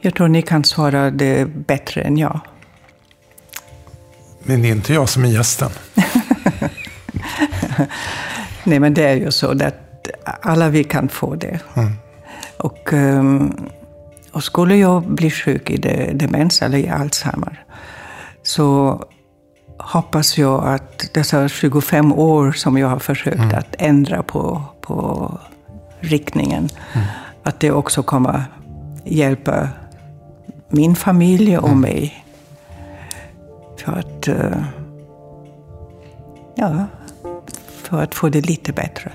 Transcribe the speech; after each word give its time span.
Jag 0.00 0.14
tror 0.14 0.28
ni 0.28 0.42
kan 0.42 0.64
svara 0.64 1.10
det 1.10 1.44
bättre 1.48 2.02
än 2.02 2.16
jag. 2.18 2.40
Men 4.42 4.62
det 4.62 4.68
är 4.68 4.72
inte 4.72 4.94
jag 4.94 5.08
som 5.08 5.24
är 5.24 5.28
gästen. 5.28 5.70
Nej, 8.64 8.80
men 8.80 8.94
det 8.94 9.04
är 9.08 9.14
ju 9.16 9.30
så 9.30 9.50
att 9.50 10.08
alla 10.42 10.68
vi 10.68 10.84
kan 10.84 11.08
få 11.08 11.34
det. 11.34 11.60
Mm. 11.74 11.92
Och, 12.56 12.92
ehm, 12.92 13.56
och 14.32 14.44
skulle 14.44 14.76
jag 14.76 15.02
bli 15.02 15.30
sjuk 15.30 15.70
i 15.70 15.76
de- 15.76 16.12
demens 16.12 16.62
eller 16.62 16.78
i 16.78 16.88
Alzheimer 16.88 17.64
så 18.42 19.00
hoppas 19.78 20.38
jag 20.38 20.64
att 20.64 21.10
dessa 21.14 21.48
25 21.48 22.12
år 22.12 22.52
som 22.52 22.78
jag 22.78 22.88
har 22.88 22.98
försökt 22.98 23.54
att 23.54 23.74
ändra 23.78 24.22
på, 24.22 24.62
på 24.80 25.38
riktningen, 26.00 26.68
att 27.42 27.60
det 27.60 27.70
också 27.70 28.02
kommer 28.02 28.44
hjälpa 29.04 29.68
min 30.68 30.96
familj 30.96 31.58
och 31.58 31.76
mig. 31.76 32.24
För 33.78 33.92
att, 33.92 34.28
eh, 34.28 34.64
ja, 36.56 36.86
för 37.82 38.02
att 38.02 38.14
få 38.14 38.28
det 38.28 38.40
lite 38.40 38.72
bättre. 38.72 39.12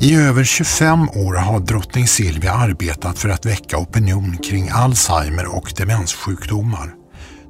I 0.00 0.16
över 0.16 0.44
25 0.44 1.08
år 1.08 1.34
har 1.34 1.60
drottning 1.60 2.06
Silvia 2.06 2.52
arbetat 2.52 3.18
för 3.18 3.28
att 3.28 3.46
väcka 3.46 3.78
opinion 3.78 4.38
kring 4.44 4.70
Alzheimer 4.72 5.56
och 5.56 5.72
demenssjukdomar. 5.76 6.94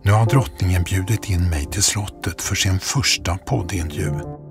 Nu 0.03 0.12
har 0.12 0.27
drottningen 0.27 0.83
bjudit 0.83 1.31
in 1.31 1.51
mig 1.51 1.65
till 1.65 1.83
slottet 1.83 2.43
för 2.43 2.55
sin 2.55 2.79
första 2.79 3.39
poddintervju. 3.39 4.45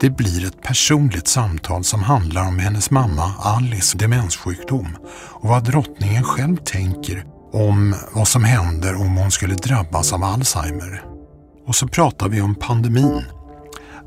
Det 0.00 0.10
blir 0.10 0.46
ett 0.46 0.62
personligt 0.62 1.28
samtal 1.28 1.84
som 1.84 2.02
handlar 2.02 2.48
om 2.48 2.58
hennes 2.58 2.90
mamma 2.90 3.34
Alice 3.38 3.98
demenssjukdom 3.98 4.96
och 5.12 5.48
vad 5.48 5.64
drottningen 5.64 6.24
själv 6.24 6.56
tänker 6.56 7.24
om 7.52 7.94
vad 8.12 8.28
som 8.28 8.44
händer 8.44 8.94
om 8.94 9.16
hon 9.16 9.30
skulle 9.30 9.54
drabbas 9.54 10.12
av 10.12 10.24
Alzheimer. 10.24 11.04
Och 11.66 11.74
så 11.74 11.88
pratar 11.88 12.28
vi 12.28 12.40
om 12.40 12.54
pandemin. 12.54 13.24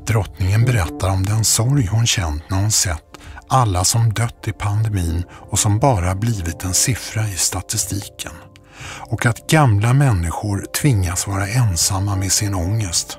Drottningen 0.06 0.64
berättar 0.64 1.10
om 1.10 1.26
den 1.26 1.44
sorg 1.44 1.86
hon 1.86 2.06
känt 2.06 2.50
när 2.50 2.60
hon 2.60 2.70
sett 2.70 3.04
alla 3.48 3.84
som 3.84 4.12
dött 4.12 4.48
i 4.48 4.52
pandemin 4.52 5.24
och 5.50 5.58
som 5.58 5.78
bara 5.78 6.14
blivit 6.14 6.64
en 6.64 6.74
siffra 6.74 7.28
i 7.28 7.36
statistiken. 7.36 8.32
Och 9.10 9.26
att 9.26 9.50
gamla 9.50 9.92
människor 9.92 10.66
tvingas 10.80 11.26
vara 11.26 11.48
ensamma 11.48 12.16
med 12.16 12.32
sin 12.32 12.54
ångest. 12.54 13.18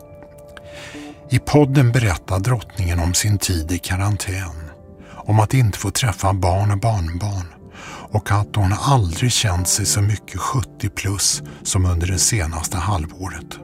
I 1.29 1.39
podden 1.39 1.91
berättar 1.91 2.39
drottningen 2.39 2.99
om 2.99 3.13
sin 3.13 3.37
tid 3.37 3.71
i 3.71 3.77
karantän. 3.77 4.69
Om 5.11 5.39
att 5.39 5.53
inte 5.53 5.79
få 5.79 5.91
träffa 5.91 6.33
barn 6.33 6.71
och 6.71 6.79
barnbarn. 6.79 7.45
Och 8.11 8.31
att 8.31 8.55
hon 8.55 8.73
aldrig 8.73 9.31
känt 9.31 9.67
sig 9.67 9.85
så 9.85 10.01
mycket 10.01 10.39
70 10.39 10.89
plus 10.89 11.43
som 11.63 11.85
under 11.85 12.07
det 12.07 12.19
senaste 12.19 12.77
halvåret. 12.77 13.59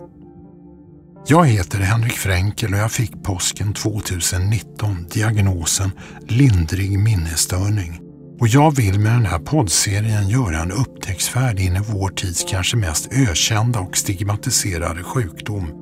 Jag 1.28 1.46
heter 1.46 1.80
Henrik 1.80 2.18
Fränkel 2.18 2.74
och 2.74 2.80
jag 2.80 2.92
fick 2.92 3.24
påsken 3.24 3.74
2019 3.74 5.08
diagnosen 5.12 5.92
lindrig 6.28 7.00
minnesstörning. 7.00 8.00
Och 8.40 8.48
jag 8.48 8.76
vill 8.76 9.00
med 9.00 9.12
den 9.12 9.26
här 9.26 9.40
poddserien 9.40 10.30
göra 10.30 10.60
en 10.60 10.72
upptäcktsfärd 10.72 11.60
in 11.60 11.76
i 11.76 11.80
vår 11.88 12.10
tids 12.10 12.46
kanske 12.50 12.78
mest 12.78 13.14
ökända 13.14 13.80
och 13.80 13.98
stigmatiserade 13.98 15.04
sjukdom. 15.04 15.81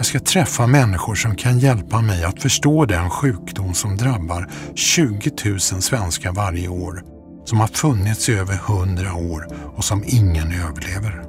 Jag 0.00 0.06
ska 0.06 0.20
träffa 0.20 0.66
människor 0.66 1.14
som 1.14 1.36
kan 1.36 1.58
hjälpa 1.58 2.00
mig 2.00 2.24
att 2.24 2.42
förstå 2.42 2.84
den 2.84 3.10
sjukdom 3.10 3.74
som 3.74 3.96
drabbar 3.96 4.50
20 4.74 5.30
000 5.44 5.60
svenskar 5.60 6.32
varje 6.32 6.68
år, 6.68 7.04
som 7.44 7.60
har 7.60 7.66
funnits 7.66 8.28
i 8.28 8.34
över 8.34 8.54
100 8.54 9.14
år 9.14 9.46
och 9.76 9.84
som 9.84 10.04
ingen 10.06 10.52
överlever. 10.52 11.22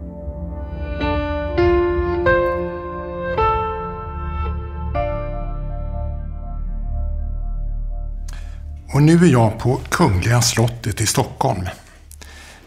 Och 8.94 9.04
nu 9.04 9.26
är 9.26 9.32
jag 9.32 9.60
på 9.60 9.80
Kungliga 9.90 10.42
slottet 10.42 11.02
i 11.02 11.06
Stockholm. 11.06 11.66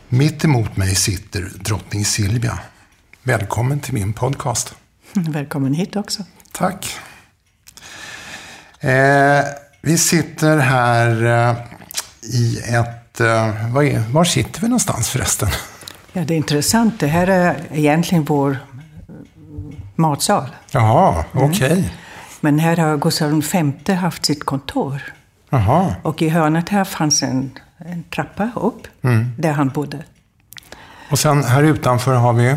Mitt 0.08 0.44
emot 0.44 0.76
mig 0.76 0.94
sitter 0.94 1.50
drottning 1.54 2.04
Silvia. 2.04 2.58
Välkommen 3.22 3.80
till 3.80 3.94
min 3.94 4.12
podcast. 4.12 4.74
Välkommen 5.16 5.74
hit 5.74 5.96
också. 5.96 6.22
Tack. 6.52 6.98
Eh, 8.80 9.44
vi 9.80 9.98
sitter 9.98 10.58
här 10.58 11.24
eh, 11.24 11.56
i 12.22 12.58
ett... 12.58 13.20
Eh, 13.20 13.72
var, 13.72 13.82
är, 13.82 13.98
var 14.12 14.24
sitter 14.24 14.60
vi 14.60 14.68
någonstans 14.68 15.08
förresten? 15.08 15.48
Ja, 16.12 16.24
det 16.24 16.34
är 16.34 16.36
intressant. 16.36 17.00
Det 17.00 17.06
här 17.06 17.26
är 17.26 17.56
egentligen 17.72 18.24
vår 18.24 18.58
matsal. 19.94 20.48
Jaha, 20.70 21.24
okej. 21.32 21.92
Men 22.40 22.58
här 22.58 22.76
har 22.76 22.96
Gustav 22.96 23.42
V 23.86 23.92
haft 23.92 24.24
sitt 24.24 24.44
kontor. 24.44 25.02
Jaha. 25.50 25.94
Och 26.02 26.22
i 26.22 26.28
hörnet 26.28 26.68
här 26.68 26.84
fanns 26.84 27.22
en, 27.22 27.50
en 27.78 28.02
trappa 28.02 28.50
upp, 28.56 28.86
där 29.38 29.52
han 29.52 29.68
bodde. 29.68 30.04
Och 31.10 31.18
sen 31.18 31.44
här 31.44 31.62
utanför 31.62 32.14
har 32.14 32.32
vi... 32.32 32.56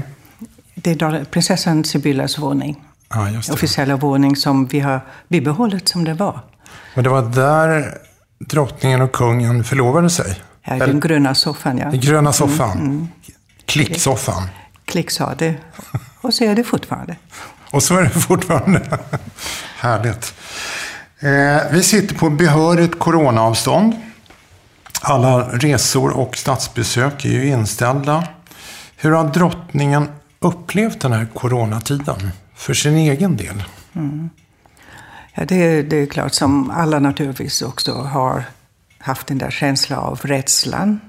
Det 0.87 1.01
är 1.01 1.23
prinsessan 1.23 1.83
Sibyllas 1.83 2.37
våning. 2.37 2.83
Ja, 3.09 3.29
just 3.29 3.47
det. 3.47 3.53
Officiella 3.53 3.95
våning 3.95 4.35
som 4.35 4.67
vi 4.67 4.79
har 4.79 5.01
bibehållit 5.27 5.89
som 5.89 6.03
det 6.03 6.13
var. 6.13 6.39
Och 6.95 7.03
det 7.03 7.09
var 7.09 7.21
där 7.21 7.97
drottningen 8.39 9.01
och 9.01 9.11
kungen 9.11 9.63
förlovade 9.63 10.09
sig. 10.09 10.41
Här 10.61 10.75
i 10.75 10.79
den 10.79 10.99
gröna 10.99 11.35
soffan, 11.35 11.77
ja. 11.77 11.93
I 11.93 11.97
gröna 11.97 12.33
soffan. 12.33 13.09
Klicksoffan. 13.65 14.43
Klick 14.85 15.11
sa 15.11 15.35
det. 15.35 15.55
Och 16.21 16.33
så 16.33 16.43
är 16.43 16.55
det 16.55 16.63
fortfarande. 16.63 17.15
Och 17.71 17.83
så 17.83 17.97
är 17.97 18.03
det 18.03 18.09
fortfarande. 18.09 18.99
Härligt. 19.77 20.33
Eh, 21.19 21.71
vi 21.71 21.83
sitter 21.83 22.15
på 22.15 22.29
behörigt 22.29 22.99
coronaavstånd. 22.99 23.93
Alla 25.01 25.41
resor 25.41 26.17
och 26.17 26.37
statsbesök 26.37 27.25
är 27.25 27.29
ju 27.29 27.47
inställda. 27.47 28.27
Hur 28.95 29.11
har 29.11 29.23
drottningen 29.27 30.09
upplevt 30.39 30.99
den 30.99 31.13
här 31.13 31.27
coronatiden 31.33 32.31
för 32.55 32.73
sin 32.73 32.95
egen 32.95 33.37
del? 33.37 33.63
Ja, 35.33 35.45
det, 35.45 35.81
det 35.81 35.97
är 35.97 36.05
klart 36.05 36.33
som 36.33 36.69
alla 36.69 36.99
naturligtvis 36.99 37.61
också 37.61 37.93
har 37.93 38.43
haft 38.99 39.27
den 39.27 39.37
där 39.37 39.51
känslan 39.51 39.99
av 39.99 40.19
rädslan. 40.23 40.99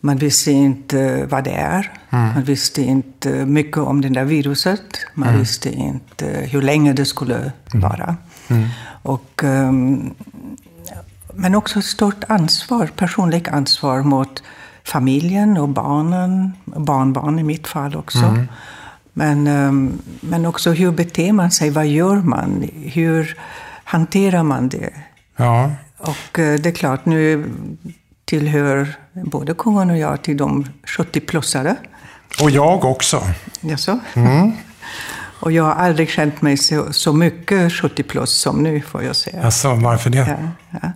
Man 0.00 0.16
visste 0.16 0.52
inte 0.52 1.26
vad 1.26 1.44
det 1.44 1.54
är. 1.54 1.92
Man 2.10 2.42
visste 2.42 2.82
inte 2.82 3.46
mycket 3.46 3.76
om 3.78 4.00
det 4.00 4.08
där 4.08 4.24
viruset. 4.24 5.06
Man 5.14 5.38
visste 5.38 5.70
inte 5.70 6.26
hur 6.26 6.62
länge 6.62 6.92
det 6.92 7.04
skulle 7.04 7.52
vara. 7.74 8.16
Och, 9.02 9.44
ehm, 9.44 10.14
men 11.34 11.54
också 11.54 11.78
ett 11.78 11.84
stort 11.84 12.24
ansvar, 12.28 12.90
personligt 12.96 13.48
ansvar 13.48 14.02
mot 14.02 14.42
familjen 14.86 15.56
och 15.56 15.68
barnen, 15.68 16.52
barnbarn 16.64 17.38
i 17.38 17.42
mitt 17.42 17.68
fall 17.68 17.96
också. 17.96 18.46
Men, 19.12 19.46
ehm, 19.46 19.98
men 20.20 20.46
också 20.46 20.70
hur 20.72 20.90
beter 20.90 21.32
man 21.32 21.50
sig, 21.50 21.70
vad 21.70 21.86
gör 21.86 22.16
man, 22.16 22.70
hur 22.74 23.38
hanterar 23.84 24.42
man 24.42 24.68
det? 24.68 24.90
Ja, 25.36 25.70
Och 25.98 26.38
eh, 26.38 26.60
det 26.60 26.68
är 26.68 26.72
klart, 26.74 27.06
nu 27.06 27.50
tillhör 28.24 28.94
både 29.12 29.54
kungen 29.54 29.90
och 29.90 29.98
jag 29.98 30.22
till 30.22 30.36
de 30.36 30.66
70-plussare. 30.84 31.76
och 32.42 32.50
jag 32.50 32.84
också. 32.84 33.22
Jaså? 33.60 33.98
och 35.40 35.52
jag 35.52 35.64
har 35.64 35.74
aldrig 35.74 36.10
känt 36.10 36.42
mig 36.42 36.56
så, 36.56 36.92
så 36.92 37.12
mycket 37.12 37.72
70 37.72 38.02
plus 38.02 38.30
som 38.30 38.62
nu, 38.62 38.80
får 38.80 39.02
jag 39.02 39.16
säga. 39.16 39.42
Alltså, 39.44 39.74
varför 39.74 40.10
det? 40.10 40.18
Ja, 40.18 40.78
ja. 40.82 40.92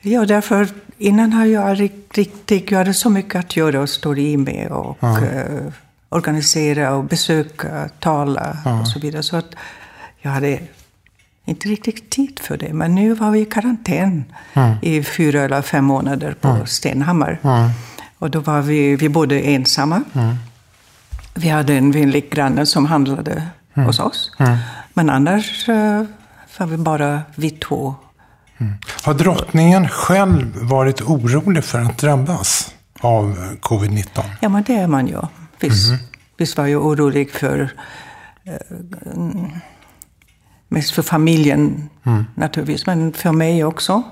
ja, 0.00 0.26
därför 0.26 0.68
innan 0.98 1.32
har 1.32 1.44
jag 1.44 1.80
riktigt, 1.80 2.70
jag 2.70 2.78
hade 2.78 2.94
så 2.94 3.10
mycket 3.10 3.34
att 3.34 3.56
göra 3.56 3.80
och 3.80 3.88
stå 3.88 4.16
i 4.16 4.36
med 4.36 4.68
och 4.70 5.02
eh, 5.22 5.62
organisera 6.08 6.94
och 6.94 7.04
besöka, 7.04 7.88
tala 8.00 8.56
och 8.80 8.88
så 8.88 8.98
vidare. 8.98 9.22
Så 9.22 9.36
att 9.36 9.54
jag 10.18 10.30
hade 10.30 10.58
inte 11.44 11.68
riktigt 11.68 12.10
tid 12.10 12.40
för 12.42 12.56
det. 12.56 12.72
Men 12.72 12.94
nu 12.94 13.14
var 13.14 13.30
vi 13.30 13.40
i 13.40 13.44
karantän 13.44 14.24
i 14.82 15.02
fyra 15.02 15.40
eller 15.42 15.62
fem 15.62 15.84
månader 15.84 16.34
på 16.40 16.66
Stenhammar. 16.66 17.38
Och 18.18 18.30
då 18.30 18.40
var 18.40 18.60
vi, 18.60 18.96
vi 18.96 19.08
bodde 19.08 19.40
ensamma. 19.40 20.02
Vi 21.34 21.48
hade 21.48 21.74
en 21.74 21.92
vänlig 21.92 22.30
granne 22.30 22.66
som 22.66 22.86
handlade 22.86 23.42
hos 23.74 24.00
oss. 24.00 24.32
Men 24.94 25.10
annars 25.10 25.68
eh, 25.68 26.02
var 26.58 26.66
vi 26.66 26.76
bara 26.76 27.22
vi 27.34 27.50
två. 27.50 27.94
Har 29.02 29.14
drottningen 29.14 29.88
själv 29.88 30.56
varit 30.62 31.00
orolig 31.02 31.64
för 31.64 31.80
att 31.80 31.98
drabbas 31.98 32.74
av 33.00 33.38
covid-19? 33.60 34.22
Ja, 34.40 34.48
men 34.48 34.62
det 34.62 34.74
är 34.74 34.86
man 34.86 35.06
ju. 35.06 35.20
Visst, 35.60 35.90
visst 36.36 36.58
var 36.58 36.66
jag 36.66 36.86
orolig 36.86 37.30
för... 37.30 37.70
eh, 38.44 38.76
Mest 40.68 40.90
för 40.90 41.02
familjen 41.02 41.88
naturligtvis, 42.34 42.86
men 42.86 43.12
för 43.12 43.32
mig 43.32 43.64
också. 43.64 44.02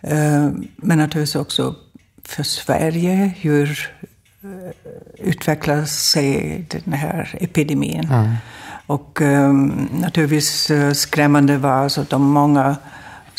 Eh, 0.00 0.48
Men 0.76 0.98
naturligtvis 0.98 1.36
också 1.36 1.74
för 2.24 2.42
Sverige. 2.42 3.34
Hur 3.40 3.90
eh, 4.42 5.28
utvecklar 5.28 5.84
sig 5.84 6.64
den 6.70 6.92
här 6.92 7.36
epidemin? 7.40 8.08
Och 8.86 9.22
eh, 9.22 9.52
naturligtvis 9.92 10.70
skrämmande 10.94 11.58
var 11.58 11.70
alltså 11.72 12.06
de 12.10 12.22
många 12.22 12.76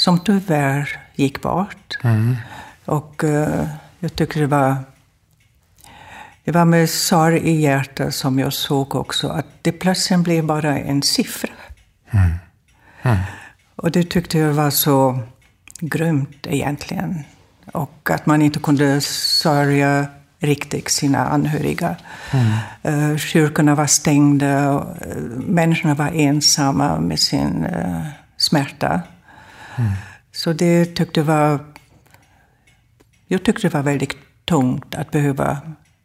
som 0.08 0.20
tyvärr 0.20 1.00
gick 1.16 1.42
bort. 1.42 1.98
Och 2.86 3.24
eh, 3.24 3.68
jag 4.00 4.16
tycker 4.16 4.42
det 4.42 4.48
var 4.48 4.76
det 6.44 6.52
var 6.52 6.66
med 6.66 6.90
sorg 6.90 7.38
i 7.38 7.62
hjärtat 7.62 8.16
som 8.16 8.40
jag 8.40 8.54
såg 8.54 8.96
också 8.96 9.28
att 9.28 9.46
det 9.62 9.72
plötsligt 9.72 10.20
blev 10.20 10.46
bara 10.46 10.80
en 10.80 11.02
siffra. 11.02 11.50
Och 13.76 13.92
det 13.92 14.04
tyckte 14.04 14.38
jag 14.38 14.54
var 14.54 14.70
så 14.70 15.20
grymt 15.80 16.48
egentligen. 16.48 17.24
Och 17.74 18.10
att 18.12 18.26
man 18.26 18.42
inte 18.42 18.60
kunde 18.60 19.02
sörja 19.02 20.06
riktigt 20.40 20.90
sina 20.90 21.28
anhöriga. 21.28 21.96
Mm. 22.84 23.18
Kyrkorna 23.18 23.76
var 23.76 23.88
stängda, 23.88 24.72
och, 24.72 25.08
eh, 25.08 25.18
människorna 25.48 25.96
var 25.96 26.12
ensamma 26.14 27.00
med 27.00 27.20
sin 27.20 27.66
uh, 27.66 28.08
smärta. 28.38 29.02
Så 30.32 30.54
det 30.54 30.86
tyckte 30.86 31.20
jag 31.20 31.26
var... 31.26 31.60
Jag 33.28 33.44
tyckte 33.44 33.68
det 33.68 33.74
var 33.74 33.84
väldigt 33.84 34.18
tungt 34.46 34.96
att 34.96 35.12
behöva 35.12 35.58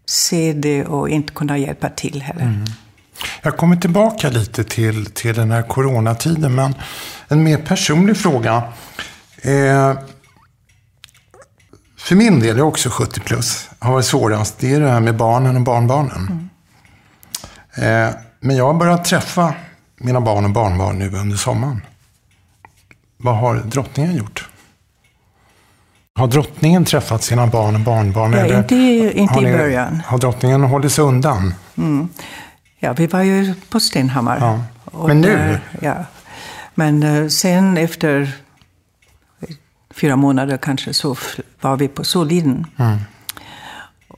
se 0.06 0.52
det 0.52 0.84
och 0.84 1.08
inte 1.08 1.32
kunna 1.32 1.58
hjälpa 1.58 1.88
till 1.88 2.22
heller. 2.22 2.64
Jag 3.42 3.56
kommer 3.56 3.76
tillbaka 3.76 4.28
lite 4.28 4.64
till, 4.64 5.06
till 5.06 5.34
den 5.34 5.50
här 5.50 5.62
coronatiden, 5.62 6.54
men 6.54 6.74
en 7.28 7.42
mer 7.42 7.58
personlig 7.58 8.16
fråga. 8.16 8.62
Eh, 9.42 9.94
för 11.96 12.14
min 12.16 12.40
del, 12.40 12.48
jag 12.48 12.58
är 12.58 12.62
också 12.62 12.88
70 12.90 13.20
plus, 13.20 13.70
har 13.78 13.92
varit 13.92 14.04
svårast, 14.04 14.58
det 14.58 14.74
är 14.74 14.80
det 14.80 14.90
här 14.90 15.00
med 15.00 15.16
barnen 15.16 15.56
och 15.56 15.62
barnbarnen. 15.62 16.50
Eh, 17.74 18.08
men 18.40 18.56
jag 18.56 18.66
har 18.66 18.74
börjat 18.74 19.04
träffa 19.04 19.54
mina 19.96 20.20
barn 20.20 20.44
och 20.44 20.50
barnbarn 20.50 20.98
nu 20.98 21.10
under 21.16 21.36
sommaren. 21.36 21.80
Vad 23.22 23.36
har 23.36 23.54
drottningen 23.56 24.16
gjort? 24.16 24.48
Har 26.19 26.26
drottningen 26.26 26.84
träffat 26.84 27.22
sina 27.22 27.46
barn 27.46 27.74
och 27.74 27.80
barnbarn? 27.80 28.32
Ja, 28.32 28.38
eller 28.38 28.58
inte 28.58 28.74
inte 29.19 29.34
har 29.34 29.42
i 29.42 29.44
ni- 29.44 29.52
början. 29.58 30.00
Har 30.06 30.19
drottningen 30.19 30.62
hållit 30.64 30.92
sig 30.92 31.04
undan? 31.04 31.54
Ja, 32.78 32.92
vi 32.92 33.06
var 33.06 33.22
ju 33.22 33.54
på 33.70 33.80
Stenhammar. 33.80 34.38
Ja. 34.40 34.60
Men 35.06 35.20
nu? 35.20 35.28
där- 35.28 35.60
ja. 35.80 35.94
Men 36.74 37.02
eh, 37.02 37.28
sen 37.28 37.76
efter 37.76 38.32
fyra 39.94 40.16
månader 40.16 40.56
kanske 40.56 40.94
så 40.94 41.16
var 41.60 41.76
vi 41.76 41.88
på 41.88 42.04
Soliden. 42.04 42.66
Mm. 42.76 42.98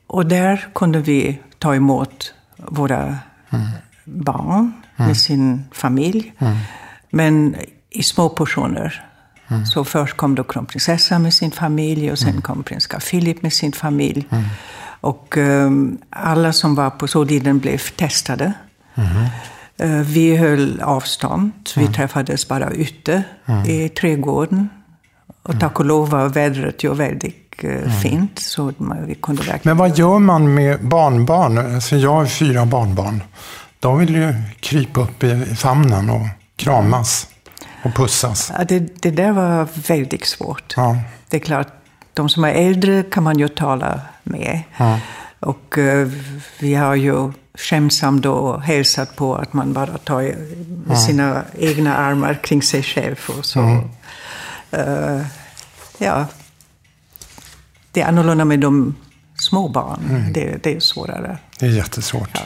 Och 0.07 0.27
där 0.27 0.69
kunde 0.75 0.99
vi 0.99 1.41
ta 1.59 1.75
emot 1.75 2.35
våra 2.57 3.19
Mm. 3.51 3.67
barn 4.05 4.73
med 4.97 5.17
sin 5.17 5.65
familj. 5.73 6.33
Men 7.11 7.57
i 7.95 8.03
små 8.03 8.29
portioner. 8.29 9.05
Mm. 9.49 9.67
Så 9.67 9.85
först 9.85 10.17
kom 10.17 10.35
då 10.35 10.45
kronprinsessan 10.45 11.23
med 11.23 11.35
sin 11.35 11.51
familj 11.51 12.13
och 12.13 12.19
sen 12.19 12.43
kom 12.43 12.63
prins 12.63 12.87
Carl 12.87 13.01
Philip 13.01 13.43
med 13.43 13.53
sin 13.53 13.73
familj. 13.73 14.27
Mm. 14.31 14.45
Och 15.01 15.37
ehm, 15.37 15.99
alla 16.11 16.53
som 16.53 16.75
var 16.75 16.91
på 16.91 17.09
Soliden 17.09 17.59
blev 17.59 17.79
testade. 17.79 18.53
Eh, 19.77 19.91
vi 19.91 20.37
höll 20.37 20.81
avstånd. 20.81 21.53
Vi 21.77 21.87
träffades 21.87 22.49
bara 22.49 22.71
ute 22.71 23.23
i 23.67 23.89
trädgården. 23.89 24.69
Och 25.43 25.61
tack 25.61 25.81
och 25.81 25.87
lov 25.87 26.11
var 26.11 26.29
vädret 26.29 26.85
ju 26.85 26.95
väldigt 26.95 27.65
eh, 27.65 27.91
fint. 28.03 28.39
Så 28.39 28.73
man, 28.77 29.07
vi 29.07 29.15
kunde 29.15 29.43
verkligen... 29.43 29.61
Men 29.65 29.77
vad 29.77 29.99
gör 29.99 30.19
man 30.19 30.55
med 30.55 30.89
barnbarn? 30.89 31.75
Alltså 31.75 31.97
jag 31.97 32.13
har 32.13 32.27
fyra 32.27 32.67
barnbarn. 32.67 33.23
De 33.81 33.99
vill 33.99 34.15
ju 34.15 34.35
krypa 34.61 35.01
upp 35.01 35.25
i 35.25 35.57
famnen 35.57 36.11
och 36.11 36.27
kramas 36.57 37.29
och 37.85 37.95
pussas. 37.95 38.53
Ja, 38.59 38.65
det, 38.65 39.03
det 39.03 39.11
där 39.11 39.33
var 39.33 39.69
väldigt 39.89 40.27
svårt. 40.27 40.75
Ja. 40.77 40.97
Det 41.29 41.37
är 41.37 41.41
klart, 41.41 41.69
de 42.15 42.29
som 42.29 42.45
är 42.45 42.53
äldre 42.53 43.03
kan 43.03 43.23
man 43.23 43.39
ju 43.39 43.49
tala 43.49 44.01
med. 44.23 44.63
Och 45.41 45.79
eh, 45.79 46.09
vi 46.59 46.75
har 46.75 46.95
ju 46.95 47.33
skämsamt 47.55 48.23
då 48.23 48.57
hälsat 48.57 49.17
på 49.17 49.35
att 49.37 49.53
man 49.53 49.73
bara 49.73 49.99
tar 49.99 50.35
sina 50.97 51.43
egna 51.59 51.97
armar 51.97 52.35
kring 52.43 52.63
sig 52.63 52.83
själv. 52.83 53.17
Och 53.39 53.45
så. 53.45 53.61
Eh, 54.71 55.21
ja. 55.99 56.27
Det 57.93 58.01
är 58.01 58.09
annorlunda 58.09 58.45
med 58.45 58.61
de 58.61 58.95
små 59.37 59.69
barn. 59.69 60.33
Det, 60.35 60.63
det 60.63 60.77
är 60.77 60.81
svårare. 60.81 61.39
Det 61.59 61.67
är 61.67 61.71
jättesvårt. 61.71 62.31
Ja. 62.35 62.41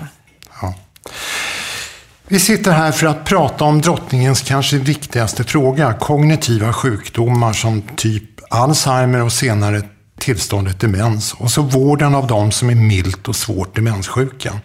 Vi 2.31 2.41
sitter 2.41 2.73
här 2.73 2.93
för 2.93 3.07
att 3.07 3.25
prata 3.25 3.65
om 3.65 3.81
drottningens 3.81 4.43
kanske 4.43 4.79
viktigaste 4.79 5.45
fråga, 5.45 5.93
kognitiva 5.93 6.73
sjukdomar 6.73 7.53
som 7.53 7.83
typ 7.97 8.25
Alzheimer 8.51 9.23
och 9.23 9.33
senare 9.33 9.83
tillståndet 10.19 10.81
demens 10.81 11.35
och 11.39 11.51
så 11.51 11.63
vården 11.63 12.15
av 12.15 12.27
de 12.27 12.53
som 12.53 12.71
är 12.71 12.75
milt 12.75 13.29
och 13.29 13.37
svårt 13.37 13.77
demenssjuka. 13.77 14.61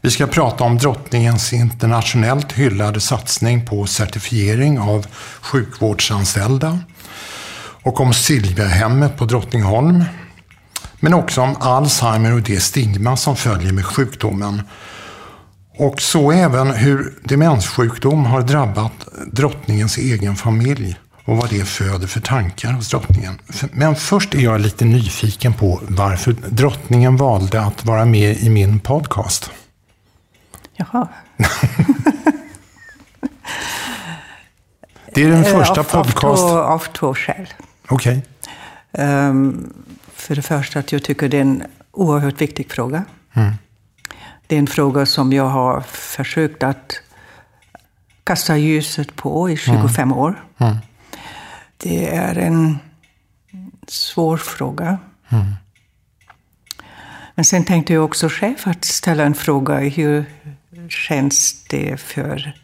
Vi 0.00 0.10
ska 0.10 0.26
prata 0.26 0.64
om 0.64 0.78
drottningens 0.78 1.52
internationellt 1.52 2.52
hyllade 2.52 3.00
satsning 3.00 3.66
på 3.66 3.86
certifiering 3.86 4.78
av 4.78 5.06
sjukvårdsanställda 5.40 6.78
och 7.82 8.00
om 8.00 8.14
Silviahemmet 8.14 9.16
på 9.16 9.24
Drottningholm. 9.24 10.04
Men 11.00 11.14
också 11.14 11.40
om 11.40 11.56
Alzheimer 11.60 12.34
och 12.34 12.42
det 12.42 12.60
stigma 12.60 13.16
som 13.16 13.36
följer 13.36 13.72
med 13.72 13.86
sjukdomen. 13.86 14.62
Och 15.78 16.00
så 16.00 16.32
även 16.32 16.70
hur 16.70 17.14
demenssjukdom 17.22 18.24
har 18.26 18.42
drabbat 18.42 18.92
drottningens 19.32 19.98
egen 19.98 20.36
familj 20.36 20.96
och 21.24 21.36
vad 21.36 21.50
det 21.50 21.64
föder 21.64 22.06
för 22.06 22.20
tankar 22.20 22.72
hos 22.72 22.90
drottningen. 22.90 23.38
Men 23.72 23.96
först 23.96 24.34
är 24.34 24.38
jag 24.40 24.60
lite 24.60 24.84
nyfiken 24.84 25.52
på 25.54 25.80
varför 25.88 26.32
drottningen 26.48 27.16
valde 27.16 27.60
att 27.60 27.84
vara 27.84 28.04
med 28.04 28.36
i 28.36 28.48
min 28.50 28.80
podcast. 28.80 29.50
Jaha. 30.76 31.08
Det 35.14 35.24
är 35.24 35.30
den 35.30 35.44
första 35.44 35.80
Eh, 35.80 35.80
av, 35.80 36.04
podcast... 36.04 36.24
Av 36.24 36.48
två, 36.48 36.58
av 36.58 36.78
två 36.78 37.14
skäl. 37.14 37.48
Okej. 37.88 38.22
Ehm, 38.92 39.72
för 40.14 40.34
det 40.34 40.42
första 40.42 40.78
att 40.78 40.92
jag 40.92 41.02
tycker 41.02 41.28
det 41.28 41.36
är 41.36 41.42
en 41.42 41.62
oerhört 41.92 42.40
viktig 42.40 42.70
fråga. 42.70 43.04
Det 44.48 44.54
är 44.54 44.58
en 44.58 44.66
fråga 44.66 45.06
som 45.06 45.32
jag 45.32 45.48
har 45.48 45.80
försökt 45.80 46.62
att 46.62 47.00
kasta 48.24 48.56
ljuset 48.56 49.16
på 49.16 49.50
i 49.50 49.56
25 49.56 50.12
år. 50.12 50.44
Det 51.76 52.14
är 52.14 52.38
en 52.38 52.78
svår 53.88 54.36
fråga. 54.36 54.98
Men 57.34 57.44
sen 57.44 57.64
tänkte 57.64 57.92
jag 57.92 58.04
också 58.04 58.28
själv 58.28 58.56
att 58.64 58.84
ställa 58.84 59.24
en 59.24 59.34
fråga. 59.34 59.78
Hur 59.78 60.24
känns 60.88 61.64
det 61.64 62.00
för 62.00 62.54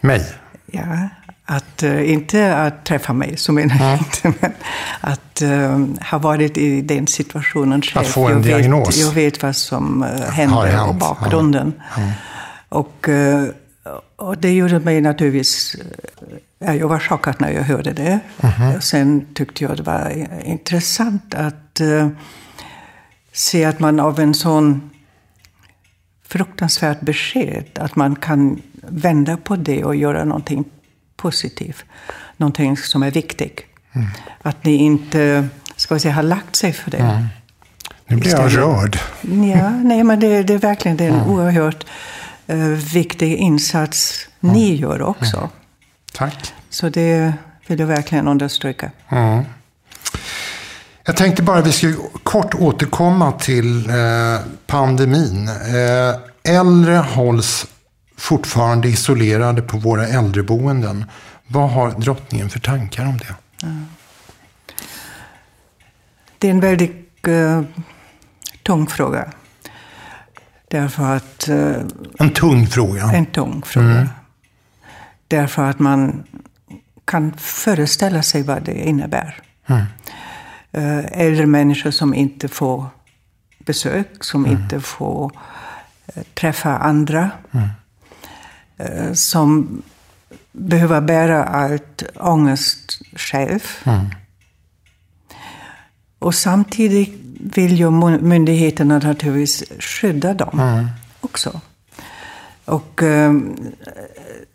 Mig. 0.00 0.32
Ja, 0.66 1.08
att 1.50 1.82
uh, 1.82 2.10
inte 2.10 2.56
att 2.56 2.84
träffa 2.84 3.12
mig, 3.12 3.36
så 3.36 3.52
menar 3.52 3.90
jag 3.90 3.98
inte, 3.98 4.32
men 4.40 4.52
att 5.00 5.42
uh, 5.42 5.86
ha 6.10 6.18
varit 6.18 6.56
i 6.56 6.82
den 6.82 7.06
situationen 7.06 7.82
själv. 7.82 8.04
få 8.04 8.26
en 8.26 8.32
jag 8.32 8.42
diagnos. 8.42 8.88
Vet, 8.88 8.96
jag 8.96 9.12
vet 9.12 9.42
vad 9.42 9.56
som 9.56 10.02
uh, 10.02 10.08
Har 10.08 10.30
hände 10.30 10.66
hänt, 10.66 10.88
och 10.88 10.94
bakgrunden. 10.94 11.72
Och, 12.68 13.08
uh, 13.08 13.44
och 14.16 14.38
det 14.38 14.52
gjorde 14.52 14.80
mig 14.80 15.00
naturligtvis... 15.00 15.76
Ja, 16.58 16.74
jag 16.74 16.88
var 16.88 16.98
chockad 16.98 17.34
när 17.38 17.50
jag 17.50 17.62
hörde 17.62 17.92
det. 17.92 18.20
Sen 18.80 19.26
tyckte 19.34 19.64
jag 19.64 19.76
det 19.76 19.82
var 19.82 20.26
intressant 20.44 21.34
att 21.34 21.80
uh, 21.80 22.08
se 23.32 23.64
att 23.64 23.80
man 23.80 24.00
av 24.00 24.20
en 24.20 24.34
sån 24.34 24.90
fruktansvärt 26.28 27.00
besked. 27.00 27.64
Att 27.74 27.96
man 27.96 28.16
kan 28.16 28.62
vända 28.88 29.36
på 29.36 29.56
det 29.56 29.84
och 29.84 29.96
göra 29.96 30.24
någonting 30.24 30.64
positivt. 31.18 31.84
Någonting 32.36 32.76
som 32.76 33.02
är 33.02 33.10
viktigt. 33.10 33.60
Att 34.42 34.64
ni 34.64 34.74
inte, 34.74 35.48
ska 35.76 35.94
vi 35.94 36.00
säga, 36.00 36.14
har 36.14 36.22
lagt 36.22 36.56
sig 36.56 36.72
för 36.72 36.90
det. 36.90 37.28
Nu 38.06 38.16
blir 38.16 38.30
jag 38.30 38.56
rörd. 38.56 38.98
Ja, 39.54 39.70
nej 39.70 40.04
men 40.04 40.20
det, 40.20 40.42
det 40.42 40.54
är 40.54 40.58
verkligen 40.58 40.96
det 40.96 41.04
är 41.04 41.10
en 41.10 41.26
oerhört 41.26 41.86
eh, 42.46 42.56
viktig 42.92 43.36
insats 43.36 44.28
ni 44.40 44.74
gör 44.74 45.02
också. 45.02 45.50
Tack. 46.12 46.52
Så 46.70 46.88
det 46.88 47.32
vill 47.66 47.80
jag 47.80 47.86
verkligen 47.86 48.28
understryka. 48.28 48.90
Jag 51.04 51.16
tänkte 51.16 51.42
bara 51.42 51.60
vi 51.60 51.72
ska 51.72 51.92
kort 52.22 52.54
återkomma 52.54 53.32
till 53.32 53.90
eh, 53.90 53.96
pandemin. 54.66 55.48
Eh, 55.48 56.54
äldre 56.54 56.96
hålls 56.96 57.66
fortfarande 58.18 58.88
isolerade 58.88 59.62
på 59.62 59.78
våra 59.78 60.06
äldreboenden. 60.06 61.04
Vad 61.46 61.70
har 61.70 61.90
drottningen 61.90 62.50
för 62.50 62.60
tankar 62.60 63.06
om 63.06 63.18
det? 63.18 63.34
Mm. 63.66 63.86
Det 66.38 66.46
är 66.46 66.50
en 66.50 66.60
väldigt 66.60 67.28
uh, 67.28 67.62
tung 68.62 68.86
fråga. 68.86 69.32
Därför 70.68 71.16
att... 71.16 71.48
Uh, 71.48 71.76
en 72.18 72.30
tung 72.30 72.66
fråga? 72.66 73.02
En 73.02 73.26
tung 73.26 73.62
fråga. 73.62 73.86
Mm. 73.86 74.08
Därför 75.28 75.62
att 75.62 75.78
man 75.78 76.24
kan 77.04 77.32
föreställa 77.36 78.22
sig 78.22 78.42
vad 78.42 78.62
det 78.62 78.88
innebär. 78.88 79.42
Mm. 79.66 79.82
Uh, 80.76 81.04
äldre 81.12 81.46
människor 81.46 81.90
som 81.90 82.14
inte 82.14 82.48
får 82.48 82.86
besök, 83.58 84.24
som 84.24 84.44
mm. 84.44 84.62
inte 84.62 84.80
får 84.80 85.24
uh, 86.16 86.22
träffa 86.34 86.78
andra. 86.78 87.30
Uh, 88.80 89.12
som 89.12 89.82
behöver 90.52 91.00
bära 91.00 91.44
allt 91.44 92.02
ångest 92.16 93.00
själv. 93.16 93.60
Mm. 93.84 94.06
Och 96.18 96.34
samtidigt 96.34 97.12
vill 97.40 97.78
ju 97.78 97.90
myndigheterna 98.20 98.98
naturligtvis 98.98 99.64
skydda 99.78 100.34
dem 100.34 100.60
mm. 100.60 100.86
också. 101.20 101.60
Och, 102.64 103.02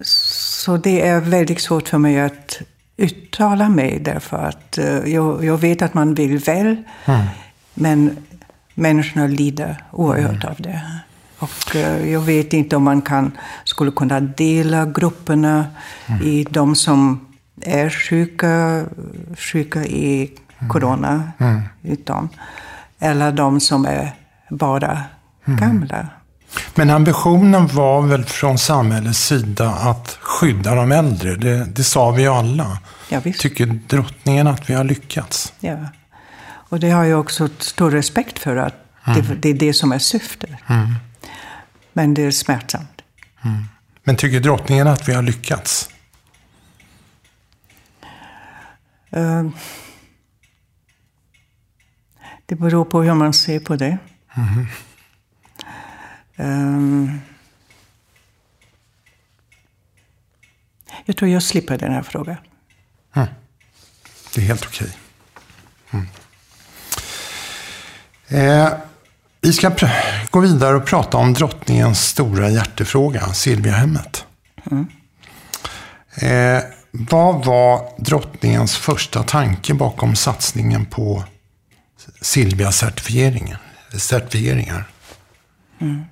så 0.02 0.78
det 0.78 1.08
är 1.08 1.20
väldigt 1.20 1.62
svårt 1.62 1.88
för 1.88 1.98
mig 1.98 2.20
att 2.22 2.62
uttala 2.98 3.70
mig 3.70 4.00
därför 4.00 4.38
att 4.38 4.80
jag, 5.06 5.46
jag 5.46 5.58
vet 5.58 5.82
att 5.82 5.94
man 5.94 6.14
vill 6.14 6.38
väl. 6.38 6.76
Mm. 7.06 7.26
Men 7.74 8.18
människorna 8.74 9.28
lider 9.28 9.84
oerhört 9.92 10.44
mm. 10.44 10.50
av 10.50 10.56
det. 10.58 10.82
Och 11.44 11.76
jag 12.08 12.20
vet 12.20 12.54
inte 12.54 12.76
om 12.76 12.84
man 12.84 13.02
kan, 13.02 13.32
skulle 13.64 13.92
kunna 13.92 14.20
dela 14.20 14.86
grupperna 14.86 15.66
mm. 16.08 16.22
i 16.22 16.48
de 16.50 16.76
som 16.76 17.28
är 17.62 17.90
sjuka, 17.90 18.86
sjuka 19.38 19.84
i 19.86 20.32
mm. 20.60 20.70
corona, 20.70 21.32
mm. 21.40 21.62
utan, 21.84 22.30
eller 23.00 23.32
de 23.32 23.60
som 23.60 23.86
är 23.86 24.16
bara 24.50 25.04
mm. 25.46 25.60
gamla. 25.60 26.08
Men 26.76 26.90
ambitionen 26.90 27.68
var 27.68 28.02
väl 28.02 28.26
från 28.26 28.58
samhällets 28.58 29.20
sida 29.20 29.70
att 29.70 30.18
skydda 30.22 30.76
de 30.76 30.92
äldre? 30.92 31.36
Det, 31.36 31.66
det 31.66 31.84
sa 31.84 32.12
vi 32.12 32.28
alla. 32.28 32.78
Ja, 33.10 33.22
Tycker 33.40 33.66
drottningen 33.66 34.48
att 34.48 34.70
vi 34.70 34.74
har 34.74 34.84
lyckats? 34.84 35.54
Ja. 35.60 35.78
Och 36.70 36.80
det 36.80 36.90
har 36.90 37.04
jag 37.04 37.20
också 37.20 37.50
stor 37.60 37.92
respekt 37.92 38.40
för, 38.40 38.56
att 38.56 38.76
mm. 39.08 39.22
det, 39.22 39.36
det, 39.36 39.50
är 39.50 39.54
det 39.54 39.74
som 39.74 39.92
är 39.92 40.00
syftet. 40.00 40.50
Mm. 40.68 40.96
Men 41.94 42.14
det 42.14 42.22
är 42.22 42.32
smärtsamt. 42.32 43.02
Mm. 43.44 43.64
Men 44.04 44.16
tycker 44.16 44.40
drottningen 44.40 44.88
att 44.88 45.10
vi 45.10 45.14
har 45.14 45.22
lyckats? 45.22 45.90
Uh, 49.18 49.50
det 52.46 52.56
beror 52.56 52.86
på 52.86 53.02
hur 53.02 53.14
man 53.14 53.34
ser 53.34 53.60
på 53.60 53.76
det. 53.76 53.98
Um, 56.36 57.22
jag 61.06 61.18
tror 61.18 61.32
jag 61.32 61.44
slipper 61.44 61.78
den 61.78 61.92
här 61.92 62.04
frågan. 62.04 62.38
Mm. 63.14 63.28
Det 64.36 64.42
är 64.42 64.46
helt 64.46 64.66
okej. 64.66 64.98
Mm. 65.92 66.08
Eh, 68.28 68.74
vi 69.44 69.54
ska 69.54 69.72
gå 70.32 70.40
vidare 70.40 70.76
och 70.76 70.86
prata 70.86 71.18
om 71.18 71.34
drottningens 71.34 72.08
stora 72.08 72.50
hjärtefråga, 72.50 73.34
Silviahemmet. 73.34 74.26
Mm. 74.72 74.88
Eh, 76.16 76.64
vad 76.92 77.46
var 77.46 77.90
drottningens 77.98 78.76
första 78.76 79.24
tanke 79.24 79.74
bakom 79.74 80.16
satsningen 80.16 80.86
på 80.86 81.24
Silvia-certifieringar? 82.22 83.58
certifieringar? 83.98 84.84
Mm. 85.82 86.04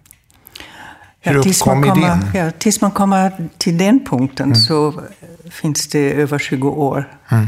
Hur 1.19 1.35
ja, 1.35 1.43
tills 1.43 1.61
uppkom 1.61 1.85
idén? 1.85 2.25
Ja, 2.33 2.51
tills 2.51 2.81
man 2.81 2.91
kommer 2.91 3.50
till 3.57 3.77
den 3.77 4.05
punkten 4.05 4.45
mm. 4.45 4.55
så 4.55 5.03
finns 5.51 5.88
det 5.88 6.11
över 6.11 6.39
20 6.39 6.69
år 6.69 7.17
mm. 7.29 7.47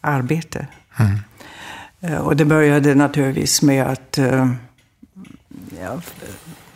arbete. 0.00 0.66
Mm. 0.98 1.18
Eh, 2.00 2.18
och 2.18 2.36
det 2.36 2.44
började 2.44 2.94
naturligtvis 2.94 3.62
med 3.62 3.86
att 3.86 4.18
eh, 4.18 4.50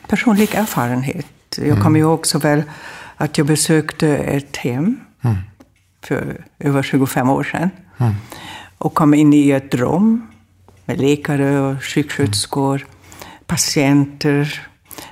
personlig 0.08 0.54
erfarenhet. 0.54 1.26
Jag 1.56 1.66
mm. 1.66 1.82
kommer 1.82 2.00
ihåg 2.00 2.26
så 2.26 2.38
väl 2.38 2.62
att 3.16 3.38
jag 3.38 3.46
besökte 3.46 4.08
ett 4.16 4.56
hem 4.56 5.00
mm. 5.22 5.36
för 6.02 6.44
över 6.58 6.82
25 6.82 7.30
år 7.30 7.44
sedan. 7.44 7.70
Mm. 7.98 8.12
Och 8.78 8.94
kom 8.94 9.14
in 9.14 9.34
i 9.34 9.50
ett 9.50 9.74
rum 9.74 10.26
med 10.84 11.00
läkare 11.00 11.60
och 11.60 11.84
sjuksköterskor, 11.84 12.86
patienter. 13.46 14.68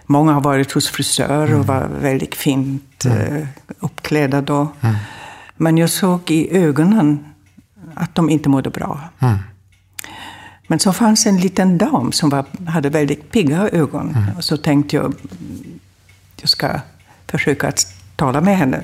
Många 0.06 0.32
har 0.32 0.40
varit 0.40 0.73
hos 0.73 0.88
frisör 0.88 1.54
och 1.54 1.66
var 1.66 1.88
väldigt 2.00 2.35
fint 2.35 3.06
uh, 3.06 3.47
uppklädda 3.78 4.40
då. 4.40 4.68
Men 5.56 5.78
jag 5.78 5.90
såg 5.90 6.30
i 6.30 6.56
ögonen 6.56 7.25
att 7.94 8.14
de 8.14 8.30
inte 8.30 8.49
mådde 8.49 8.70
bra. 8.70 9.00
Men 10.71 10.79
så 10.79 10.93
fanns 10.93 11.27
en 11.27 11.37
liten 11.37 11.79
dam 11.79 12.12
som 12.12 12.31
var, 12.31 12.45
hade 12.67 12.89
väldigt 12.89 13.33
pigga 13.33 13.69
ögon. 13.69 14.15
Mm. 14.17 14.37
Och 14.37 14.45
så 14.45 14.57
tänkte 14.57 14.97
jag, 14.97 15.15
jag 16.41 16.49
ska 16.49 16.81
försöka 17.27 17.69
att 17.69 17.87
tala 18.17 18.41
med 18.41 18.57
henne. 18.57 18.81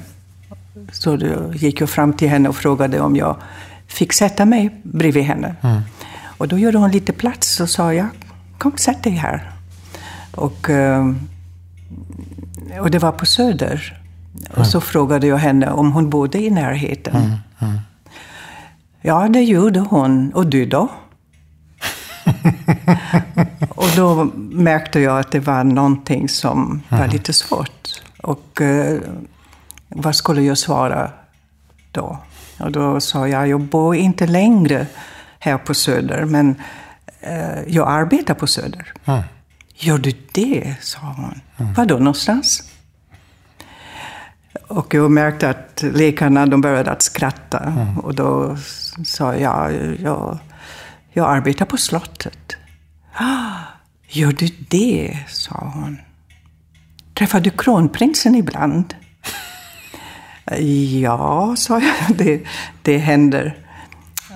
Så 0.92 1.16
då 1.16 1.54
gick 1.54 1.80
jag 1.80 1.90
fram 1.90 2.12
till 2.12 2.28
henne 2.28 2.48
och 2.48 2.56
frågade 2.56 3.00
om 3.00 3.16
jag 3.16 3.36
fick 3.86 4.12
sätta 4.12 4.44
mig 4.44 4.70
bredvid 4.82 5.24
henne. 5.24 5.54
Mm. 5.60 5.80
Och 6.38 6.48
då 6.48 6.58
gjorde 6.58 6.78
hon 6.78 6.90
lite 6.90 7.12
plats 7.12 7.60
och 7.60 7.70
sa, 7.70 7.94
ja, 7.94 8.06
kom 8.58 8.76
sätt 8.76 9.02
dig 9.02 9.12
här. 9.12 9.50
Och, 10.34 10.70
eh, 10.70 11.12
och 12.80 12.90
det 12.90 12.98
var 12.98 13.12
på 13.12 13.26
Söder. 13.26 14.00
Mm. 14.34 14.60
Och 14.60 14.66
så 14.66 14.80
frågade 14.80 15.26
jag 15.26 15.38
henne 15.38 15.70
om 15.70 15.92
hon 15.92 16.10
bodde 16.10 16.38
i 16.38 16.50
närheten. 16.50 17.16
Mm. 17.16 17.38
mm. 17.58 17.78
Ja, 19.00 19.28
det 19.28 19.42
gjorde 19.42 19.80
hon. 19.80 20.32
Och 20.32 20.46
du 20.46 20.66
då? 20.66 20.88
och 23.68 23.88
då 23.96 24.24
märkte 24.50 25.00
jag 25.00 25.18
att 25.18 25.30
det 25.30 25.40
var 25.40 25.64
någonting 25.64 26.28
som 26.28 26.82
var 26.88 27.06
lite 27.06 27.32
svårt. 27.32 28.02
Och 28.22 28.60
eh, 28.60 28.98
vad 29.88 30.16
skulle 30.16 30.42
jag 30.42 30.58
svara 30.58 31.10
då? 31.92 32.18
Och 32.58 32.72
då 32.72 33.00
sa 33.00 33.28
jag, 33.28 33.48
jag 33.48 33.60
bor 33.60 33.94
inte 33.94 34.26
längre 34.26 34.86
här 35.38 35.58
på 35.58 35.74
Söder, 35.74 36.24
men 36.24 36.54
eh, 37.20 37.62
jag 37.66 37.88
arbetar 37.88 38.34
på 38.34 38.46
Söder. 38.46 38.92
Mm. 39.04 39.22
Gör 39.74 39.98
du 39.98 40.12
det? 40.32 40.74
sa 40.80 40.98
hon. 40.98 41.40
Mm. 41.56 41.74
Var 41.74 41.86
då 41.86 41.96
någonstans? 41.96 42.62
Och 44.68 44.94
jag 44.94 45.10
märkte 45.10 45.50
att 45.50 45.84
läkarna 45.92 46.46
de 46.46 46.60
började 46.60 46.90
att 46.90 47.02
skratta. 47.02 47.58
Mm. 47.58 47.98
Och 47.98 48.14
då 48.14 48.56
sa 49.04 49.36
jag, 49.36 49.72
jag 50.00 50.38
jag 51.16 51.30
arbetar 51.30 51.66
på 51.66 51.76
slottet. 51.76 52.56
Ah, 53.14 53.58
gör 54.08 54.32
du 54.32 54.48
det? 54.68 55.18
sa 55.28 55.72
hon. 55.74 55.98
Träffar 57.14 57.40
du 57.40 57.50
kronprinsen 57.50 58.34
ibland? 58.34 58.94
ja, 61.00 61.54
sa 61.56 61.80
jag. 61.80 61.94
Det, 62.16 62.42
det 62.82 62.98
händer. 62.98 63.56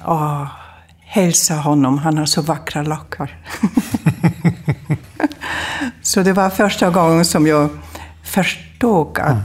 Oh, 0.07 0.47
hälsa 1.01 1.55
honom, 1.55 1.99
han 1.99 2.19
har 2.19 2.27
så 2.27 2.43
vackra 2.43 2.83
lockar. 2.83 3.39
så 6.03 6.23
det 6.23 6.33
var 6.33 6.51
första 6.51 6.91
gången 6.91 7.25
som 7.25 7.47
jag 7.47 7.71
förstod 8.23 9.19
att 9.19 9.31
mm. 9.31 9.43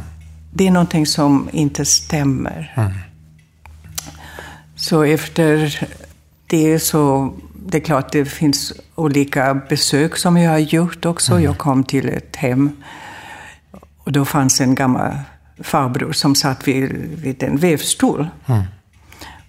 det 0.54 0.68
är 0.68 0.72
någonting 0.72 1.06
som 1.06 1.50
inte 1.54 1.86
stämmer. 1.86 2.74
Mm. 2.76 2.92
Så 4.76 5.04
efter 5.04 5.80
det 6.48 6.74
är 6.74 6.80
så, 6.80 7.34
det 7.54 7.78
är 7.78 7.82
klart 7.82 8.12
det 8.12 8.26
finns 8.26 8.74
olika 8.96 9.54
besök 9.54 10.18
som 10.18 10.38
jag 10.38 10.52
har 10.52 10.58
gjort 10.58 11.06
också. 11.06 11.32
Mm. 11.32 11.44
Jag 11.44 11.58
kom 11.58 11.84
till 11.84 12.10
ett 12.10 12.36
hem 12.36 12.84
och 13.98 14.12
då 14.12 14.26
fanns 14.26 14.62
en 14.62 14.76
gammal 14.76 15.12
farbror 15.60 16.12
som 16.12 16.36
satt 16.36 16.68
vid, 16.68 16.92
vid 17.22 17.44
en 17.44 17.58
vävstol. 17.58 18.28
Mm. 18.46 18.64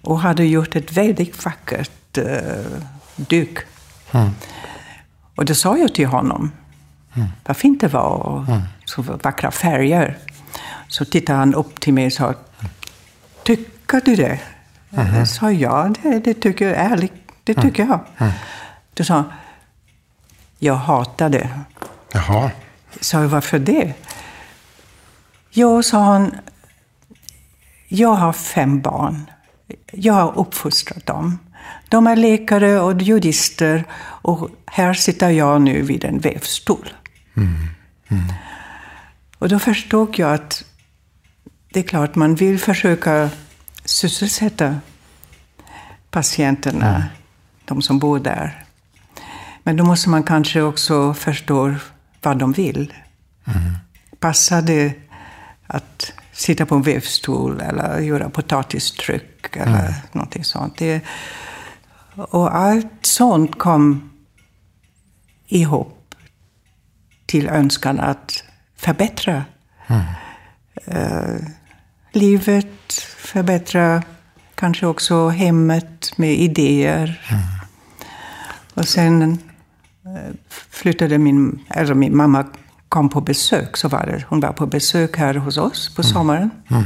Och 0.01 0.19
hade 0.19 0.45
gjort 0.45 0.75
ett 0.75 0.91
väldigt 0.91 1.45
vackert 1.45 2.17
uh, 2.17 2.81
duk. 3.15 3.57
Mm. 4.11 4.29
Och 5.35 5.45
det 5.45 5.55
sa 5.55 5.77
jag 5.77 5.93
till 5.93 6.07
honom. 6.07 6.51
Mm. 7.15 7.27
Vad 7.45 7.57
fint 7.57 7.81
det 7.81 7.87
var. 7.87 8.09
Och 8.09 8.47
mm. 8.47 8.61
Så 8.85 9.01
vackra 9.01 9.51
färger. 9.51 10.17
Så 10.87 11.05
tittade 11.05 11.39
han 11.39 11.53
upp 11.53 11.79
till 11.79 11.93
mig 11.93 12.05
och 12.05 12.13
sa, 12.13 12.33
tycker 13.43 14.01
du 14.05 14.15
det? 14.15 14.39
Mm 14.91 15.25
sa 15.25 15.51
ja, 15.51 15.93
det, 16.03 16.19
det 16.19 16.33
tycker 16.33 16.67
jag 16.67 16.77
är 16.77 16.89
ärligt. 16.89 17.13
Det 17.43 17.53
tycker 17.53 17.85
jag. 17.85 17.99
Mm. 18.17 18.33
Då 18.93 19.03
sa 19.03 19.13
han, 19.13 19.31
jag 20.59 20.75
hatar 20.75 21.29
det. 21.29 21.49
Jaha. 22.11 22.51
Sa 23.01 23.21
jag, 23.21 23.27
varför 23.27 23.59
det? 23.59 23.93
Jo, 25.51 25.83
sa 25.83 26.13
hon, 26.13 26.35
jag 27.87 28.13
har 28.13 28.33
fem 28.33 28.81
barn. 28.81 29.31
Jag 29.91 30.13
har 30.13 30.37
uppfostrat 30.39 31.05
dem. 31.05 31.39
De 31.89 32.07
är 32.07 32.15
läkare 32.15 32.79
och 32.79 33.01
jurister 33.01 33.83
och 33.99 34.49
här 34.65 34.93
sitter 34.93 35.29
jag 35.29 35.61
nu 35.61 35.81
vid 35.81 36.05
en 36.05 36.19
vävstol. 36.19 36.89
Mm. 37.37 37.53
Mm. 38.07 38.23
Och 39.37 39.49
då 39.49 39.59
förstod 39.59 40.19
jag 40.19 40.33
att 40.33 40.63
det 41.69 41.79
är 41.79 41.83
klart 41.83 42.15
man 42.15 42.35
vill 42.35 42.59
försöka 42.59 43.29
sysselsätta 43.89 44.79
patienterna, 46.09 46.95
mm. 46.95 47.07
de 47.65 47.81
som 47.81 47.99
bor 47.99 48.19
där. 48.19 48.65
Men 49.63 49.77
då 49.77 49.83
måste 49.83 50.09
man 50.09 50.23
kanske 50.23 50.61
också 50.61 51.13
förstå 51.13 51.75
vad 52.21 52.37
de 52.37 52.51
vill. 52.51 52.93
Mm. 53.45 53.73
Passar 54.19 54.61
det 54.61 54.93
att 55.67 56.13
sitta 56.31 56.65
på 56.65 56.75
en 56.75 56.81
vävstol 56.81 57.61
eller 57.61 57.99
göra 57.99 58.29
potatistryck 58.29 59.55
eller 59.55 59.79
mm. 59.79 59.93
någonting 60.11 60.43
sånt? 60.43 60.77
Det, 60.77 61.01
och 62.15 62.55
allt 62.55 63.05
sånt 63.05 63.57
kom 63.57 64.09
ihop 65.47 66.15
till 67.25 67.47
önskan 67.47 67.99
att 67.99 68.43
förbättra 68.75 69.45
mm. 69.87 70.03
Livet, 72.11 72.93
förbättra 73.17 74.03
kanske 74.55 74.87
också 74.87 75.29
hemmet 75.29 76.13
med 76.17 76.33
idéer. 76.33 77.21
Mm. 77.29 77.43
Och 78.73 78.87
sen 78.87 79.21
uh, 79.31 80.33
flyttade 80.69 81.17
min, 81.17 81.65
eller 81.69 81.93
min 81.93 82.17
mamma 82.17 82.45
kom 82.89 83.09
på 83.09 83.21
besök, 83.21 83.77
så 83.77 83.87
var 83.87 84.05
det. 84.05 84.23
Hon 84.29 84.39
var 84.39 84.51
på 84.51 84.65
besök 84.65 85.17
här 85.17 85.33
hos 85.33 85.57
oss 85.57 85.95
på 85.95 86.01
mm. 86.01 86.13
sommaren. 86.13 86.49
Mm. 86.69 86.83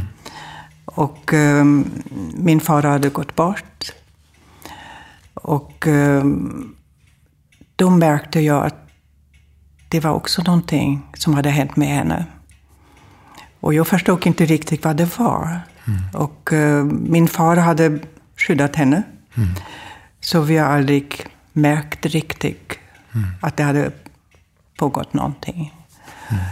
Och 0.86 1.34
um, 1.34 1.92
min 2.34 2.60
far 2.60 2.84
hade 2.84 3.10
gått 3.10 3.36
bort. 3.36 3.92
Och 5.34 5.88
um, 5.88 6.76
då 7.76 7.90
märkte 7.90 8.40
jag 8.40 8.66
att 8.66 8.90
det 9.90 10.00
var 10.00 10.12
också 10.12 10.42
någonting 10.42 11.02
som 11.14 11.34
hade 11.34 11.50
hänt 11.50 11.76
med 11.76 11.88
henne. 11.88 12.26
Och 13.62 13.74
jag 13.74 13.88
förstod 13.88 14.28
inte 14.28 14.46
riktigt 14.46 14.86
vad 14.86 14.98
det 14.98 15.20
var. 15.20 15.60
Mm. 15.88 16.02
Och 16.14 16.50
uh, 16.54 16.84
min 16.84 17.28
far 17.28 17.56
hade 17.56 18.00
skyddat 18.38 18.76
henne. 18.76 19.04
Mm. 19.36 19.50
Så 20.20 20.42
vi 20.42 20.58
har 20.58 20.68
aldrig 20.68 21.26
märkt 21.54 22.06
riktigt 22.06 22.80
mm. 23.14 23.30
att 23.42 23.58
det 23.58 23.64
hade 23.64 23.92
pågått 24.78 25.14
någonting. 25.14 25.74
Mm. 26.30 26.44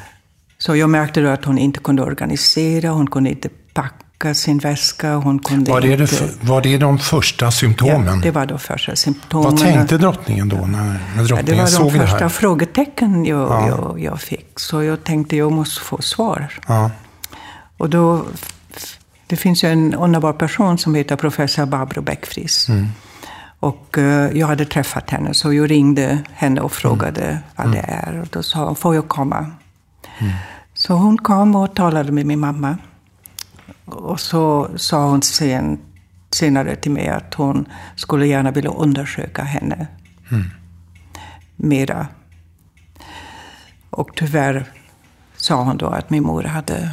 Så 0.57 0.75
jag 0.75 0.89
märkte 0.89 1.21
då 1.21 1.29
att 1.29 1.45
hon 1.45 1.57
inte 1.57 1.79
kunde 1.79 2.03
organisera, 2.03 2.89
hon 2.89 3.07
kunde 3.07 3.29
inte 3.29 3.49
packa 3.73 4.05
packa 4.19 4.33
sin 4.33 4.57
väska. 4.57 5.15
Hon 5.15 5.39
kunde 5.39 5.71
var, 5.71 5.81
det 5.81 5.87
inte... 5.87 6.03
det, 6.03 6.47
var 6.47 6.61
det 6.61 6.77
de 6.77 6.99
första 6.99 7.51
symptomen? 7.51 8.05
Ja, 8.05 8.21
det 8.23 8.31
var 8.31 8.45
de 8.45 8.59
första 8.59 8.95
symptomen. 8.95 9.51
Vad 9.51 9.57
tänkte 9.59 9.97
drottningen 9.97 10.49
då 10.49 10.55
när, 10.57 10.99
när 11.15 11.23
drottningen 11.23 11.67
såg 11.67 11.85
det? 11.85 11.91
Det 11.91 11.99
var 11.99 12.05
de 12.05 12.07
första 12.07 12.29
frågetecken 12.29 13.25
jag, 13.25 13.49
ja. 13.49 13.67
jag, 13.67 13.99
jag, 13.99 14.21
fick. 14.21 14.59
Så 14.59 14.83
jag 14.83 15.03
tänkte 15.03 15.35
jag 15.35 15.51
måste 15.51 15.81
få 15.81 16.01
svar. 16.01 16.49
Ja. 16.67 16.91
Och 17.77 17.89
då, 17.89 18.25
det 19.27 19.35
finns 19.35 19.63
ju 19.63 19.69
en 19.69 19.93
underbar 19.93 20.33
person 20.33 20.77
som 20.77 20.95
heter 20.95 21.15
professor 21.15 21.65
Barbro 21.65 22.01
Bäckfries. 22.01 22.69
Mm. 22.69 22.87
Och 23.59 23.95
uh, 23.97 24.37
jag 24.37 24.47
hade 24.47 24.65
träffat 24.65 25.09
henne, 25.09 25.33
så 25.33 25.53
jag 25.53 25.71
ringde 25.71 26.23
henne 26.33 26.61
och 26.61 26.71
frågade 26.71 27.21
mm. 27.21 27.37
vad 27.55 27.65
mm. 27.67 27.77
det 27.77 27.87
är. 27.87 28.19
Och 28.21 28.27
då 28.31 28.43
sa 28.43 28.65
hon, 28.65 28.75
får 28.75 28.95
jag 28.95 29.07
komma? 29.07 29.37
Mm. 30.19 30.33
Så 30.73 30.93
hon 30.93 31.17
kom 31.17 31.55
och 31.55 31.75
talade 31.75 32.11
med 32.11 32.25
min 32.25 32.39
mamma. 32.39 32.77
Och 33.93 34.19
så 34.19 34.69
sa 34.75 35.09
hon 35.09 35.21
sen, 35.21 35.79
senare 36.31 36.75
till 36.75 36.91
mig 36.91 37.07
att 37.07 37.33
hon 37.33 37.67
skulle 37.95 38.27
gärna 38.27 38.51
vilja 38.51 38.71
undersöka 38.71 39.43
henne 39.43 39.87
mm. 40.31 40.45
mera. 41.55 42.07
Och 43.89 44.09
tyvärr 44.15 44.65
sa 45.35 45.63
hon 45.63 45.77
då 45.77 45.87
att 45.87 46.09
min 46.09 46.23
mor 46.23 46.43
hade 46.43 46.89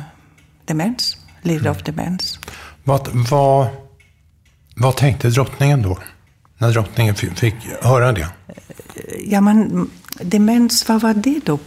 demens, 0.64 1.16
led 1.42 1.61
mm. 1.61 1.71
av 1.71 1.83
demens. 1.83 2.38
Vad, 2.85 3.09
vad, 3.31 3.68
vad 4.77 4.97
tänkte 4.97 5.29
drottningen 5.29 5.83
då? 5.83 5.99
När 6.59 6.73
drottningen 6.73 7.14
fick 7.14 7.55
höra 7.83 8.12
det? 8.12 8.29
Ja, 9.25 9.40
men 9.40 9.90
demens, 10.21 10.88
vad 10.88 11.01
var 11.01 11.14
det 11.14 11.40
då 11.44 11.59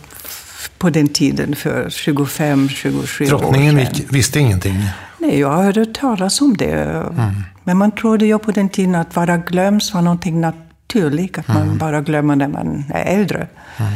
på 0.78 0.90
den 0.90 1.08
tiden 1.08 1.56
för 1.56 1.90
25-27 1.90 3.02
år 3.02 3.06
sedan? 3.06 3.28
Drottningen 3.28 3.88
visste 4.10 4.40
ingenting? 4.40 4.90
Nej, 5.20 5.40
jag 5.40 5.52
hörde 5.52 5.86
talas 5.86 6.42
om 6.42 6.58
det. 6.58 6.72
Mm. 6.72 7.44
Men 7.64 7.78
man 7.78 7.92
trodde 7.92 8.26
ju 8.26 8.40
på 8.40 8.52
den 8.52 8.70
tiden 8.70 8.96
att 8.96 9.16
vara 9.16 9.38
glömsk 9.38 9.94
var 9.94 10.02
någonting 10.02 10.42
naturligt. 10.42 11.38
Att 11.38 11.50
mm. 11.50 11.68
man 11.68 11.78
bara 11.78 12.02
glömmer 12.02 12.36
när 12.36 12.48
man 12.48 12.84
är 12.90 13.20
äldre. 13.20 13.48
Mm. 13.78 13.92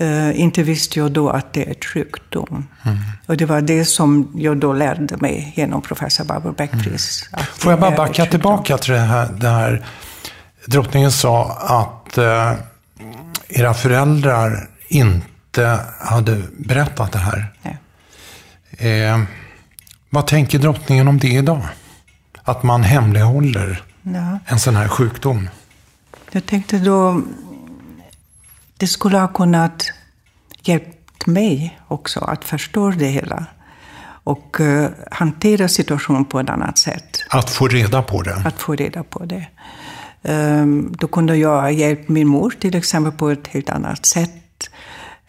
Uh, 0.00 0.40
inte 0.40 0.62
visste 0.62 0.98
jag 0.98 1.12
då 1.12 1.30
att 1.30 1.52
det 1.52 1.66
är 1.66 1.70
ett 1.70 1.84
sjukdom. 1.84 2.66
Mm. 2.82 2.98
Och 3.26 3.36
det 3.36 3.46
var 3.46 3.60
det 3.60 3.84
som 3.84 4.32
jag 4.34 4.56
då 4.56 4.72
lärde 4.72 5.16
mig 5.16 5.52
genom 5.56 5.82
professor 5.82 6.24
Barbro 6.24 6.52
Bäckfries. 6.52 7.28
Mm. 7.32 7.44
Får 7.54 7.72
jag 7.72 7.80
bara 7.80 7.96
backa 7.96 8.26
tillbaka 8.26 8.78
till 8.78 8.92
det 8.92 8.98
här, 8.98 9.28
det 9.32 9.48
här. 9.48 9.86
Drottningen 10.66 11.12
sa 11.12 11.50
att 11.50 12.18
uh, 12.18 12.52
era 13.48 13.74
föräldrar 13.74 14.68
inte 14.88 15.80
hade 16.00 16.42
berättat 16.58 17.12
det 17.12 17.18
här. 17.18 17.52
Uh, 18.82 19.24
vad 20.10 20.26
tänker 20.26 20.58
drottningen 20.58 21.08
om 21.08 21.18
det 21.18 21.28
idag? 21.28 21.62
Att 22.42 22.62
man 22.62 22.82
hemlighåller 22.82 23.82
ja. 24.02 24.38
en 24.46 24.60
sån 24.60 24.76
här 24.76 24.88
sjukdom? 24.88 25.48
Jag 26.30 26.46
tänkte 26.46 26.78
då, 26.78 27.22
det 28.76 28.86
skulle 28.86 29.18
ha 29.18 29.28
kunnat 29.28 29.92
hjälpt 30.62 31.26
mig 31.26 31.80
också 31.88 32.20
att 32.20 32.44
förstå 32.44 32.90
det 32.90 33.06
hela. 33.06 33.46
Och 34.24 34.60
uh, 34.60 34.88
hantera 35.10 35.68
situationen 35.68 36.24
på 36.24 36.40
ett 36.40 36.50
annat 36.50 36.78
sätt. 36.78 37.24
Att 37.28 37.50
få 37.50 37.68
reda 37.68 38.02
på 38.02 38.22
det? 38.22 38.42
Att 38.44 38.62
få 38.62 38.74
reda 38.74 39.02
på 39.02 39.24
det. 39.24 39.46
Um, 40.22 40.94
då 40.98 41.08
kunde 41.08 41.36
jag 41.36 41.60
ha 41.60 41.70
hjälpt 41.70 42.08
min 42.08 42.28
mor 42.28 42.54
till 42.60 42.76
exempel 42.76 43.12
på 43.12 43.30
ett 43.30 43.46
helt 43.46 43.70
annat 43.70 44.06
sätt. 44.06 44.70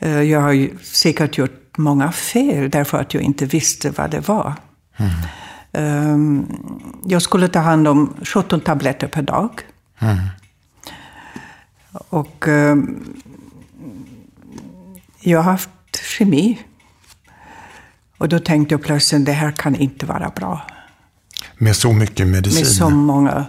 Uh, 0.05 0.23
jag 0.23 0.41
har 0.41 0.83
säkert 0.83 1.37
gjort 1.37 1.77
många 1.77 2.11
fel 2.11 2.69
därför 2.69 2.97
att 2.97 3.13
jag 3.13 3.23
inte 3.23 3.45
visste 3.45 3.89
vad 3.89 4.11
det 4.11 4.27
var. 4.27 4.53
Mm. 4.97 6.47
Jag 7.05 7.21
skulle 7.21 7.47
ta 7.47 7.59
hand 7.59 7.87
om 7.87 8.13
17 8.23 8.59
tabletter 8.59 9.07
per 9.07 9.21
dag. 9.21 9.61
Mm. 9.99 10.17
Och 11.91 12.47
ehm, 12.47 13.13
jag 15.19 15.39
har 15.39 15.51
haft 15.51 15.69
kemi. 16.17 16.59
Och 18.17 18.29
då 18.29 18.39
tänkte 18.39 18.73
jag 18.73 18.83
plötsligt, 18.83 19.25
det 19.25 19.31
här 19.31 19.51
kan 19.51 19.75
inte 19.75 20.05
vara 20.05 20.29
bra. 20.29 20.61
Med 21.57 21.75
så 21.75 21.93
mycket 21.93 22.27
medicin? 22.27 22.59
Med 22.59 22.67
så 22.67 22.89
många, 22.89 23.45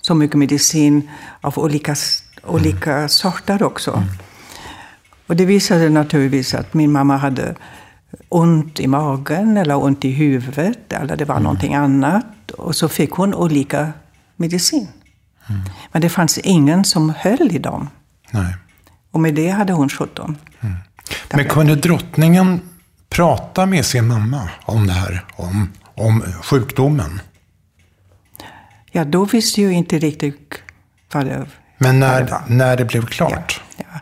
så 0.00 0.14
mycket 0.14 0.38
medicin 0.38 1.10
av 1.40 1.58
olika, 1.58 1.96
olika 2.42 2.92
mm. 2.92 3.08
sorter 3.08 3.62
också. 3.62 3.92
Mm. 3.92 4.08
Och 5.26 5.36
det 5.36 5.44
visade 5.44 5.88
naturligtvis 5.88 6.54
att 6.54 6.74
min 6.74 6.92
mamma 6.92 7.16
hade 7.16 7.54
ont 8.28 8.80
i 8.80 8.86
magen 8.86 9.56
eller 9.56 9.76
ont 9.76 10.04
i 10.04 10.10
huvudet 10.10 10.92
eller 10.92 11.16
det 11.16 11.24
var 11.24 11.34
mm. 11.34 11.42
någonting 11.42 11.74
annat. 11.74 12.50
Och 12.50 12.76
så 12.76 12.88
fick 12.88 13.10
hon 13.10 13.34
olika 13.34 13.92
medicin. 14.36 14.88
Mm. 15.48 15.60
Men 15.92 16.02
det 16.02 16.08
fanns 16.08 16.38
ingen 16.38 16.84
som 16.84 17.12
höll 17.18 17.52
i 17.52 17.58
dem. 17.58 17.88
Nej. 18.30 18.54
Och 19.10 19.20
med 19.20 19.34
det 19.34 19.48
hade 19.48 19.72
hon 19.72 19.88
17. 19.88 20.36
Mm. 20.60 20.76
Men 21.34 21.48
kunde 21.48 21.74
drottningen 21.74 22.60
prata 23.08 23.66
med 23.66 23.86
sin 23.86 24.06
mamma 24.06 24.48
om 24.64 24.86
det 24.86 24.92
här? 24.92 25.24
Om, 25.36 25.72
om 25.94 26.22
sjukdomen? 26.42 27.20
Ja, 28.92 29.04
då 29.04 29.24
visste 29.24 29.62
jag 29.62 29.72
inte 29.72 29.98
riktigt 29.98 30.62
vad 31.12 31.26
det, 31.26 31.46
Men 31.78 32.00
när, 32.00 32.24
det 32.24 32.30
var. 32.30 32.42
när 32.48 32.76
det 32.76 32.84
blev 32.84 33.06
klart? 33.06 33.60
Ja, 33.76 33.84
ja. 33.92 34.00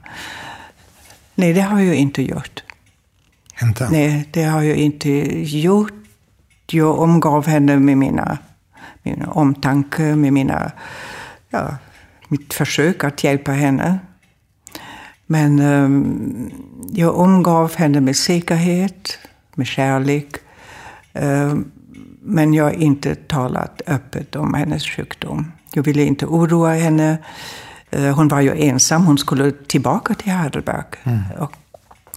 Nej, 1.35 1.53
det 1.53 1.61
har 1.61 1.81
jag 1.81 1.95
inte 1.95 2.23
gjort. 2.23 2.64
Inte? 3.63 3.89
Nej, 3.91 4.29
det 4.31 4.45
har 4.45 4.63
jag 4.63 4.77
inte 4.77 5.11
gjort. 5.43 5.93
Jag 6.67 6.99
omgav 6.99 7.47
henne 7.47 7.77
med 7.77 7.99
mina, 7.99 8.39
min 9.03 9.25
omtanke, 9.25 10.03
med 10.03 10.33
mina, 10.33 10.73
ja, 11.51 11.77
mitt 12.29 12.55
försök 12.55 13.05
att 13.05 13.25
hjälpa 13.25 13.53
henne. 13.53 13.99
Men 15.27 15.61
um, 15.61 16.51
jag 16.93 17.19
omgav 17.19 17.77
henne 17.77 18.01
med 18.01 18.17
säkerhet, 18.17 19.19
med 19.55 19.67
kärlek. 19.67 20.37
Um, 21.13 21.71
men 22.21 22.55
jag 22.55 22.65
har 22.65 22.73
inte 22.73 23.15
talat 23.15 23.83
öppet 23.87 24.37
om 24.37 24.55
hennes 24.55 24.87
sjukdom. 24.87 25.53
Jag 25.73 25.83
ville 25.83 26.05
inte 26.05 26.27
oroa 26.27 26.75
henne. 26.75 27.19
Uh, 27.97 28.11
hon 28.11 28.29
var 28.29 28.41
ju 28.41 28.53
ensam, 28.57 29.07
hon 29.07 29.19
skulle 29.19 29.53
tillbaka 29.53 30.15
till 30.15 30.33
Heidelberg. 30.33 30.85
Mm. 31.05 31.23
Och 31.39 31.53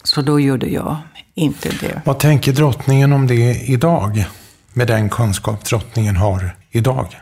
Så 0.04 0.22
då 0.22 0.40
gjorde 0.40 0.68
jag 0.68 0.98
inte 1.38 1.70
det. 1.70 2.02
Vad 2.06 2.20
tänker 2.20 2.54
drottningen 2.54 3.14
om 3.14 3.28
det 3.28 3.70
idag? 3.70 4.26
Med 4.74 4.88
den 4.88 5.10
kunskap 5.10 5.66
drottningen 5.66 6.16
har 6.16 6.56
idag? 6.72 7.22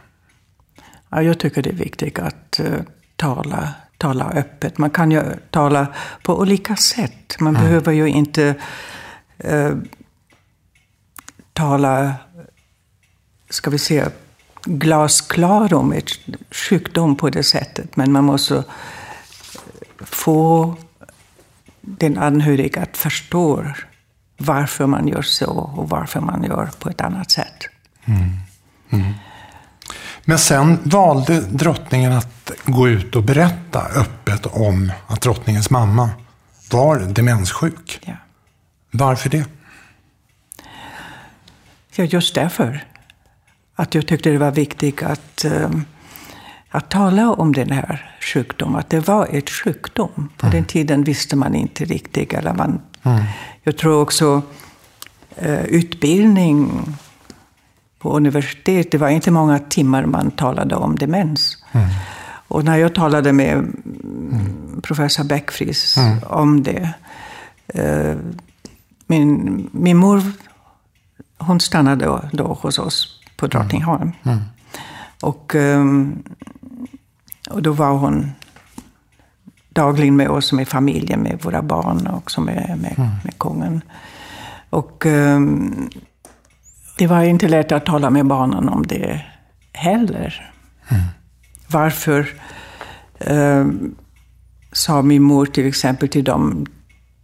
Ja, 1.10 1.22
jag 1.22 1.40
tycker 1.40 1.62
det 1.62 1.70
är 1.70 1.74
viktigt 1.74 2.20
att 2.20 2.60
uh, 2.60 2.80
tala, 3.16 3.74
tala 3.98 4.26
öppet. 4.26 4.78
Man 4.78 4.90
kan 4.90 5.12
ju 5.12 5.24
tala 5.50 5.88
på 6.24 6.40
olika 6.40 6.76
sätt. 6.76 7.40
Man 7.40 7.56
mm. 7.56 7.68
behöver 7.68 7.92
ju 7.92 8.08
inte 8.08 8.56
uh, 9.46 9.76
tala, 11.54 12.14
ska 13.50 13.70
vi 13.70 13.78
säga, 13.78 14.12
glasklar 14.66 15.74
om 15.74 15.94
ett 15.94 16.10
sjukdom 16.52 17.16
på 17.16 17.30
det 17.30 17.44
sättet. 17.44 17.96
Men 17.96 18.12
man 18.12 18.24
måste 18.24 18.64
få 20.00 20.76
den 21.82 22.18
anhöriga 22.18 22.82
att 22.82 22.98
förstå 22.98 23.66
varför 24.38 24.88
man 24.88 25.08
gör 25.08 25.22
så 25.22 25.50
och 25.52 25.90
varför 25.90 26.20
man 26.20 26.44
gör 26.44 26.70
på 26.80 26.90
ett 26.90 27.02
annat 27.02 27.32
sätt. 27.32 27.68
Mm. 28.06 28.30
Mm. 28.90 29.14
Men 30.26 30.40
sen 30.40 30.80
valde 30.84 31.42
drottningen 31.42 32.12
att 32.12 32.52
gå 32.66 32.90
ut 32.90 33.16
och 33.16 33.24
berätta 33.24 33.82
öppet 33.96 34.46
om 34.46 34.92
att 35.08 35.22
drottningens 35.22 35.70
mamma 35.70 36.10
var 36.72 37.00
demenssjuk. 37.00 38.00
Ja. 38.06 38.14
Varför 38.92 39.30
det? 39.30 39.46
Ja, 41.96 42.04
just 42.04 42.36
därför. 42.36 42.84
Att 43.76 43.96
jag 43.96 44.08
tyckte 44.08 44.30
det 44.30 44.38
var 44.38 44.52
viktigt 44.52 45.04
att, 45.04 45.46
um, 45.46 45.86
att 46.70 46.90
tala 46.90 47.32
om 47.32 47.54
den 47.54 47.72
här 47.72 48.18
sjukdomen. 48.22 48.80
Att 48.80 48.90
det 48.90 49.00
var 49.00 49.28
ett 49.32 49.50
sjukdom. 49.50 50.30
På 50.38 50.46
mm. 50.46 50.56
den 50.56 50.66
tiden 50.66 51.04
visste 51.04 51.36
man 51.36 51.56
inte 51.56 51.86
riktigt. 51.86 52.34
Eller 52.34 52.54
man, 52.54 52.82
mm. 53.06 53.24
Jag 53.64 53.78
tror 53.78 54.02
också 54.02 54.42
uh, 55.46 55.66
utbildning 55.66 56.72
på 58.00 58.18
universitet, 58.18 58.92
det 58.92 58.98
var 58.98 59.10
inte 59.10 59.32
många 59.32 59.60
timmar 59.60 60.06
man 60.06 60.32
talade 60.32 60.76
om 60.76 60.96
demens. 60.96 61.64
Mm. 61.72 61.88
Och 62.48 62.66
när 62.66 62.78
jag 62.78 62.96
talade 62.96 63.34
med 63.34 63.54
mm. 63.54 64.82
professor 64.84 65.24
Bäckfries 65.24 65.98
mm. 65.98 66.24
om 66.24 66.64
det, 66.64 66.94
uh, 67.76 68.16
min, 69.08 69.70
min 69.72 69.98
mor 69.98 70.22
hon 71.38 71.60
stannade 71.60 72.06
då, 72.06 72.22
då 72.32 72.54
hos 72.62 72.80
oss 72.80 73.22
på 73.38 73.48
Drottningholm. 73.48 74.12
Mm. 74.24 74.40
Och, 75.22 75.56
um, 75.56 76.24
och 77.50 77.62
då 77.62 77.72
var 77.72 77.92
hon 77.92 78.32
dagligen 79.76 80.16
med 80.16 80.30
oss, 80.30 80.54
med 80.54 80.68
familjen, 80.68 81.20
med 81.20 81.40
våra 81.44 81.62
barn 81.62 82.08
och 82.08 82.18
också 82.18 82.42
med, 82.42 82.78
med, 82.82 82.94
mm. 82.98 83.10
med 83.24 83.40
kungen. 83.40 83.82
Och 84.70 85.06
um, 85.06 85.90
det 86.98 87.08
var 87.08 87.24
inte 87.24 87.48
lätt 87.48 87.72
att 87.72 87.86
tala 87.86 88.10
med 88.10 88.26
barnen 88.26 88.70
om 88.70 88.88
det 88.88 89.22
heller. 89.74 90.52
Mm. 90.90 91.04
Varför 91.68 92.30
um, 93.20 93.96
sa 94.72 95.02
min 95.02 95.24
mor 95.24 95.46
till 95.46 95.68
exempel 95.68 96.10
till 96.10 96.24
dem, 96.24 96.66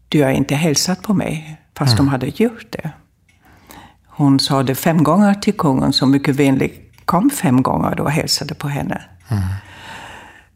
du 0.09 0.23
har 0.23 0.31
inte 0.31 0.55
hälsat 0.55 1.01
på 1.01 1.13
mig, 1.13 1.61
fast 1.77 1.93
mm. 1.93 2.05
de 2.05 2.11
hade 2.11 2.27
gjort 2.27 2.67
det. 2.69 2.91
Hon 4.05 4.39
sa 4.39 4.63
det 4.63 4.75
fem 4.75 5.03
gånger 5.03 5.33
till 5.33 5.53
kungen, 5.53 5.93
som 5.93 6.11
mycket 6.11 6.35
vänligt 6.35 7.05
kom 7.05 7.29
fem 7.29 7.63
gånger 7.63 7.99
och 7.99 8.11
hälsade 8.11 8.55
på 8.55 8.67
henne. 8.67 9.01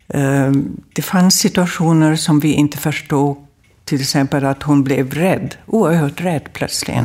Mm. 0.08 0.82
Det 0.94 1.02
fanns 1.02 1.36
situationer 1.36 2.15
som 2.15 2.39
vi 2.39 2.54
inte 2.54 2.78
förstod. 2.78 3.38
Till 3.86 4.02
exempel 4.02 4.46
att 4.46 4.63
hon 4.63 4.84
blev 4.84 5.13
rädd, 5.13 5.56
oerhört 5.65 6.22
rädd 6.22 6.50
plötsligt. 6.54 6.98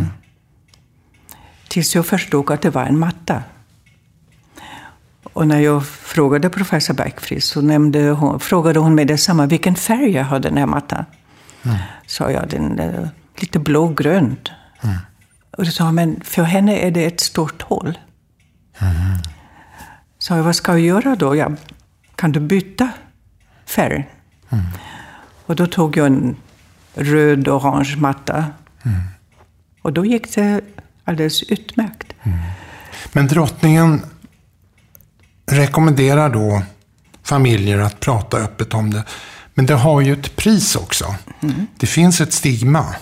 Tills 1.69 1.95
jag 1.95 2.07
förstod 2.07 2.51
att 2.51 2.63
det 2.63 2.71
var 2.71 2.85
en 2.85 2.99
matta. 2.99 3.43
Och 5.23 5.49
när 5.49 5.61
jag 5.61 5.87
frågade 5.87 6.51
professor 6.51 6.95
Bergqvist 6.95 7.49
så 7.49 7.61
nämnde 7.61 8.11
hon, 8.11 8.41
frågade 8.41 8.79
hon 8.79 8.95
mig 8.95 9.05
detsamma, 9.05 9.47
vilken 9.47 9.75
färg 9.75 10.11
jag 10.11 10.25
hade 10.25 10.49
den 10.49 10.59
här 10.59 10.67
mattan. 10.67 11.05
Mm. 11.63 11.77
Sa 12.07 12.31
jag, 12.31 12.49
den 12.49 12.79
är 12.79 13.11
lite 13.37 13.59
blågrönt. 13.59 14.51
Mm. 14.83 14.97
Och 15.51 15.65
då 15.65 15.71
sa 15.71 15.85
han, 15.85 15.95
men 15.95 16.21
för 16.25 16.43
henne 16.43 16.79
är 16.79 16.91
det 16.91 17.05
ett 17.05 17.21
stort 17.21 17.63
hål. 17.63 17.99
Mm. 18.79 18.95
Så 20.19 20.35
jag, 20.35 20.43
vad 20.43 20.57
ska 20.57 20.73
jag 20.73 20.81
göra 20.81 21.17
då? 21.17 21.37
Ja, 21.37 21.51
kan 22.20 22.33
du 22.33 22.40
byta 22.40 22.88
färg? 23.66 24.09
Mm. 24.50 24.64
Och 25.46 25.56
då 25.56 25.66
tog 25.66 25.96
jag 25.96 26.06
en 26.06 26.37
röd-orange 26.94 27.96
matta. 27.98 28.44
Mm. 28.83 29.00
Och 29.83 29.92
då 29.92 30.04
gick 30.04 30.35
det 30.35 30.61
alldeles 31.04 31.42
utmärkt. 31.42 32.12
Mm. 32.22 32.38
Men 33.12 33.26
drottningen 33.26 34.02
rekommenderar 35.46 36.30
då 36.30 36.62
familjer 37.22 37.78
att 37.78 38.00
prata 38.00 38.37
öppet 38.37 38.74
om 38.74 38.90
det. 38.90 39.04
Men 39.54 39.66
det 39.66 39.74
har 39.74 40.00
ju 40.00 40.12
ett 40.12 40.37
pris 40.37 40.76
också. 40.76 41.14
Mm. 41.42 41.66
Det 41.76 41.87
finns 41.87 42.20
ett 42.20 42.33
stigma. 42.33 42.94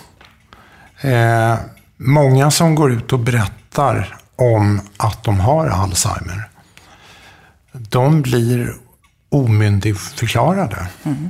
Eh, 1.01 1.55
många 1.97 2.51
som 2.51 2.75
går 2.75 2.91
ut 2.91 3.13
och 3.13 3.19
berättar 3.19 4.17
om 4.35 4.81
att 4.97 5.23
de 5.23 5.39
har 5.39 5.67
Alzheimer, 5.67 6.49
de 7.71 8.21
blir 8.21 8.75
omyndigförklarade 9.29 10.87
mm. 11.03 11.29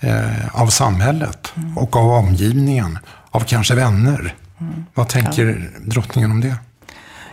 eh, 0.00 0.60
av 0.60 0.66
samhället 0.66 1.52
mm. 1.56 1.78
och 1.78 1.96
av 1.96 2.10
omgivningen, 2.10 2.98
av 3.30 3.40
kanske 3.40 3.74
vänner. 3.74 4.34
Mm. 4.60 4.84
Vad 4.94 5.08
tänker 5.08 5.70
ja. 5.74 5.80
drottningen 5.86 6.30
om 6.30 6.40
det? 6.40 6.56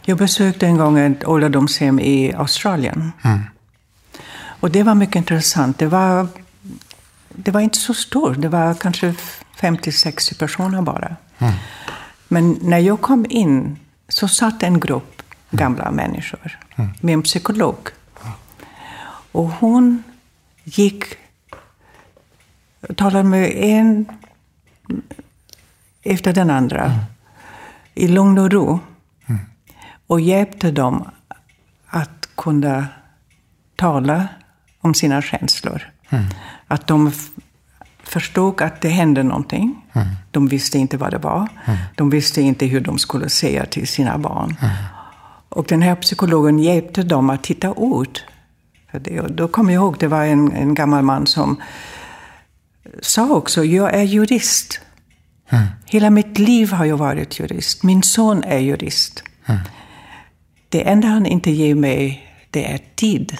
Jag 0.01 0.17
besökte 0.17 0.65
en 0.65 0.77
gång 0.77 0.99
ett 0.99 1.27
ålderdomshem 1.27 1.99
i 1.99 2.33
Australien. 2.33 3.11
Mm. 3.21 3.41
Och 4.59 4.71
det 4.71 4.83
var 4.83 4.95
mycket 4.95 5.15
intressant. 5.15 5.79
Det 5.79 5.87
var, 5.87 6.27
det 7.29 7.51
var 7.51 7.61
inte 7.61 7.77
så 7.77 7.93
stort. 7.93 8.41
Det 8.41 8.49
var 8.49 8.73
kanske 8.73 9.15
50-60 9.59 10.39
personer 10.39 10.81
bara. 10.81 11.15
Mm. 11.37 11.53
Men 12.27 12.59
när 12.61 12.79
jag 12.79 13.01
kom 13.01 13.25
in 13.29 13.79
så 14.07 14.27
satt 14.27 14.63
en 14.63 14.79
grupp 14.79 15.21
gamla 15.51 15.91
människor 15.91 16.59
med 16.75 17.13
en 17.13 17.21
psykolog. 17.21 17.77
Och 19.31 19.49
hon 19.49 20.03
gick 20.63 21.03
och 22.89 22.97
talade 22.97 23.23
med 23.23 23.51
en 23.55 24.05
efter 26.03 26.33
den 26.33 26.49
andra 26.49 26.85
mm. 26.85 26.99
i 27.93 28.07
lugn 28.07 28.37
och 28.37 28.51
ro. 28.51 28.79
Mm. 29.25 29.41
Och 30.07 30.21
hjälpte 30.21 30.71
dem 30.71 31.09
att 31.87 32.29
kunna 32.35 32.87
tala 33.75 34.27
om 34.79 34.93
sina 34.93 35.21
känslor. 35.21 35.81
Mm. 36.09 36.25
Att 36.67 36.87
de 36.87 37.11
förstod 38.03 38.61
att 38.61 38.81
det 38.81 38.89
hände 38.89 39.23
någonting. 39.23 39.85
Mm. 39.93 40.07
De 40.31 40.47
visste 40.47 40.77
inte 40.77 40.97
vad 40.97 41.11
det 41.11 41.17
var. 41.17 41.47
Mm. 41.65 41.79
De 41.95 42.09
visste 42.09 42.41
inte 42.41 42.65
hur 42.65 42.81
de 42.81 42.97
skulle 42.97 43.29
säga 43.29 43.65
till 43.65 43.87
sina 43.87 44.17
barn. 44.17 44.55
Mm. 44.61 44.75
Och 45.49 45.65
den 45.65 45.81
här 45.81 45.95
psykologen 45.95 46.59
hjälpte 46.59 47.03
dem 47.03 47.29
att 47.29 47.43
titta 47.43 47.73
ut. 47.77 48.23
För 48.91 48.99
det. 48.99 49.21
Och 49.21 49.31
då 49.31 49.47
kommer 49.47 49.73
jag 49.73 49.81
ihåg, 49.81 49.95
det 49.99 50.07
var 50.07 50.25
en, 50.25 50.51
en 50.51 50.73
gammal 50.73 51.03
man 51.03 51.27
som 51.27 51.61
sa 53.01 53.29
också, 53.29 53.63
jag 53.63 53.93
är 53.93 54.03
jurist. 54.03 54.81
Mm. 55.49 55.65
Hela 55.85 56.09
mitt 56.09 56.39
liv 56.39 56.71
har 56.71 56.85
jag 56.85 56.97
varit 56.97 57.39
jurist. 57.39 57.83
Min 57.83 58.03
son 58.03 58.43
är 58.43 58.57
jurist. 58.57 59.23
Mm. 59.45 59.61
Det 60.69 60.89
enda 60.89 61.07
han 61.07 61.25
inte 61.25 61.51
ger 61.51 61.75
mig, 61.75 62.27
det 62.49 62.73
är 62.73 62.79
tid 62.95 63.37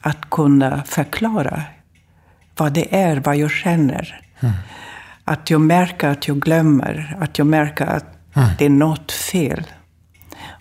att 0.00 0.30
kunna 0.30 0.82
förklara 0.82 1.62
vad 2.56 2.72
det 2.72 2.96
är, 2.96 3.16
vad 3.16 3.36
jag 3.36 3.50
känner. 3.50 4.20
Mm. 4.40 4.54
Att 5.24 5.50
jag 5.50 5.60
märker 5.60 6.08
att 6.08 6.28
jag 6.28 6.40
glömmer, 6.40 7.16
att 7.20 7.38
jag 7.38 7.46
märker 7.46 7.86
att 7.86 8.06
mm. 8.34 8.48
det 8.58 8.64
är 8.64 8.70
något 8.70 9.12
fel. 9.12 9.66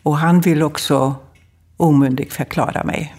Och 0.03 0.17
han 0.17 0.41
vill 0.41 0.63
också 0.63 1.15
omyndigt 1.77 2.33
förklara 2.33 2.83
mig. 2.83 3.15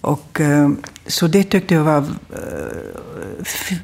Och, 0.00 0.40
eh, 0.40 0.70
så 1.06 1.26
det 1.26 1.44
tyckte 1.44 1.74
jag 1.74 1.84
var 1.84 1.98
eh, 1.98 3.76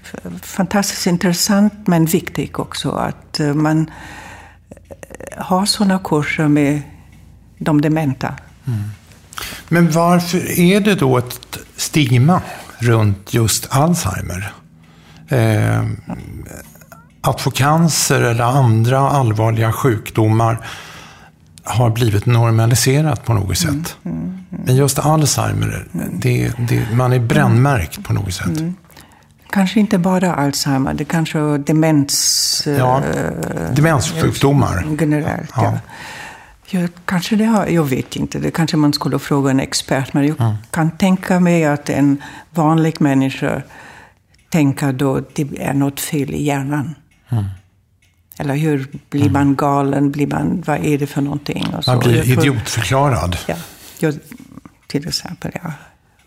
fantastiskt 0.43 1.07
intressant, 1.07 1.87
men 1.87 2.07
viktigt 2.07 2.59
också. 2.59 2.91
Att 2.91 3.41
eh, 3.41 3.55
man 3.55 3.91
har 5.37 5.67
sådana 5.67 5.99
kurser 5.99 6.49
med 6.49 6.83
de 7.59 7.81
dementa. 7.81 8.35
Mm. 8.67 8.83
Men 9.69 9.91
varför 9.91 10.61
är 10.61 10.81
det 10.81 10.95
då 10.95 11.19
ett 11.19 11.59
stigma 11.77 12.41
runt 12.79 13.35
just 13.35 13.67
Alzheimer. 13.71 14.53
Eh, 15.29 15.85
att 17.21 17.41
få 17.41 17.51
cancer 17.51 18.23
eller 18.23 18.45
andra 18.45 18.99
allvarliga 18.99 19.73
sjukdomar 19.73 20.67
har 21.67 21.91
blivit 21.91 22.27
normaliserat 22.27 23.25
på 23.25 23.35
något 23.35 23.59
sätt. 23.59 23.69
Mm, 23.71 23.89
mm, 24.05 24.45
mm. 24.51 24.65
Men 24.67 24.77
just 24.77 24.99
Alzheimer, 24.99 25.85
det, 26.13 26.53
det, 26.69 26.93
man 26.93 27.13
är 27.13 27.19
brännmärkt 27.19 28.05
på 28.05 28.13
något 28.13 28.35
sätt. 28.35 28.47
Mm. 28.47 28.75
Kanske 29.51 29.81
inte 29.81 29.99
bara 29.99 30.35
Alzheimer, 30.35 30.95
det 30.95 31.05
kanske 31.05 31.39
är 31.39 31.59
demens... 31.59 32.63
Ja, 32.79 33.03
eh, 33.05 33.75
demenssjukdomar. 33.75 34.87
Generellt, 35.01 35.51
Ja. 35.57 35.79
ja. 36.71 36.81
ja. 36.81 36.89
kanske 37.05 37.37
det 37.37 37.45
har, 37.45 37.67
jag 37.67 37.85
vet 37.85 38.17
inte, 38.17 38.39
det 38.39 38.51
kanske 38.51 38.77
man 38.77 38.93
skulle 38.93 39.19
fråga 39.19 39.51
en 39.51 39.61
expert. 39.61 40.13
Men 40.13 40.27
jag 40.27 40.57
kan 40.71 40.91
tänka 40.91 41.41
mig 41.41 41.65
att 41.65 41.89
en 41.89 42.23
vanlig 42.51 43.01
människa 43.01 43.63
tänker 44.51 44.93
då 44.93 45.21
det 45.35 45.49
är 45.59 45.75
något 45.75 46.01
fel 46.01 46.35
i 46.35 46.43
hjärnan. 46.43 46.95
Eller 48.39 48.55
hur? 48.55 48.89
Blir 49.11 49.31
man 49.31 49.57
galen? 49.57 50.11
Blir 50.11 50.27
man, 50.27 50.63
vad 50.67 50.85
är 50.85 50.99
det 50.99 51.07
för 51.07 51.21
någonting? 51.23 51.75
Och 51.75 51.85
så. 51.85 51.91
Man 51.91 51.99
blir 52.01 52.31
idiotförklarad. 52.33 53.39
Ja, 53.47 53.57
jag, 53.99 54.15
till 54.87 55.09
exempel. 55.09 55.53
Ja. 55.63 55.73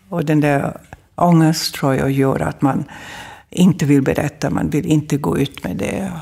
Och 0.08 0.24
den 0.24 0.40
där 0.40 0.76
ångest 1.14 1.74
tror 1.74 1.94
jag 1.94 2.10
gör 2.10 2.40
att 2.40 2.62
man 2.62 2.84
inte 3.50 3.86
vill 3.86 4.02
berätta, 4.02 4.50
man 4.50 4.70
vill 4.70 4.86
inte 4.86 5.16
gå 5.16 5.38
ut 5.38 5.64
med 5.64 5.76
det. 5.76 6.12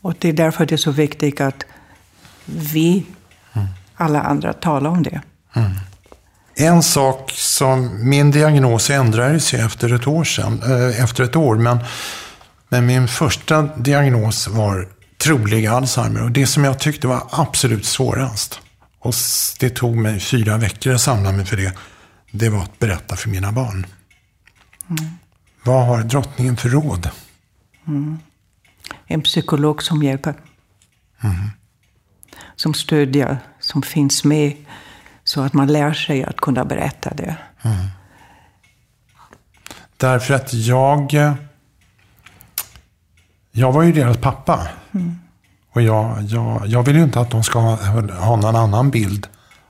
Och 0.00 0.14
det 0.18 0.28
är 0.28 0.32
därför 0.32 0.66
det 0.66 0.74
är 0.74 0.76
så 0.76 0.90
viktigt 0.90 1.40
att 1.40 1.64
vi, 2.44 3.04
alla 3.94 4.20
andra, 4.22 4.52
talar 4.52 4.90
om 4.90 5.02
det. 5.02 5.20
En 6.54 6.82
sak 6.82 7.30
som, 7.34 8.08
min 8.08 8.30
diagnos 8.30 8.90
ändrades 8.90 9.54
ju 9.54 9.58
efter 9.58 9.94
ett 9.94 10.06
år 10.06 10.24
sedan, 10.24 10.62
eh, 10.62 11.02
efter 11.02 11.24
ett 11.24 11.36
år, 11.36 11.56
men, 11.56 11.78
men 12.72 12.86
min 12.86 13.08
första 13.08 13.62
diagnos 13.62 14.48
var 14.48 14.88
trolig 15.18 15.66
Alzheimer 15.66 16.22
och 16.22 16.30
det 16.30 16.46
som 16.46 16.64
jag 16.64 16.78
tyckte 16.78 17.06
var 17.06 17.22
absolut 17.30 17.84
svårast, 17.84 18.60
och 18.98 19.14
det 19.60 19.70
tog 19.70 19.96
mig 19.96 20.20
fyra 20.20 20.56
veckor 20.56 20.94
att 20.94 21.00
samla 21.00 21.32
mig 21.32 21.46
för 21.46 21.56
det, 21.56 21.76
det 22.30 22.48
var 22.48 22.62
att 22.62 22.78
berätta 22.78 23.16
för 23.16 23.28
mina 23.28 23.52
barn. 23.52 23.86
Vad 25.62 25.86
har 25.86 26.02
drottningen 26.02 26.56
för 26.56 26.68
råd? 26.68 27.10
En 29.06 29.22
psykolog 29.22 29.82
som 29.82 30.02
hjälper. 30.02 30.34
Som 32.56 32.74
stödjer, 32.74 33.38
som 33.60 33.82
finns 33.82 34.24
med. 34.24 34.56
Så 35.24 35.40
att 35.40 35.52
man 35.52 35.66
lär 35.72 35.92
sig 35.92 36.24
att 36.24 36.36
kunna 36.36 36.64
berätta 36.64 37.14
det. 37.14 37.36
Därför 39.96 40.34
att 40.34 40.54
jag... 40.54 41.36
Jag 43.52 43.72
var 43.72 43.82
ju 43.82 43.92
deras 43.92 44.16
pappa. 44.16 44.68
Och 45.72 45.82
jag, 45.82 46.22
jag, 46.22 46.62
jag 46.66 46.82
vill 46.82 46.96
ju 46.96 47.02
inte 47.02 47.20
att 47.20 47.30
de 47.30 47.42
ska 47.42 47.58
ha, 47.58 47.76
ha 48.12 48.36
någon 48.36 48.56
annan 48.56 48.90
bild 48.90 49.26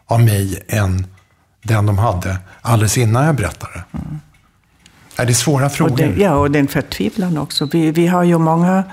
av 0.07 0.21
mig 0.21 0.62
än 0.69 1.07
den 1.62 1.87
de 1.87 1.99
hade 1.99 2.38
alldeles 2.61 2.99
innan 2.99 3.25
jag 3.25 3.35
berättade. 3.35 3.85
Är 5.16 5.27
det 5.27 5.35
svåra 5.35 5.66
Och 5.66 5.73
frågor? 5.73 5.97
den, 5.97 6.21
ja, 6.21 6.35
och 6.35 6.51
den 6.51 6.69
förtvivlan 6.69 7.38
också. 7.38 7.69
Vi, 7.73 7.90
vi 7.90 8.07
har 8.07 8.23
ju 8.23 8.38
många 8.38 8.85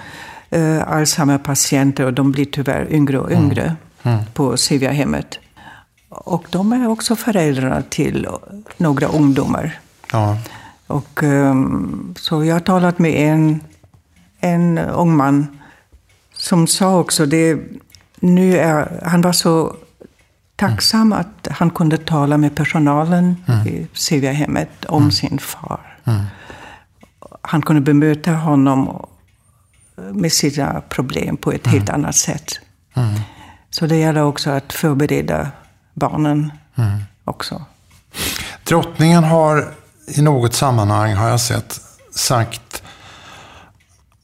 eh, 0.50 0.88
Alzheimer-patienter 0.88 2.06
och 2.06 2.13
de 2.13 2.32
blir 2.32 2.45
tyvärr 2.45 2.93
yngre 2.93 3.19
och 3.19 3.32
yngre 3.32 3.76
på 4.34 4.58
Sevia-hemmet. 4.58 5.39
Och 6.10 6.45
de 6.50 6.73
är 6.73 6.88
också 6.88 7.15
föräldrar 7.15 7.84
till 7.89 8.28
några 8.78 9.08
ungdomar. 9.08 9.80
Ja. 10.12 10.38
Och, 10.88 11.23
ehm, 11.23 12.15
så 12.19 12.43
jag 12.43 12.56
har 12.56 12.60
talat 12.60 13.00
med 13.00 13.12
en, 13.15 13.60
en 14.39 14.78
ung 14.78 15.15
man 15.15 15.60
som 16.34 16.67
sa 16.67 17.00
också 17.00 17.26
det. 17.26 17.60
Nu 18.19 18.58
är, 18.58 19.02
han 19.06 19.21
var 19.21 19.32
så 19.32 19.76
tacksam 20.56 21.13
att 21.13 21.47
han 21.52 21.69
kunde 21.69 21.97
tala 21.97 22.38
med 22.38 22.56
personalen 22.56 23.36
i 23.65 23.88
Sevia-hemmet 23.93 24.86
om 24.86 25.12
sin 25.12 25.39
far. 25.39 25.97
Han 27.41 27.62
kunde 27.62 27.82
bemöta 27.82 28.32
honom 28.32 29.08
med 29.95 30.32
sina 30.32 30.82
problem 30.82 31.38
på 31.38 31.52
ett 31.52 31.67
helt 31.67 31.89
annat 31.89 32.15
sätt. 32.15 32.60
Så 33.69 33.88
det 33.88 33.95
gäller 33.95 34.23
också 34.23 34.50
att 34.50 34.73
förbereda 34.73 35.52
barnen 35.93 36.52
också. 37.23 37.65
Drottningen 38.63 39.23
har 39.23 39.71
i 40.08 40.21
något 40.21 40.54
sammanhang, 40.54 41.13
har 41.13 41.30
jag 41.30 41.41
sett, 41.41 41.82
sagt 42.15 42.66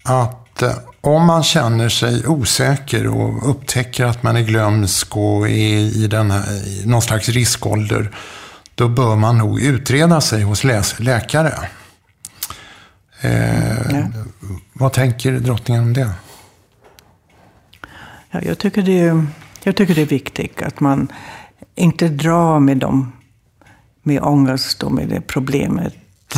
att 0.04 0.62
eh, 0.62 0.78
om 1.02 1.26
man 1.26 1.44
känner 1.44 1.89
sig 1.89 2.28
osäker 2.28 3.08
och 3.08 3.50
upptäcker 3.50 4.06
att 4.06 4.24
man 4.24 4.36
är 4.36 4.42
glömsk 4.42 5.18
och 5.18 5.50
är 5.50 5.78
i, 6.04 6.08
den 6.08 6.32
här, 6.32 6.68
i 6.68 6.84
någon 6.86 7.02
slags 7.02 7.30
riskålder, 7.30 8.12
då 8.76 8.88
bör 8.88 9.16
man 9.16 9.38
nog 9.38 9.62
utreda 9.62 10.22
sig 10.22 10.44
hos 10.44 10.63
läkare. 11.00 11.54
Eh, 13.22 13.63
Ja. 13.92 14.04
Vad 14.74 14.94
tänker 14.94 15.32
drottningen 15.32 15.84
om 15.84 15.94
det? 15.94 16.12
Ja, 18.32 18.42
jag, 18.42 18.58
tycker 18.60 18.82
det, 18.82 19.26
jag 19.63 19.76
tycker 19.76 19.96
det 19.96 20.02
är 20.02 20.06
viktigt 20.06 20.62
att 20.62 20.80
man 20.80 21.08
inte 21.76 22.08
drar 22.08 22.60
med 22.60 22.78
dem 22.78 23.12
med 24.04 24.22
ångest 24.22 24.84
och 24.84 24.92
med 24.92 25.08
det 25.10 25.22
problemet. 25.22 25.96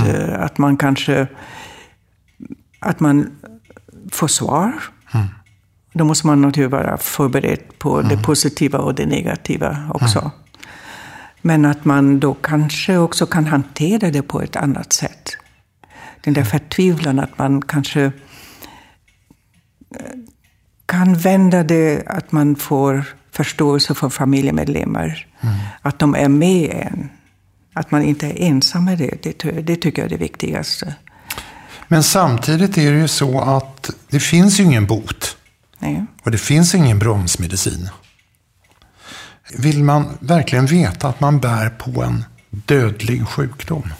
Eh, 0.08 0.40
Att 0.40 0.58
man 0.58 0.78
kanske 0.78 1.28
att 2.80 3.00
man 3.00 3.32
får 4.12 4.28
svar. 4.28 4.74
Då 5.94 6.06
måste 6.06 6.28
man 6.28 6.42
naturligtvis 6.42 6.72
vara 6.72 6.98
förberedd 6.98 7.80
på 7.80 8.02
det 8.02 8.18
positiva 8.18 8.80
och 8.80 8.96
det 8.96 9.06
negativa 9.06 9.92
också. 9.94 10.32
Men 11.42 11.66
att 11.66 11.86
man 11.86 12.20
då 12.20 12.34
kanske 12.34 12.98
också 12.98 13.26
kan 13.26 13.46
hantera 13.46 14.12
det 14.12 14.22
på 14.22 14.42
ett 14.42 14.56
annat 14.56 14.94
sätt. 14.94 15.38
Den 16.24 16.34
där 16.34 16.44
förtvivlan 16.44 17.20
att 17.20 17.38
man 17.38 17.62
kanske 17.62 18.12
kan 20.86 21.16
vända 21.16 21.64
det 21.64 22.04
att 22.08 22.32
man 22.32 22.56
får 22.56 23.04
förståelse 23.32 23.94
för 23.94 24.10
familjemedlemmar. 24.10 25.28
Att 25.82 26.00
de 26.00 26.16
är 26.16 26.30
med 26.30 26.70
en. 26.70 27.10
Att 27.74 27.92
man 27.92 28.04
inte 28.04 28.28
är 28.28 28.48
ensam 28.48 28.86
med 28.86 28.98
det. 28.98 29.24
Det, 29.24 29.52
det 29.52 29.76
tycker 29.76 30.02
jag 30.02 30.06
är 30.06 30.18
det 30.18 30.24
viktigaste. 30.24 30.96
Men 31.88 32.04
samtidigt 32.04 32.78
är 32.78 32.92
det 32.92 32.98
ju 32.98 33.08
så 33.08 33.40
att 33.42 33.90
det 34.10 34.20
finns 34.20 34.60
ju 34.60 34.64
ingen 34.64 34.86
bot. 34.86 35.38
Nej. 35.80 36.06
Och 36.24 36.32
det 36.32 36.38
finns 36.38 36.76
ingen 36.76 37.00
bromsmedicin. 37.00 37.90
Vill 39.58 39.84
man 39.84 40.18
verkligen 40.20 40.66
veta 40.66 41.08
att 41.08 41.20
man 41.20 41.40
bär 41.40 41.70
på 41.70 42.04
en 42.04 42.26
dödlig 42.50 43.28
sjukdom? 43.28 43.94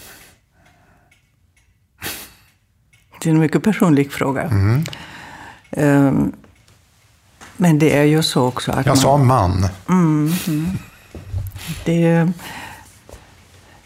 Det 3.22 3.28
är 3.28 3.34
en 3.34 3.40
mycket 3.40 3.62
personlig 3.62 4.12
fråga. 4.12 4.42
Ehm, 5.70 6.32
men 7.56 7.78
det 7.78 7.96
är 7.98 8.02
ju 8.04 8.22
så 8.22 8.46
också 8.46 8.72
att 8.72 8.86
Jag 8.86 8.92
man, 8.92 8.96
sa 8.96 9.16
man. 9.16 9.68
det, 11.84 12.04
är, 12.04 12.32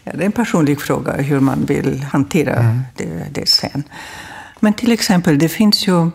ja, 0.03 0.11
det 0.13 0.23
är 0.23 0.25
en 0.25 0.31
personlig 0.31 0.81
fråga 0.81 1.13
hur 1.13 1.39
man 1.39 1.65
vill 1.65 2.03
hantera 2.03 2.81
det, 2.95 3.27
det 3.31 3.49
sen. 3.49 3.83
Men 4.59 4.73
till 4.73 4.91
exempel, 4.91 5.39
det 5.39 5.49
finns 5.49 5.87
ju 5.87 6.09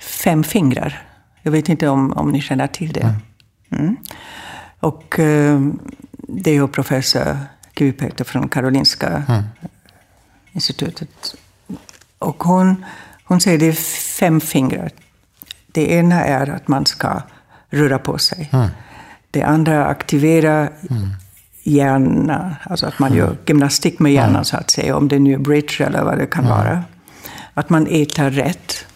fem 0.00 0.44
fingrar. 0.44 1.02
Jag 1.42 1.52
vet 1.52 1.68
inte 1.68 1.88
om, 1.88 2.12
om 2.12 2.32
ni 2.32 2.40
känner 2.40 2.66
till 2.66 2.92
det. 2.92 3.14
Mm. 3.70 3.96
Och 4.80 5.18
eh, 5.18 5.60
det 6.12 6.50
är 6.50 6.54
ju 6.54 6.68
professor 6.68 7.36
Kupeter 7.74 8.24
från 8.24 8.48
Karolinska 8.48 9.22
institutet. 10.52 11.34
Och 12.18 12.44
hon, 12.44 12.84
hon 13.24 13.40
säger 13.40 13.58
det 13.58 13.66
är 13.66 13.72
fem 14.18 14.40
fingrar. 14.40 14.90
Det 15.72 15.92
ena 15.92 16.24
är 16.24 16.50
att 16.50 16.68
man 16.68 16.86
ska 16.86 17.22
röra 17.70 17.98
på 17.98 18.18
sig. 18.18 18.50
Det 19.30 19.42
andra 19.42 19.86
aktivera 19.86 20.68
hjärnan, 21.62 22.54
alltså 22.62 22.86
att 22.86 22.98
man 22.98 23.14
gör 23.14 23.36
gymnastik 23.46 23.98
med 23.98 24.12
hjärnan 24.12 24.44
så 24.44 24.56
att 24.56 24.70
säga, 24.70 24.96
om 24.96 25.08
det 25.08 25.18
nu 25.18 25.34
är 25.34 25.38
bridge 25.38 25.84
eller 25.84 26.04
vad 26.04 26.18
det 26.18 26.26
kan 26.26 26.44
vara. 26.44 26.84
Att 27.54 27.70
man 27.70 27.86
äter 27.86 28.30
rätt, 28.30 28.86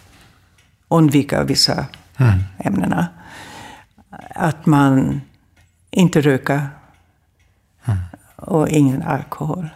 undviker 0.88 1.44
vissa 1.44 1.86
ämnena. 2.58 3.06
Att 4.34 4.66
man 4.66 5.20
inte 5.90 6.20
röker 6.20 6.68
och 8.36 8.68
ingen 8.68 9.02
alkohol. 9.02 9.68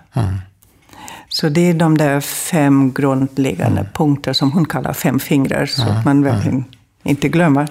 Så 1.28 1.48
det 1.48 1.60
är 1.60 1.74
de 1.74 1.98
där 1.98 2.20
fem 2.20 2.92
grundläggande 2.92 3.86
punkter 3.94 4.32
som 4.32 4.52
hon 4.52 4.64
kallar 4.64 4.92
fem 4.92 5.20
fingrar, 5.20 5.66
så 5.66 5.82
att 5.82 6.04
man 6.04 6.22
verkligen 6.22 6.64
inte 7.02 7.28
glömmer. 7.28 7.68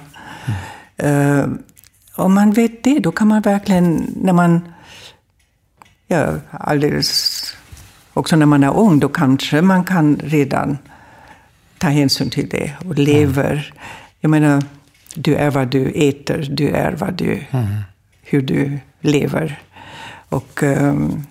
Eh, 0.98 1.46
om 2.16 2.34
man 2.34 2.52
vet 2.52 2.84
det, 2.84 3.00
då 3.00 3.12
kan 3.12 3.28
man 3.28 3.42
verkligen, 3.42 4.14
när 4.22 4.34
man, 4.34 4.62
ja, 6.08 6.34
alldeles, 6.52 7.44
också 8.14 8.36
när 8.36 8.46
man 8.46 8.64
är 8.64 8.78
ung, 8.78 9.00
då 9.00 9.10
kanske 9.10 9.62
man 9.62 9.84
kan 9.84 10.20
redan 10.24 10.78
ta 11.78 11.88
hänsyn 11.88 12.30
till 12.30 12.50
det 12.50 12.74
och 12.86 12.96
lever. 12.96 13.74
Jag 14.20 14.30
menar, 14.30 14.64
du 15.16 15.36
är 15.36 15.50
vad 15.50 15.68
du 15.68 15.92
äter, 15.96 16.48
du 16.52 16.70
är 16.70 16.92
vad 16.92 17.14
du, 17.14 17.44
hur 18.22 18.42
du 18.42 18.80
lever. 19.02 19.60
Och 20.30 20.64
ehm, 20.64 21.24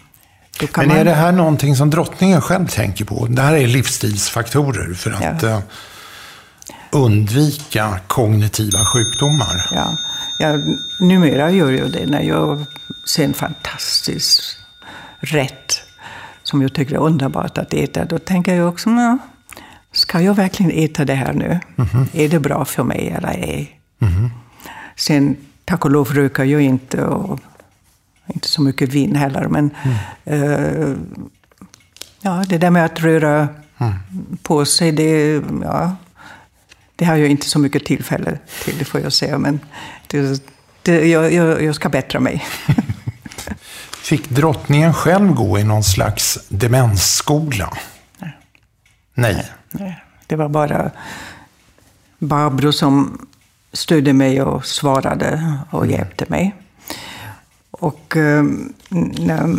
Men 0.77 0.91
är 0.91 1.05
det 1.05 1.15
här 1.15 1.33
någonting 1.33 1.77
som 1.77 1.91
drottningen 1.91 2.41
själv 2.41 2.67
tänker 2.67 3.05
på? 3.05 3.27
Det 3.27 3.43
här 3.43 3.57
är 3.57 3.67
livsstilsfaktorer 3.67 4.95
för 4.95 5.11
att 5.11 5.43
ja. 5.43 5.49
uh, 5.49 5.61
undvika 6.93 8.01
kognitiva 8.07 8.85
sjukdomar. 8.85 9.71
Ja. 9.75 9.97
ja, 10.39 10.59
numera 11.01 11.51
gör 11.51 11.73
jag 11.73 11.93
det 11.93 12.07
när 12.07 12.23
jag 12.23 12.65
ser 13.05 13.25
en 13.25 13.35
fantastisk 13.35 14.43
rätt 15.33 15.83
som 16.43 16.63
jag 16.63 16.73
tycker 16.73 16.95
är 16.95 16.99
underbart 16.99 17.59
att 17.59 17.75
äta. 17.75 18.05
Då 18.05 18.19
tänker 18.19 18.55
jag 18.55 18.69
också, 18.69 18.91
ja, 18.91 19.19
ska 19.93 20.21
jag 20.21 20.35
verkligen 20.35 20.73
äta 20.85 21.05
det 21.05 21.15
här 21.15 21.33
nu? 21.33 21.61
Mm 21.77 21.89
-hmm. 21.91 22.07
Är 22.13 22.29
det 22.29 22.41
bra 22.41 22.65
för 22.65 22.83
mig 22.83 23.09
eller 23.09 23.29
ej? 23.29 23.81
Mm 24.01 24.15
-hmm. 24.15 24.31
Sen, 24.97 25.37
tack 25.65 25.85
och 25.85 25.91
lov, 25.91 26.15
röker 26.15 26.45
jag 26.45 26.61
inte 26.61 27.05
och 27.05 27.41
inte 28.35 28.49
så 28.49 28.63
mycket 28.63 28.89
vin 28.89 29.17
heller. 29.17 29.49
Men 29.49 29.71
mm. 30.25 30.43
uh, 30.43 30.97
ja, 32.21 32.45
det 32.49 32.59
där 32.59 32.71
med 32.71 32.85
att 32.85 33.01
röra 33.01 33.49
mm. 33.79 33.95
på 34.43 34.65
sig, 34.65 34.93
det, 34.93 35.43
ja, 35.63 35.97
det 36.97 37.05
har 37.05 37.17
jag 37.17 37.29
inte 37.29 37.47
så 37.47 37.59
mycket 37.59 37.85
tillfälle 37.85 38.39
till, 38.65 38.79
det 38.79 38.85
får 38.85 39.01
jag 39.01 39.13
säga. 39.13 39.39
Men 39.39 39.61
det, 40.07 40.43
det, 40.83 41.07
jag, 41.09 41.33
jag, 41.33 41.63
jag 41.63 41.75
ska 41.75 41.89
bättra 41.89 42.21
mig. 42.21 42.45
Fick 44.07 44.29
drottningen 44.31 44.95
själv 44.95 45.35
gå 45.35 45.59
i 45.59 45.65
någon 45.65 45.85
slags 45.85 46.39
demensskola? 46.49 47.77
Nej. 48.19 48.35
Nej. 49.15 49.51
Nej. 49.71 50.05
Det 50.27 50.37
var 50.37 50.49
bara 50.49 50.91
Barbro 52.19 52.73
som 52.73 53.27
stödde 53.73 54.13
mig 54.13 54.43
och 54.43 54.67
svarade 54.67 55.59
och 55.71 55.85
mm. 55.85 55.97
hjälpte 55.97 56.25
mig. 56.29 56.55
Och 57.71 58.17
eh, 58.17 58.45
när 59.19 59.57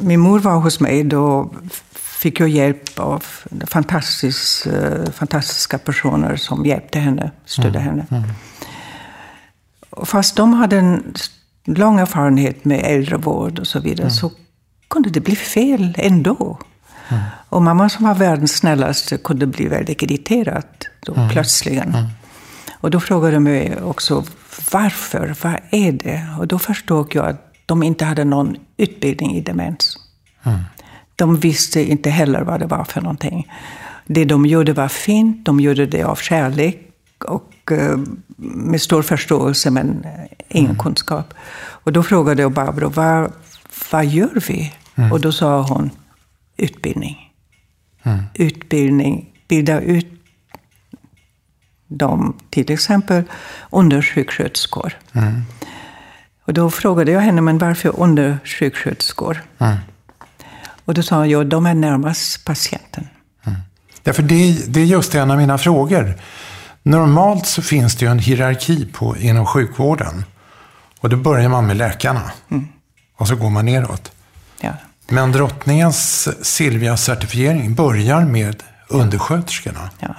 min 0.00 0.20
mor 0.20 0.38
var 0.38 0.56
hos 0.56 0.80
mig 0.80 1.04
då 1.04 1.54
fick 1.94 2.40
jag 2.40 2.48
hjälp 2.48 2.98
av 2.98 3.24
fantastisk, 3.66 4.66
eh, 4.66 5.10
fantastiska 5.10 5.78
personer 5.78 6.36
som 6.36 6.66
hjälpte 6.66 6.98
henne, 6.98 7.30
stödde 7.44 7.78
mm. 7.78 7.82
henne. 7.82 8.06
Mm. 8.10 8.24
fast 10.06 10.36
de 10.36 10.52
hade 10.52 10.78
en 10.78 11.14
lång 11.64 11.98
erfarenhet 11.98 12.64
med 12.64 12.80
äldrevård 12.84 13.58
och 13.58 13.66
så 13.66 13.80
vidare, 13.80 14.06
mm. 14.06 14.10
så 14.10 14.30
kunde 14.88 15.10
det 15.10 15.20
bli 15.20 15.36
fel 15.36 15.94
ändå. 15.98 16.58
Mm. 17.08 17.22
Och 17.48 17.62
mamma 17.62 17.88
som 17.88 18.04
var 18.04 18.14
världens 18.14 18.52
snällaste 18.56 19.18
kunde 19.18 19.46
bli 19.46 19.68
väldigt 19.68 20.02
irriterad 20.02 20.64
då, 21.06 21.14
mm. 21.14 21.28
plötsligen. 21.28 21.88
Mm. 21.88 22.06
Och 22.80 22.90
då 22.90 23.00
frågade 23.00 23.34
de 23.34 23.44
mig 23.44 23.82
också 23.82 24.24
varför, 24.72 25.36
vad 25.42 25.56
är 25.70 25.92
det? 25.92 26.26
Och 26.38 26.46
då 26.46 26.58
förstod 26.58 27.14
jag 27.14 27.26
att 27.26 27.52
de 27.66 27.82
inte 27.82 28.04
hade 28.04 28.24
någon 28.24 28.56
utbildning 28.76 29.36
i 29.36 29.40
demens. 29.40 29.96
Mm. 30.42 30.58
De 31.16 31.36
visste 31.36 31.90
inte 31.90 32.10
heller 32.10 32.42
vad 32.42 32.60
det 32.60 32.66
var 32.66 32.84
för 32.84 33.00
någonting. 33.00 33.52
Det 34.06 34.24
de 34.24 34.46
gjorde 34.46 34.72
var 34.72 34.88
fint, 34.88 35.44
de 35.44 35.60
gjorde 35.60 35.86
det 35.86 36.02
av 36.02 36.16
kärlek 36.16 36.93
och 37.24 37.72
eh, 37.72 37.98
med 38.36 38.80
stor 38.80 39.02
förståelse 39.02 39.70
men 39.70 40.06
ingen 40.48 40.70
mm. 40.70 40.82
kunskap. 40.82 41.34
Och 41.56 41.92
då 41.92 42.02
frågade 42.02 42.42
jag 42.42 42.52
Barbro, 42.52 42.88
vad, 42.88 43.32
vad 43.92 44.06
gör 44.06 44.42
vi? 44.48 44.74
Mm. 44.94 45.12
Och 45.12 45.20
då 45.20 45.32
sa 45.32 45.62
hon, 45.62 45.90
utbildning. 46.56 47.32
Mm. 48.02 48.22
Utbildning, 48.34 49.30
bilda 49.48 49.80
ut 49.80 50.06
dem, 51.88 52.36
till 52.50 52.72
exempel 52.72 53.22
undersjuksköterskor. 53.70 54.92
Mm. 55.12 55.42
Och 56.44 56.54
då 56.54 56.70
frågade 56.70 57.12
jag 57.12 57.20
henne, 57.20 57.40
men 57.40 57.58
varför 57.58 58.00
undersjuksköterskor? 58.00 59.42
Mm. 59.58 59.76
Och 60.84 60.94
då 60.94 61.02
sa 61.02 61.16
hon, 61.16 61.30
ja, 61.30 61.44
de 61.44 61.66
är 61.66 61.74
närmast 61.74 62.44
patienten. 62.44 63.08
Mm. 63.44 63.58
Därför 64.02 64.22
det, 64.22 64.72
det 64.74 64.80
är 64.80 64.84
just 64.84 65.14
en 65.14 65.30
av 65.30 65.36
mina 65.38 65.58
frågor. 65.58 66.14
Normalt 66.86 67.46
så 67.46 67.62
finns 67.62 67.96
det 67.96 68.04
ju 68.04 68.10
en 68.10 68.18
hierarki 68.18 68.86
på, 68.92 69.16
inom 69.16 69.46
sjukvården. 69.46 70.24
Och 71.00 71.08
då 71.08 71.16
börjar 71.16 71.48
man 71.48 71.66
med 71.66 71.76
läkarna. 71.76 72.32
Mm. 72.50 72.68
Och 73.16 73.28
så 73.28 73.36
går 73.36 73.50
man 73.50 73.64
neråt. 73.66 74.12
Ja. 74.60 74.72
Men 75.08 75.32
drottningens 75.32 76.28
Silvia-certifiering 76.42 77.74
börjar 77.74 78.24
med 78.24 78.62
undersköterskorna. 78.88 79.90
Ja. 80.00 80.14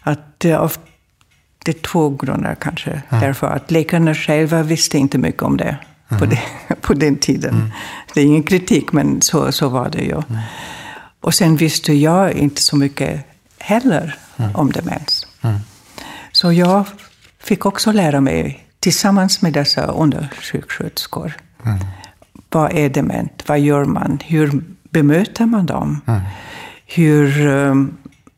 Att, 0.00 0.44
uh, 0.44 0.70
det 1.64 1.70
är 1.70 1.82
två 1.82 2.10
grunder 2.10 2.54
kanske. 2.60 2.90
Mm. 2.90 3.22
Därför 3.22 3.46
att 3.46 3.70
läkarna 3.70 4.14
själva 4.14 4.62
visste 4.62 4.98
inte 4.98 5.18
mycket 5.18 5.42
om 5.42 5.56
det 5.56 5.76
mm. 6.08 6.20
på, 6.20 6.26
det, 6.26 6.42
på 6.80 6.94
den 6.94 7.16
tiden. 7.16 7.54
Mm. 7.54 7.70
Det 8.14 8.20
är 8.20 8.24
ingen 8.24 8.42
kritik, 8.42 8.92
men 8.92 9.22
så, 9.22 9.52
så 9.52 9.68
var 9.68 9.88
det 9.88 10.02
ju. 10.02 10.22
Mm. 10.28 10.42
Och 11.20 11.34
sen 11.34 11.56
visste 11.56 11.92
jag 11.92 12.32
inte 12.32 12.62
så 12.62 12.76
mycket 12.76 13.24
heller 13.58 14.18
mm. 14.36 14.56
om 14.56 14.72
demens. 14.72 15.25
Mm. 15.42 15.58
Så 16.32 16.52
jag 16.52 16.86
fick 17.38 17.66
också 17.66 17.92
lära 17.92 18.20
mig, 18.20 18.66
tillsammans 18.80 19.42
med 19.42 19.52
dessa 19.52 19.86
undersjuksköterskor, 19.86 21.32
mm. 21.64 21.78
vad 22.50 22.72
är 22.72 22.88
dement? 22.88 23.42
Vad 23.46 23.60
gör 23.60 23.84
man? 23.84 24.18
Hur 24.24 24.64
bemöter 24.90 25.46
man 25.46 25.66
dem? 25.66 26.00
Hur, 26.86 27.46
ehm, 27.46 27.96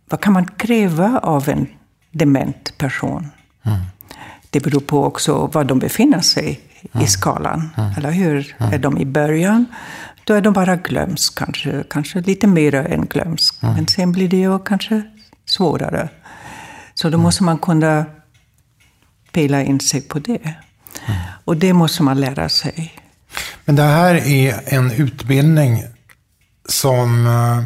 vad 0.09 0.21
kan 0.21 0.33
man 0.33 0.47
kräva 0.47 1.19
av 1.19 1.49
en 1.49 1.67
dement 2.11 2.79
person. 2.79 3.31
Mm. 3.63 3.79
Det 4.51 4.61
beror 4.61 4.81
på 4.81 5.05
också 5.05 5.47
var 5.47 5.65
de 5.65 5.79
befinner 5.79 6.21
sig 6.21 6.61
mm. 6.93 7.05
i 7.05 7.09
skalan. 7.09 7.71
Mm. 7.77 7.91
Eller 7.97 8.11
hur? 8.11 8.57
Mm. 8.59 8.73
Är 8.73 8.79
de 8.79 8.99
i 8.99 9.05
början, 9.05 9.67
då 10.25 10.35
är 10.35 10.41
de 10.41 10.53
bara 10.53 10.77
glömsk, 10.77 11.39
kanske, 11.39 11.85
kanske 11.91 12.21
lite 12.21 12.47
mer 12.47 12.75
än 12.75 13.07
glömsk. 13.07 13.63
Mm. 13.63 13.75
Men 13.75 13.87
sen 13.87 14.13
blir 14.13 14.29
det 14.29 14.37
ju 14.37 14.59
kanske 14.59 15.03
svårare. 15.47 16.09
Så 17.01 17.09
då 17.09 17.15
mm. 17.15 17.23
måste 17.23 17.43
man 17.43 17.59
kunna 17.59 18.07
pela 19.33 19.63
in 19.63 19.81
sig 19.81 20.01
på 20.01 20.19
det. 20.19 20.55
Och 21.45 21.57
det 21.57 21.73
måste 21.73 22.03
man 22.03 22.21
lära 22.21 22.49
sig. 22.49 22.95
Men 23.65 23.77
det 23.77 23.83
här 23.83 24.15
är 24.15 24.61
en 24.67 24.91
utbildning 24.91 25.85
som 26.69 27.27
eh, 27.27 27.65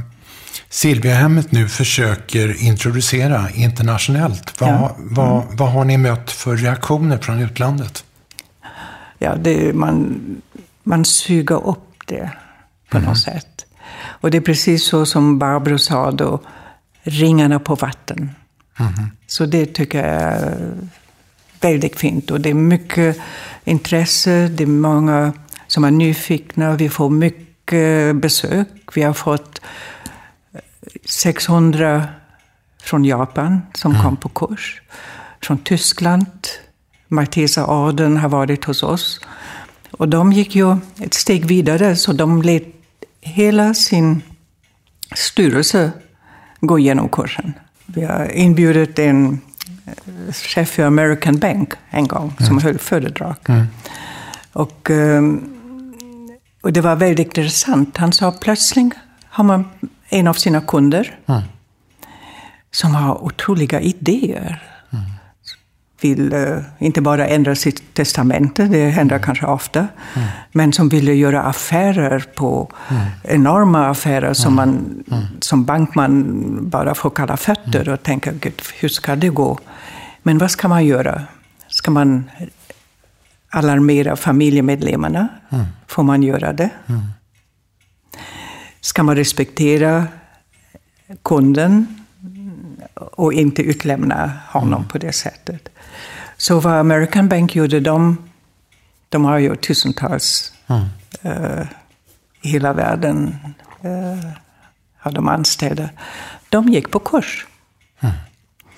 Silviahemmet 0.68 1.52
nu 1.52 1.68
försöker 1.68 2.62
introducera 2.62 3.50
internationellt. 3.50 4.60
Vad, 4.60 4.70
ja. 4.70 4.94
mm. 4.96 5.14
vad, 5.14 5.44
vad 5.58 5.72
har 5.72 5.84
ni 5.84 5.96
mött 5.96 6.30
för 6.30 6.56
reaktioner 6.56 7.18
från 7.18 7.40
utlandet? 7.40 8.04
Ja, 9.18 9.34
det, 9.34 9.72
man, 9.72 10.20
man 10.82 11.04
suger 11.04 11.66
upp 11.66 12.06
det 12.06 12.30
på 12.90 12.96
mm. 12.96 13.08
något 13.08 13.18
sätt. 13.18 13.66
Och 14.04 14.30
det 14.30 14.36
är 14.36 14.42
precis 14.42 14.84
så 14.84 15.06
som 15.06 15.38
Barbro 15.38 15.78
sa 15.78 16.10
då, 16.10 16.40
ringarna 17.02 17.58
på 17.58 17.74
vatten. 17.74 18.30
Mm. 18.78 18.92
Så 19.26 19.46
det 19.46 19.66
tycker 19.66 19.98
jag 19.98 20.22
är 20.22 20.74
väldigt 21.61 21.98
fint. 21.98 22.30
Och 22.30 22.40
det 22.40 22.50
är 22.50 22.54
mycket 22.54 23.16
intresse, 23.64 24.48
det 24.48 24.62
är 24.62 24.66
många 24.66 25.32
som 25.66 25.85
är 25.85 25.90
nyfikna, 25.90 26.76
vi 26.76 26.88
får 26.88 27.11
mycket 27.11 28.16
besök. 28.16 28.68
Vi 28.94 29.02
har 29.02 29.12
fått 29.12 29.61
600 31.04 32.08
från 32.82 33.04
Japan 33.04 33.62
som 33.74 33.92
mm. 33.92 34.02
kom 34.02 34.16
på 34.16 34.28
kurs. 34.28 34.82
Från 35.42 35.58
Tyskland. 35.58 36.26
Maltesa 37.08 37.66
adeln 37.66 38.16
har 38.16 38.28
varit 38.28 38.64
hos 38.64 38.82
oss. 38.82 39.20
Och 39.90 40.08
de 40.08 40.32
gick 40.32 40.56
ju 40.56 40.76
ett 41.00 41.14
steg 41.14 41.46
vidare, 41.46 41.96
så 41.96 42.12
de 42.12 42.42
lät 42.42 42.64
hela 43.20 43.74
sin 43.74 44.22
styrelse 45.14 45.92
gå 46.61 46.78
igenom 46.78 47.08
kursen. 47.08 47.52
Vi 47.94 48.05
har 48.05 48.33
inbjudit 48.33 48.98
en 48.98 49.40
eh, 49.87 50.33
chef 50.33 50.68
för 50.68 50.83
American 50.83 51.38
Bank 51.38 51.72
en 51.90 52.09
gång, 52.09 52.35
som 52.38 52.46
mm. 52.46 52.62
höll 52.62 52.78
föredrag. 52.78 53.37
Mm. 53.48 53.66
Och, 54.52 54.90
ehm, 54.90 55.48
och 56.62 56.72
det 56.72 56.81
var 56.81 56.96
väldigt 56.96 57.26
intressant. 57.26 57.96
Han 57.96 58.12
sa 58.12 58.33
plötsligt 58.33 58.94
har 59.24 59.44
man 59.44 59.64
en 60.09 60.26
av 60.26 60.35
sina 60.35 60.61
kunder 60.61 61.18
mm. 61.26 61.42
som 62.70 62.94
har 62.94 63.24
otroliga 63.24 63.81
idéer. 63.81 64.71
Mm. 66.05 66.17
Vill 66.17 66.33
uh, 66.33 66.59
inte 66.79 67.00
bara 67.00 67.27
ändra 67.27 67.55
sitt 67.55 67.94
testamente, 67.94 68.65
det 68.65 68.88
händer 68.88 69.17
mm. 69.17 69.25
kanske 69.25 69.46
ofta, 69.46 69.79
mm. 69.79 70.29
men 70.53 70.73
som 70.73 70.88
vill 70.88 71.09
göra 71.09 71.42
affärer 71.42 72.25
på 72.35 72.73
mm. 72.88 73.03
enorma 73.23 73.87
affärer 73.87 74.35
som 74.35 74.59
mm. 74.59 74.75
man 74.75 75.05
som 75.40 75.65
bankman 75.65 76.71
bara 76.71 76.94
får 76.94 77.11
kalla 77.11 77.37
fötter 77.37 77.88
och 77.88 78.03
tänka, 78.03 78.33
Gud, 78.33 78.63
hur 78.81 78.88
ska 78.88 79.17
det 79.17 79.29
gå? 79.29 79.59
Men 80.23 80.38
vad 80.38 80.50
ska 80.50 80.69
man 80.69 80.87
göra? 80.87 81.23
Ska 81.69 81.90
man 81.90 82.31
alarmera 83.50 84.17
familjemedlemmarna? 84.17 85.29
Får 85.87 86.03
man 86.03 86.23
göra 86.23 86.53
det? 86.53 86.71
ska 88.83 89.03
man 89.03 89.17
respektera 89.17 90.07
kunden 91.23 91.87
och 92.94 93.33
inte 93.33 93.63
utlämna 93.63 94.33
honom 94.48 94.75
mm. 94.79 94.88
på 94.88 94.98
det 94.98 95.13
sättet. 95.13 95.69
Så 96.42 96.60
vad 96.60 96.74
American 96.74 97.28
Bank 97.28 97.54
gjorde, 97.54 97.80
de, 97.80 98.16
de 99.08 99.24
har 99.24 99.38
ju 99.38 99.56
tusentals 99.56 100.52
mm. 100.66 100.82
uh, 101.24 101.66
i 102.42 102.48
hela 102.48 102.72
världen 102.72 103.36
eh, 103.82 104.30
av 105.02 105.14
de 105.14 105.28
anställda, 105.28 105.88
de 106.48 106.68
gick 106.68 106.90
på 106.90 106.98
kurs. 106.98 107.46
Mm. 108.00 108.14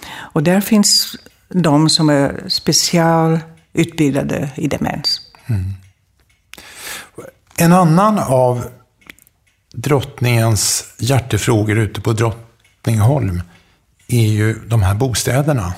Och 0.07 0.43
där 0.43 0.61
finns 0.61 1.17
de 1.49 1.89
som 1.89 2.11
är 2.11 2.45
specialutbildade 2.49 4.51
i 4.57 4.69
demens. 4.69 5.21
Mm. 5.47 5.73
En 7.57 7.73
annan 7.73 8.19
av 8.19 8.65
drottningens 9.75 10.95
hjärtefrågor 10.99 11.79
ute 11.79 12.01
på 12.01 12.13
Drottningholm 12.13 13.43
är 14.09 14.27
ju 14.27 14.59
de 14.67 14.83
här 14.83 14.95
bostäderna 14.95 15.75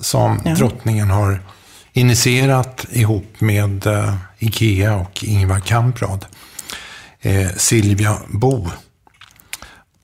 som 0.00 0.40
ja. 0.44 0.54
drottningen 0.54 1.10
har 1.10 1.40
initierat 1.92 2.86
ihop 2.90 3.40
med 3.40 3.86
uh, 3.86 4.14
Ikea 4.38 4.96
och 4.96 5.24
Ingvar 5.24 5.60
Kamprad. 5.60 6.26
Eh, 7.20 7.48
Silvia 7.56 8.16
Bo. 8.28 8.68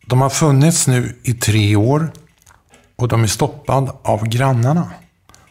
De 0.07 0.21
har 0.21 0.31
funnits 0.31 0.87
nu 0.87 1.19
i 1.23 1.33
tre 1.33 1.77
år 1.77 2.13
och 2.97 3.09
de 3.09 3.23
är 3.23 3.27
stoppade 3.27 3.93
av 4.03 4.29
grannarna. 4.29 4.91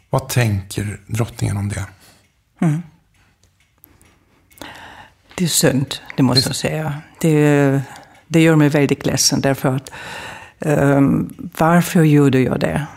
Vad 0.09 0.29
tänker 0.29 0.99
drottningen 1.07 1.57
om 1.57 1.69
det? 1.69 1.85
Mm. 2.61 2.81
Det 5.35 5.43
är 5.43 5.47
synd, 5.47 5.95
det 6.17 6.23
måste 6.23 6.41
det... 6.41 6.49
jag 6.49 6.55
säga. 6.55 7.01
Det, 7.21 7.81
det 8.27 8.41
gör 8.41 8.55
mig 8.55 8.69
väldigt 8.69 9.05
ledsen 9.05 9.41
därför 9.41 9.75
att 9.75 9.91
um, 10.59 11.33
varför 11.57 12.03
gjorde 12.03 12.39
jag 12.39 12.59
det? 12.59 12.87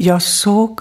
Jag 0.00 0.22
såg 0.22 0.80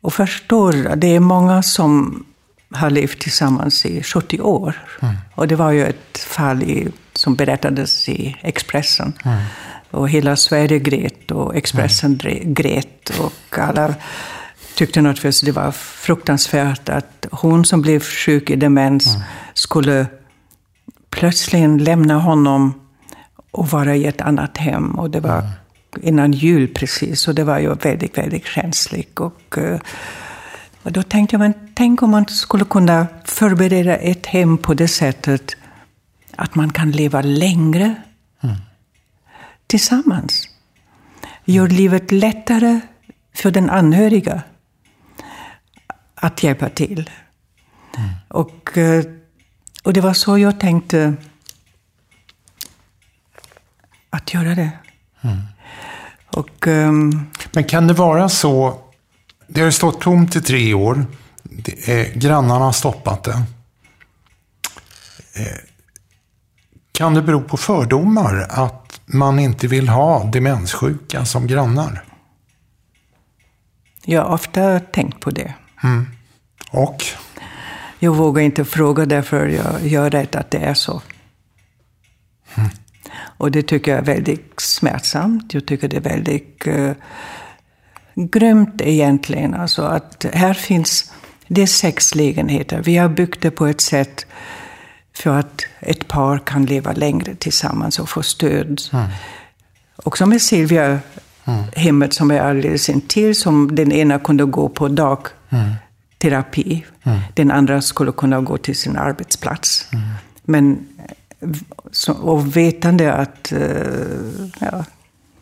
och 0.00 0.12
förstår, 0.12 0.96
det 0.96 1.16
är 1.16 1.20
många 1.20 1.62
som 1.62 2.24
har 2.70 2.90
levt 2.90 3.18
tillsammans 3.20 3.86
i 3.86 4.02
70 4.02 4.40
år. 4.40 4.74
Mm. 5.02 5.14
Och 5.34 5.48
det 5.48 5.56
var 5.56 5.70
ju 5.70 5.86
ett 5.86 6.18
fall 6.18 6.62
i, 6.62 6.88
som 7.12 7.34
berättades 7.34 8.08
i 8.08 8.36
Expressen. 8.40 9.12
Mm. 9.24 9.42
Och 9.90 10.08
hela 10.08 10.36
Sverige 10.36 10.78
grät 10.78 11.30
och 11.30 11.56
Expressen 11.56 12.20
mm. 12.24 12.54
grät. 12.54 13.10
Och 13.20 13.58
alla 13.58 13.94
tyckte 14.74 15.02
naturligtvis 15.02 15.40
det 15.40 15.52
var 15.52 15.72
fruktansvärt 15.72 16.88
att 16.88 17.26
hon 17.30 17.64
som 17.64 17.82
blev 17.82 18.02
sjuk 18.02 18.50
i 18.50 18.56
demens 18.56 19.14
mm. 19.14 19.22
skulle 19.54 20.06
plötsligt 21.10 21.82
lämna 21.82 22.18
honom 22.18 22.74
och 23.50 23.68
vara 23.68 23.96
i 23.96 24.06
ett 24.06 24.20
annat 24.20 24.58
hem. 24.58 24.98
Och 24.98 25.10
det 25.10 25.20
var 25.20 25.38
mm. 25.38 25.50
Innan 26.00 26.32
jul 26.32 26.68
precis, 26.68 27.28
och 27.28 27.34
det 27.34 27.44
var 27.44 27.58
ju 27.58 27.74
väldigt, 27.74 28.18
väldigt 28.18 28.46
känsligt. 28.46 29.20
Och, 29.20 29.58
eh, 29.58 29.80
och 30.82 30.92
då 30.92 31.02
tänkte 31.02 31.34
jag, 31.34 31.40
men 31.40 31.54
tänk 31.74 32.02
om 32.02 32.10
man 32.10 32.26
skulle 32.26 32.64
kunna 32.64 33.06
förbereda 33.24 33.96
ett 33.96 34.26
hem 34.26 34.58
på 34.58 34.74
det 34.74 34.88
sättet 34.88 35.56
att 36.36 36.54
man 36.54 36.72
kan 36.72 36.90
leva 36.90 37.20
längre 37.22 37.94
mm. 38.40 38.56
tillsammans. 39.66 40.48
Gör 41.44 41.68
livet 41.68 42.12
lättare 42.12 42.80
för 43.34 43.50
den 43.50 43.70
anhöriga 43.70 44.42
att 46.14 46.42
hjälpa 46.42 46.68
till. 46.68 47.10
Mm. 47.98 48.10
Och, 48.28 48.78
eh, 48.78 49.04
och 49.82 49.92
det 49.92 50.00
var 50.00 50.14
så 50.14 50.38
jag 50.38 50.60
tänkte 50.60 51.14
att 54.10 54.34
göra 54.34 54.54
det. 54.54 54.70
Mm. 55.20 55.36
Och, 56.32 56.66
um, 56.66 57.30
Men 57.52 57.64
kan 57.64 57.86
det 57.86 57.94
vara 57.94 58.28
så, 58.28 58.80
det 59.46 59.60
har 59.60 59.70
stått 59.70 60.00
tomt 60.00 60.36
i 60.36 60.42
tre 60.42 60.74
år, 60.74 61.06
är, 61.86 62.18
grannarna 62.18 62.64
har 62.64 62.72
stoppat 62.72 63.24
det. 63.24 63.42
Eh, 65.34 65.58
kan 66.92 67.14
det 67.14 67.22
bero 67.22 67.42
på 67.42 67.56
fördomar 67.56 68.46
att 68.50 69.00
man 69.06 69.38
inte 69.38 69.66
vill 69.66 69.88
ha 69.88 70.24
demenssjuka 70.24 71.24
som 71.24 71.46
grannar? 71.46 72.04
Jag 74.04 74.22
har 74.22 74.34
ofta 74.34 74.80
tänkt 74.80 75.20
på 75.20 75.30
det. 75.30 75.54
Mm. 75.82 76.06
Och? 76.70 77.04
Jag 77.98 78.16
vågar 78.16 78.42
inte 78.42 78.64
fråga 78.64 79.06
därför 79.06 79.46
jag, 79.46 79.86
jag 79.86 80.06
är 80.06 80.10
rädd 80.10 80.36
att 80.36 80.50
det 80.50 80.58
är 80.58 80.74
så. 80.74 81.02
Mm. 82.54 82.70
Och 83.36 83.50
det 83.50 83.62
tycker 83.62 83.90
jag 83.90 84.00
är 84.00 84.04
väldigt 84.04 84.60
smärtsamt. 84.60 85.54
Jag 85.54 85.66
tycker 85.66 85.88
det 85.88 85.96
är 85.96 86.00
väldigt 86.00 86.66
uh, 86.66 86.92
grymt 88.14 88.80
egentligen. 88.80 89.54
Alltså 89.54 89.82
att 89.82 90.26
här 90.32 90.54
finns, 90.54 91.12
det 91.48 91.62
är 91.62 91.66
sex 91.66 92.14
lägenheter. 92.14 92.82
Vi 92.82 92.96
har 92.96 93.08
byggt 93.08 93.42
det 93.42 93.50
på 93.50 93.66
ett 93.66 93.80
sätt 93.80 94.26
för 95.16 95.38
att 95.38 95.66
ett 95.80 96.08
par 96.08 96.38
kan 96.38 96.64
leva 96.66 96.92
längre 96.92 97.34
tillsammans 97.34 97.98
och 97.98 98.08
få 98.08 98.22
stöd. 98.22 98.80
Mm. 98.92 99.08
Också 99.96 100.26
med 100.26 100.42
Silvia, 100.42 100.84
mm. 101.44 101.64
hemmet 101.76 102.14
som 102.14 102.30
är 102.30 102.40
alldeles 102.40 102.88
intill, 102.88 103.34
som 103.34 103.74
den 103.74 103.92
ena 103.92 104.18
kunde 104.18 104.44
gå 104.44 104.68
på 104.68 104.88
dagterapi. 104.88 106.84
Mm. 107.02 107.18
Den 107.34 107.50
andra 107.50 107.82
skulle 107.82 108.12
kunna 108.12 108.40
gå 108.40 108.58
till 108.58 108.76
sin 108.76 108.96
arbetsplats. 108.96 109.86
Mm. 109.92 110.04
Men 110.42 110.86
och 112.20 112.56
vetande 112.56 113.12
att 113.12 113.52
eh, 113.52 113.60
ja, 114.60 114.84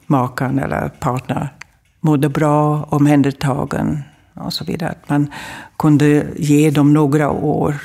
makan 0.07 0.59
eller 0.59 0.89
partner 0.89 1.53
mådde 2.01 2.29
bra, 2.29 2.83
omhändertagen 2.83 4.03
och 4.35 4.53
så 4.53 4.65
vidare. 4.65 4.91
Att 4.91 5.09
man 5.09 5.33
kunde 5.79 6.27
ge 6.37 6.71
dem 6.71 6.93
några 6.93 7.31
år 7.31 7.77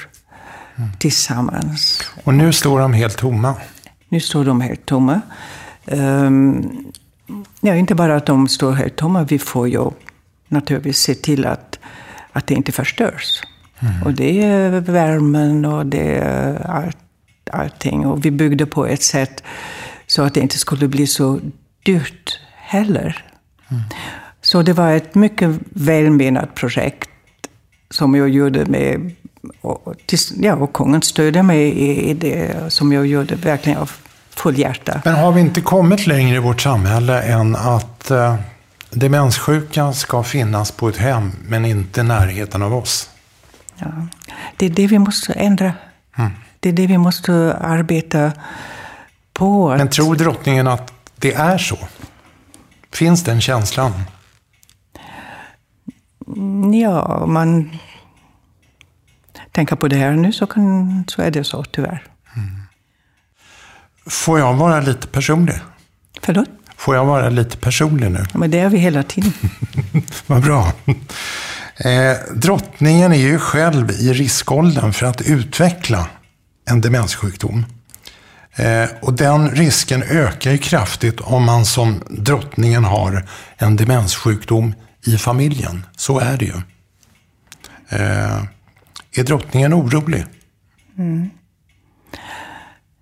mm. 0.76 0.89
tillsammans. 0.99 2.01
Och 2.24 2.34
nu 2.34 2.53
står 2.53 2.80
de 2.80 2.93
helt 2.93 3.18
tomma? 3.18 3.55
Nu 4.09 4.20
står 4.20 4.45
de 4.45 4.61
helt 4.61 4.86
tomma. 4.86 5.22
Um, 5.86 6.91
ja, 7.61 7.76
inte 7.76 7.95
bara 7.95 8.16
att 8.16 8.26
de 8.26 8.47
står 8.47 8.72
helt 8.72 8.95
tomma, 8.95 9.24
vi 9.24 9.39
får 9.39 9.70
ju 9.70 9.89
naturligtvis 10.47 10.97
se 10.97 11.16
till 11.16 11.45
att, 11.45 11.80
att 12.32 12.47
det 12.47 12.53
inte 12.53 12.72
förstörs. 12.72 13.41
Mm. 13.80 14.03
Och 14.03 14.13
det 14.13 14.43
är 14.43 14.70
värmen 14.82 15.66
och 15.66 15.86
det 15.86 16.18
är 16.18 16.68
allt 16.68 16.97
allting. 17.56 18.06
Och 18.06 18.26
vi 18.26 18.32
byggde 18.32 18.66
på 18.66 18.86
ett 18.86 19.03
sätt 19.03 19.43
så 20.08 20.24
att 20.24 20.34
det 20.34 20.39
inte 20.39 20.58
skulle 20.58 20.88
bli 20.88 21.08
så 21.08 21.39
dyrt 21.84 22.39
heller. 22.56 23.26
Mm. 23.72 23.84
Så 24.41 24.62
det 24.62 24.74
var 24.74 24.91
ett 24.91 25.16
mycket 25.16 25.49
välmenat 25.70 26.56
projekt 26.56 27.10
som 27.89 28.16
jag 28.16 28.30
gjorde 28.30 28.66
med 28.66 29.12
och, 29.62 29.95
ja, 30.39 30.56
och 30.56 30.74
kungen 30.74 31.01
stödde 31.01 31.43
mig 31.43 31.80
i, 32.10 32.14
det 32.14 32.74
som 32.74 32.93
jag 32.93 33.08
gjorde 33.08 33.36
verkligen 33.36 33.80
av 33.80 33.91
full 34.30 34.60
hjärta. 34.60 35.01
Men 35.06 35.16
har 35.16 35.32
vi 35.32 35.41
inte 35.41 35.62
kommit 35.62 36.08
längre 36.08 36.36
i 36.36 36.39
vårt 36.39 36.62
samhälle 36.62 37.22
än 37.22 37.56
att 37.56 38.12
eh, 38.12 38.36
demenssjuka 38.89 39.93
ska 39.93 40.24
finnas 40.24 40.72
på 40.72 40.89
ett 40.89 40.97
hem 40.97 41.32
men 41.47 41.66
inte 41.66 42.01
i 42.01 42.03
närheten 42.03 42.62
av 42.62 42.76
oss? 42.76 43.10
Ja, 43.78 44.08
det 44.58 44.66
är 44.66 44.70
det 44.70 44.88
vi 44.88 44.99
måste 44.99 45.34
ändra. 45.34 45.74
Mm. 46.18 46.32
Det 46.66 46.70
är 46.70 46.74
det 46.74 46.88
vi 46.88 46.97
måste 46.97 47.57
arbeta 47.61 48.32
på. 49.34 49.70
Men 49.78 49.89
tror 49.89 50.16
drottningen 50.16 50.68
att 50.68 50.93
det 51.16 51.34
är 51.34 51.57
så? 51.57 51.78
Finns 52.91 53.24
den 53.24 53.41
känslan? 53.41 53.93
Ja, 56.82 57.01
om 57.01 57.34
man 57.34 57.70
tänker 59.51 59.76
på 59.76 59.88
det 59.88 59.95
här 59.95 60.11
nu 60.11 60.34
så, 60.34 60.47
kan, 60.47 61.03
så 61.07 61.22
är 61.22 61.32
det 61.32 61.43
så 61.43 61.63
tyvärr. 61.63 62.03
Mm. 62.36 62.61
Får 64.05 64.39
jag 64.39 64.53
vara 64.53 64.82
lite 64.82 65.07
personlig? 65.07 65.55
Förlåt? 66.22 66.49
Får 66.76 66.95
jag 66.95 67.05
vara 67.05 67.30
lite 67.30 67.57
personlig 67.57 68.11
nu? 68.11 68.26
Ja, 68.34 68.39
men 68.39 68.51
det 68.51 68.59
är 68.59 68.70
vi 68.70 68.78
hela 68.78 69.03
tiden. 69.03 69.34
Vad 70.28 70.43
bra. 70.43 70.72
Eh, 71.78 72.18
drottningen 72.36 73.11
är 73.11 73.18
ju 73.18 73.39
själv 73.39 73.91
i 73.91 74.13
riskåldern 74.13 74.93
för 74.93 75.05
att 75.05 75.22
utveckla 75.22 76.07
en 76.66 76.82
demenssjukdom. 76.82 77.66
Eh, 78.55 78.89
och 79.01 79.13
den 79.13 79.51
risken 79.51 80.03
ökar 80.03 80.51
ju 80.51 80.57
kraftigt 80.57 81.22
om 81.22 81.45
man 81.45 81.66
som 81.66 82.03
drottningen 82.09 82.84
har 82.84 83.26
en 83.57 83.76
demenssjukdom 83.76 84.74
i 85.05 85.18
familjen. 85.18 85.86
Så 85.95 86.20
är 86.20 86.38
det 86.38 86.45
ju. 86.45 86.61
Eh, 87.89 88.43
är 89.16 89.24
drottningen 89.24 89.74
orolig? 89.74 90.26
Mm. 90.97 91.30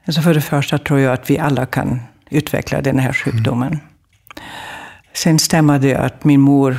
Alltså 0.06 0.22
för 0.22 0.34
det 0.34 0.42
första 0.42 0.78
tror 0.78 1.00
jag 1.00 1.14
att 1.14 1.30
vi 1.30 1.40
alla 1.40 1.66
kan 1.66 2.00
utveckla 2.30 2.82
den 2.82 3.00
här 3.00 3.14
sjukdomen. 3.14 3.68
Mm. 3.68 3.86
Sen 5.14 5.40
stämmer 5.40 5.80
det 5.80 5.96
att 5.96 6.24
min 6.24 6.42
mor 6.42 6.78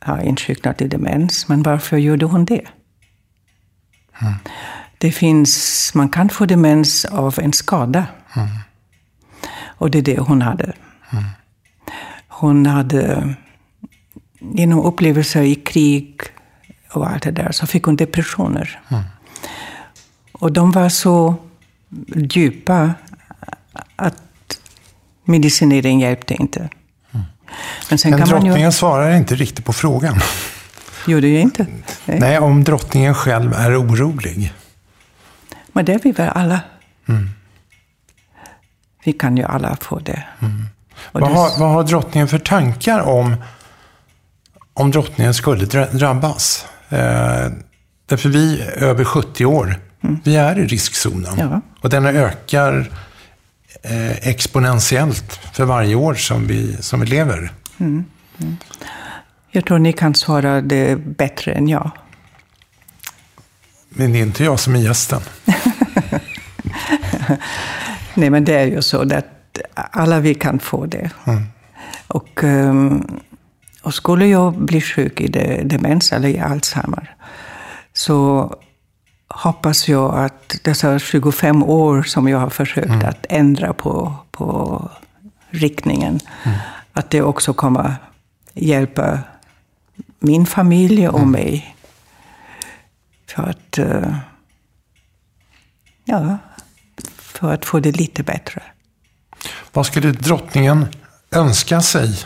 har 0.00 0.20
insjuknat 0.20 0.82
i 0.82 0.88
demens, 0.88 1.48
men 1.48 1.62
varför 1.62 1.96
gjorde 1.96 2.26
hon 2.26 2.44
det? 2.44 2.66
Mm. 4.20 4.34
Det 4.98 5.12
finns, 5.12 5.92
man 5.94 6.08
kan 6.08 6.28
få 6.28 6.46
demens 6.46 7.04
av 7.04 7.38
en 7.38 7.52
skada. 7.52 8.06
Mm. 8.36 8.48
Och 9.64 9.90
det 9.90 9.98
är 9.98 10.02
det 10.02 10.18
hon 10.18 10.42
hade. 10.42 10.72
Mm. 11.12 11.24
Hon 12.28 12.66
hade, 12.66 13.34
genom 14.40 14.80
upplevelser 14.80 15.42
i 15.42 15.54
krig 15.54 16.20
och 16.92 17.10
allt 17.10 17.22
det 17.22 17.30
där, 17.30 17.52
så 17.52 17.66
fick 17.66 17.84
hon 17.84 17.96
depressioner. 17.96 18.80
Mm. 18.88 19.02
Och 20.32 20.52
de 20.52 20.72
var 20.72 20.88
så 20.88 21.34
djupa 22.14 22.94
att 23.96 24.22
medicinering 25.24 26.00
hjälpte 26.00 26.34
inte. 26.34 26.68
Men, 27.88 27.98
sen 27.98 28.10
Men 28.10 28.20
kan 28.20 28.28
drottningen 28.28 28.60
ju... 28.60 28.72
svarar 28.72 29.16
inte 29.16 29.34
riktigt 29.34 29.64
på 29.64 29.72
frågan. 29.72 30.20
Gjorde 31.06 31.26
ju 31.26 31.40
inte? 31.40 31.66
Nej. 32.04 32.20
Nej, 32.20 32.38
om 32.38 32.64
drottningen 32.64 33.14
själv 33.14 33.52
är 33.52 33.82
orolig. 33.82 34.52
Men 35.76 35.84
det 35.84 35.94
är 35.94 35.98
vi 35.98 36.12
väl 36.12 36.28
alla. 36.34 36.60
Mm. 37.08 37.30
Vi 39.04 39.12
kan 39.12 39.36
ju 39.36 39.42
alla 39.42 39.76
få 39.80 39.98
det. 39.98 40.24
Mm. 40.40 40.66
Vad, 41.12 41.22
det... 41.22 41.26
Har, 41.26 41.60
vad 41.60 41.70
har 41.70 41.84
drottningen 41.84 42.28
för 42.28 42.38
tankar 42.38 43.00
om, 43.00 43.36
om 44.74 44.90
drottningen 44.90 45.34
skulle 45.34 45.64
drabbas? 45.92 46.66
Eh, 46.88 47.46
därför 48.06 48.28
vi 48.28 48.60
är 48.60 48.82
över 48.82 49.04
70 49.04 49.46
år. 49.46 49.80
Mm. 50.00 50.20
Vi 50.24 50.36
är 50.36 50.58
i 50.58 50.66
riskzonen. 50.66 51.38
Ja. 51.38 51.60
Och 51.80 51.90
den 51.90 52.06
ökar 52.06 52.90
eh, 53.82 54.28
exponentiellt 54.28 55.40
för 55.52 55.64
varje 55.64 55.94
år 55.94 56.14
som 56.14 56.46
vi, 56.46 56.76
som 56.80 57.00
vi 57.00 57.06
lever. 57.06 57.52
Mm. 57.78 58.04
Mm. 58.38 58.56
Jag 59.50 59.64
tror 59.66 59.78
ni 59.78 59.92
kan 59.92 60.14
svara 60.14 60.60
det 60.60 60.96
bättre 60.96 61.52
än 61.52 61.68
jag. 61.68 61.90
Men 63.96 64.12
det 64.12 64.18
är 64.18 64.22
inte 64.22 64.44
jag 64.44 64.60
som 64.60 64.74
är 64.74 64.78
gästen. 64.78 65.20
Nej, 68.14 68.30
men 68.30 68.44
det 68.44 68.54
är 68.54 68.66
ju 68.66 68.82
så 68.82 69.14
att 69.14 69.26
alla 69.74 70.20
vi 70.20 70.34
kan 70.34 70.58
få 70.58 70.86
det. 70.86 71.10
Mm. 71.24 71.42
Och, 72.06 72.44
ehm, 72.44 73.20
och 73.82 73.94
skulle 73.94 74.26
jag 74.26 74.54
bli 74.54 74.80
sjuk 74.80 75.20
i 75.20 75.28
demens 75.64 76.12
eller 76.12 76.28
i 76.28 76.38
Alzheimer 76.38 77.14
så 77.92 78.50
hoppas 79.28 79.88
jag 79.88 80.18
att 80.24 80.56
dessa 80.62 80.98
25 80.98 81.62
år 81.62 82.02
som 82.02 82.28
jag 82.28 82.38
har 82.38 82.50
försökt 82.50 82.88
mm. 82.88 83.08
att 83.08 83.26
ändra 83.28 83.72
på, 83.72 84.14
på 84.30 84.80
riktningen, 85.50 86.20
mm. 86.44 86.58
att 86.92 87.10
det 87.10 87.22
också 87.22 87.52
kommer 87.52 87.96
hjälpa 88.54 89.18
min 90.18 90.46
familj 90.46 91.08
och 91.08 91.18
mm. 91.18 91.30
mig. 91.30 91.75
För 93.36 93.42
att, 93.42 93.78
eh, 93.78 94.16
ja, 96.04 96.38
för 97.16 97.52
att 97.52 97.64
få 97.64 97.80
det 97.80 97.92
lite 97.92 98.22
bättre. 98.22 98.62
Vad 99.72 99.86
skulle 99.86 100.12
drottningen 100.12 100.86
önska 101.30 101.80
sig 101.80 102.18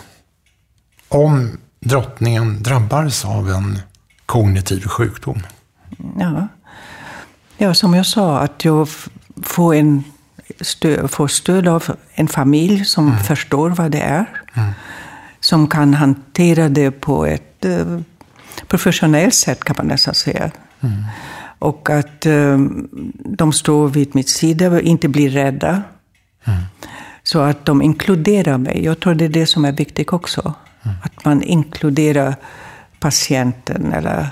om 1.08 1.58
drottningen 1.80 2.62
drabbades 2.62 3.24
av 3.24 3.50
en 3.50 3.78
kognitiv 4.26 4.86
sjukdom? 4.86 5.42
Ja, 6.18 6.48
ja 7.56 7.74
som 7.74 7.94
jag 7.94 8.06
sa, 8.06 8.38
att 8.38 8.64
jag 8.64 8.88
får, 9.42 9.74
en 9.74 10.04
stöd, 10.60 11.10
får 11.10 11.28
stöd 11.28 11.68
av 11.68 11.96
en 12.14 12.28
familj 12.28 12.84
som 12.84 13.08
mm. 13.08 13.18
förstår 13.18 13.70
vad 13.70 13.90
det 13.90 14.00
är. 14.00 14.42
Mm. 14.54 14.72
Som 15.40 15.68
kan 15.68 15.94
hantera 15.94 16.68
det 16.68 16.90
på 16.90 17.26
ett 17.26 17.64
eh, 17.64 18.00
professionellt 18.68 19.34
sätt, 19.34 19.64
kan 19.64 19.76
man 19.78 19.86
nästan 19.86 20.14
säga. 20.14 20.50
Mm. 20.80 21.04
Och 21.58 21.90
att 21.90 22.26
eh, 22.26 22.58
de 23.14 23.52
står 23.52 23.88
vid 23.88 24.14
mitt 24.14 24.28
sida 24.28 24.68
och 24.70 24.80
inte 24.80 25.08
blir 25.08 25.30
rädda. 25.30 25.82
Mm. 26.44 26.60
Så 27.22 27.40
att 27.40 27.64
de 27.66 27.82
inkluderar 27.82 28.58
mig. 28.58 28.84
Jag 28.84 29.00
tror 29.00 29.14
det 29.14 29.24
är 29.24 29.28
det 29.28 29.46
som 29.46 29.64
är 29.64 29.72
viktigt 29.72 30.12
också. 30.12 30.54
Mm. 30.82 30.96
Att 31.02 31.24
man 31.24 31.42
inkluderar 31.42 32.36
patienten 33.00 33.92
eller 33.92 34.28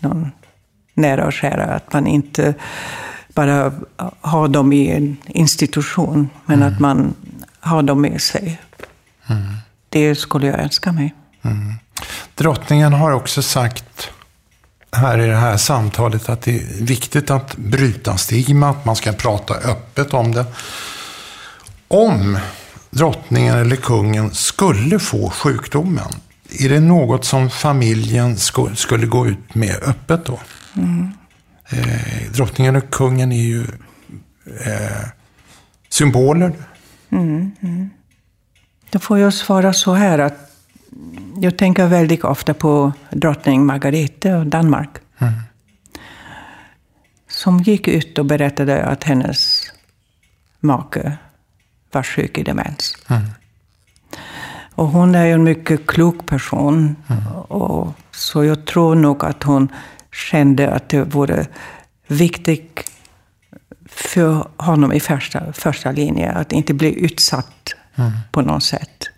någon 0.00 0.30
nära 0.94 1.26
och 1.26 1.32
kära. 1.32 1.64
Att 1.64 1.92
man 1.92 2.06
inte 2.06 2.54
bara 3.34 3.72
har 4.20 4.48
dem 4.48 4.72
i 4.72 4.90
en 4.90 5.16
institution, 5.26 6.30
men 6.46 6.62
mm. 6.62 6.74
att 6.74 6.80
man 6.80 7.14
har 7.60 7.82
dem 7.82 8.00
med 8.00 8.20
sig. 8.20 8.60
Mm. 9.26 9.42
Det 9.88 10.14
skulle 10.14 10.46
jag 10.46 10.60
önska 10.60 10.92
mig. 10.92 11.14
Mm. 11.42 11.74
Drottningen 12.34 12.92
har 12.92 13.12
också 13.12 13.42
sagt 13.42 14.10
här 14.92 15.18
i 15.18 15.26
det 15.26 15.36
här 15.36 15.56
samtalet 15.56 16.28
att 16.28 16.42
det 16.42 16.56
är 16.56 16.84
viktigt 16.84 17.30
att 17.30 17.56
bryta 17.56 18.16
stigma, 18.16 18.70
att 18.70 18.84
man 18.84 18.96
ska 18.96 19.12
prata 19.12 19.54
öppet 19.54 20.14
om 20.14 20.32
det. 20.32 20.46
Om 21.88 22.38
drottningen 22.90 23.58
eller 23.58 23.76
kungen 23.76 24.34
skulle 24.34 24.98
få 24.98 25.30
sjukdomen, 25.30 26.12
är 26.60 26.68
det 26.68 26.80
något 26.80 27.24
som 27.24 27.50
familjen 27.50 28.36
skulle 28.74 29.06
gå 29.06 29.26
ut 29.26 29.54
med 29.54 29.76
öppet 29.82 30.24
då? 30.24 30.40
Mm. 30.76 31.10
Eh, 31.68 32.32
drottningen 32.32 32.76
och 32.76 32.90
kungen 32.90 33.32
är 33.32 33.42
ju 33.42 33.66
eh, 34.64 35.06
symboler. 35.88 36.52
Mm, 37.10 37.50
mm. 37.62 37.90
Då 38.90 38.98
får 38.98 39.18
jag 39.18 39.34
svara 39.34 39.72
så 39.72 39.94
här 39.94 40.18
att 40.18 40.45
jag 41.40 41.58
tänker 41.58 41.86
väldigt 41.86 42.24
ofta 42.24 42.54
på 42.54 42.92
drottning 43.10 43.66
Margarete 43.66 44.36
av 44.36 44.46
Danmark. 44.46 44.90
Mm. 45.18 45.34
Som 47.28 47.58
gick 47.58 47.88
ut 47.88 48.18
och 48.18 48.26
berättade 48.26 48.84
att 48.84 49.04
hennes 49.04 49.72
make 50.60 51.16
var 51.92 52.02
sjuk 52.02 52.38
i 52.38 52.42
demens. 52.42 52.96
Mm. 53.08 53.22
Och 54.74 54.88
hon 54.88 55.14
är 55.14 55.24
ju 55.24 55.32
en 55.32 55.44
mycket 55.44 55.86
klok 55.86 56.26
person. 56.26 56.96
Mm. 57.08 57.26
Och, 57.36 57.94
så 58.10 58.44
jag 58.44 58.64
tror 58.64 58.94
nog 58.94 59.24
att 59.24 59.42
hon 59.42 59.68
kände 60.12 60.70
att 60.70 60.88
det 60.88 61.02
vore 61.02 61.46
viktigt 62.06 62.90
för 63.86 64.48
honom 64.56 64.92
i 64.92 65.00
första, 65.00 65.52
första 65.52 65.92
linjen 65.92 66.36
att 66.36 66.52
inte 66.52 66.74
bli 66.74 67.04
utsatt 67.04 67.74
mm. 67.96 68.12
på 68.32 68.42
något 68.42 68.62
sätt. 68.62 69.10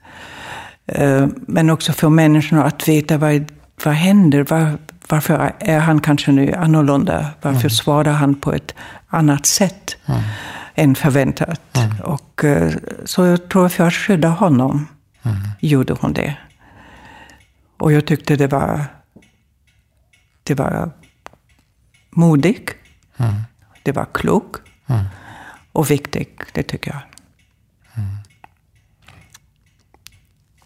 Eh, 0.88 1.26
men 1.46 1.70
också 1.70 1.92
för 1.92 2.08
människorna 2.08 2.64
att 2.64 2.88
veta 2.88 3.18
vad, 3.18 3.52
vad 3.84 3.94
händer. 3.94 4.44
Var, 4.44 4.78
varför 5.08 5.52
är 5.58 5.78
han 5.78 6.00
kanske 6.00 6.32
nu 6.32 6.52
annorlunda? 6.52 7.26
Varför 7.42 7.60
mm. 7.60 7.70
svarar 7.70 8.12
han 8.12 8.34
på 8.34 8.52
ett 8.52 8.74
annat 9.08 9.46
sätt 9.46 9.96
mm. 10.06 10.20
än 10.74 10.94
förväntat? 10.94 11.76
Mm. 11.76 12.00
Och, 12.00 12.44
eh, 12.44 12.72
så 13.04 13.26
jag 13.26 13.48
tror 13.48 13.68
för 13.68 13.86
att 13.86 13.94
skydda 13.94 14.28
honom 14.28 14.86
mm. 15.22 15.36
gjorde 15.60 15.92
hon 16.00 16.12
det. 16.12 16.36
Och 17.78 17.92
jag 17.92 18.06
tyckte 18.06 18.36
det 18.36 18.46
var, 18.46 18.84
det 20.42 20.54
var 20.54 20.90
modigt. 22.10 22.74
Mm. 23.16 23.34
Det 23.82 23.92
var 23.92 24.06
klokt. 24.14 24.62
Mm. 24.86 25.04
Och 25.72 25.90
viktigt, 25.90 26.40
det 26.52 26.62
tycker 26.62 26.90
jag. 26.90 27.00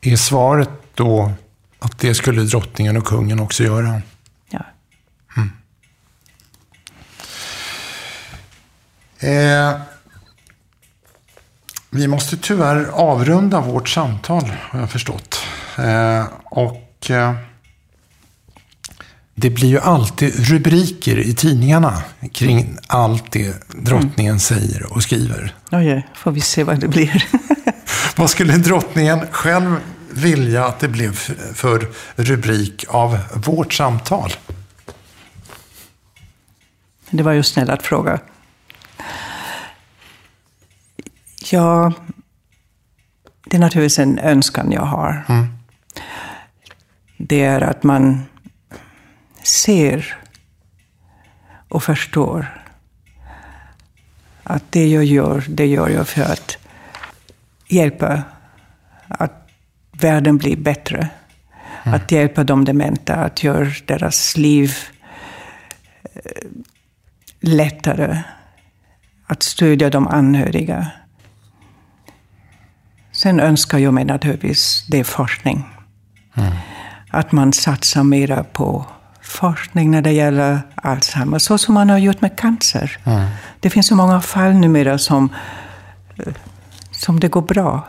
Är 0.04 0.16
svaret 0.16 0.70
då 0.94 1.32
att 1.78 1.98
det 1.98 2.14
skulle 2.14 2.42
drottningen 2.42 2.96
och 2.96 3.04
kungen 3.04 3.40
också 3.40 3.62
göra? 3.62 4.02
Ja. 4.50 4.60
Mm. 5.36 5.50
Eh, 9.18 9.80
vi 11.90 12.08
måste 12.08 12.36
tyvärr 12.36 12.84
avrunda 12.92 13.60
vårt 13.60 13.88
samtal, 13.88 14.52
har 14.60 14.80
jag 14.80 14.90
förstått. 14.90 15.40
Eh, 15.78 16.26
och 16.44 17.10
eh, 17.10 17.34
det 19.34 19.50
blir 19.50 19.68
ju 19.68 19.78
alltid 19.78 20.48
rubriker 20.48 21.18
i 21.18 21.34
tidningarna 21.34 22.02
kring 22.32 22.76
allt 22.86 23.32
det 23.32 23.54
drottningen 23.68 24.30
mm. 24.30 24.40
säger 24.40 24.92
och 24.92 25.02
skriver. 25.02 25.54
Oj, 25.70 26.08
får 26.14 26.30
vi 26.30 26.40
se 26.40 26.64
vad 26.64 26.80
det 26.80 26.88
blir. 26.88 27.24
vad 28.16 28.30
skulle 28.30 28.56
drottningen 28.56 29.20
själv 29.30 29.76
vilja 30.10 30.66
att 30.66 30.80
det 30.80 30.88
blev 30.88 31.12
för 31.54 31.88
rubrik 32.16 32.84
av 32.88 33.18
vårt 33.34 33.72
samtal? 33.72 34.32
Det 37.10 37.22
var 37.22 37.32
ju 37.32 37.42
snäll 37.42 37.70
att 37.70 37.82
fråga. 37.82 38.20
Ja, 41.50 41.92
det 43.44 43.56
är 43.56 43.60
naturligtvis 43.60 43.98
en 43.98 44.18
önskan 44.18 44.72
jag 44.72 44.82
har. 44.82 45.24
Mm. 45.28 45.46
Det 47.16 47.42
är 47.42 47.60
att 47.60 47.82
man 47.82 48.22
ser 49.42 50.16
och 51.68 51.82
förstår 51.82 52.62
att 54.42 54.72
det 54.72 54.86
jag 54.86 55.04
gör, 55.04 55.44
det 55.48 55.66
gör 55.66 55.88
jag 55.88 56.08
för 56.08 56.22
att 56.22 56.58
hjälpa 57.68 58.22
att 59.08 59.48
världen 59.92 60.38
blir 60.38 60.56
bättre. 60.56 61.08
Mm. 61.84 61.94
Att 61.94 62.12
hjälpa 62.12 62.44
de 62.44 62.64
dementa, 62.64 63.14
att 63.14 63.42
göra 63.42 63.70
deras 63.86 64.36
liv 64.36 64.76
eh, 66.02 66.20
lättare. 67.40 68.22
Att 69.26 69.42
stödja 69.42 69.90
de 69.90 70.08
anhöriga. 70.08 70.86
Sen 73.12 73.40
önskar 73.40 73.78
jag 73.78 73.94
mig 73.94 74.04
naturligtvis 74.04 74.86
det 74.88 75.04
forskning. 75.04 75.64
Mm. 76.34 76.52
Att 77.10 77.32
man 77.32 77.52
satsar 77.52 78.02
mera 78.02 78.44
på 78.44 78.86
forskning 79.22 79.90
när 79.90 80.02
det 80.02 80.12
gäller 80.12 80.60
Alzheimer, 80.74 81.38
så 81.38 81.58
som 81.58 81.74
man 81.74 81.90
har 81.90 81.98
gjort 81.98 82.20
med 82.20 82.38
cancer. 82.38 82.98
Mm. 83.04 83.28
Det 83.60 83.70
finns 83.70 83.86
så 83.86 83.96
många 83.96 84.20
fall 84.20 84.52
numera 84.52 84.98
som, 84.98 85.28
eh, 86.16 86.32
som 86.90 87.20
det 87.20 87.28
går 87.28 87.42
bra. 87.42 87.88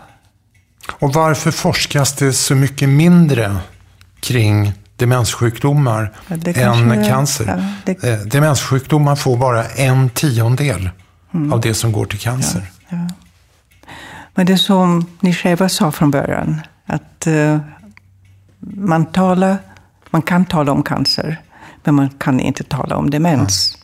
Och 0.92 1.14
varför 1.14 1.52
forskas 1.52 2.14
det 2.14 2.34
så 2.34 2.56
mycket 2.56 2.90
mindre 2.90 3.56
kring 4.20 4.74
demenssjukdomar 4.96 6.12
ja, 6.28 6.36
än 6.56 7.06
cancer? 7.06 7.46
Ja, 7.48 7.94
det... 8.02 8.04
Eh, 8.10 8.20
demenssjukdomar 8.20 9.16
får 9.16 9.38
bara 9.38 9.66
en 9.66 10.10
tiondel 10.10 10.90
mm. 11.34 11.54
av 11.54 11.62
det 11.62 11.74
som 11.74 11.92
går 11.92 12.06
till 12.06 12.20
cancer. 12.20 12.72
Ja, 12.90 12.98
Men 14.36 14.46
det 14.46 14.58
som 14.58 15.06
ni 15.20 15.34
själva 15.34 15.70
sa 15.70 15.92
från 15.92 16.12
början, 16.12 16.62
att 16.86 17.28
uh, 17.28 17.58
man, 18.60 19.06
talar, 19.06 19.58
man 20.14 20.22
kan 20.22 20.46
tala 20.46 20.72
om 20.72 20.84
cancer, 20.84 21.38
men 21.84 21.96
man 21.96 22.10
kan 22.10 22.40
inte 22.40 22.64
tala 22.64 22.96
om 22.96 23.10
demens. 23.10 23.78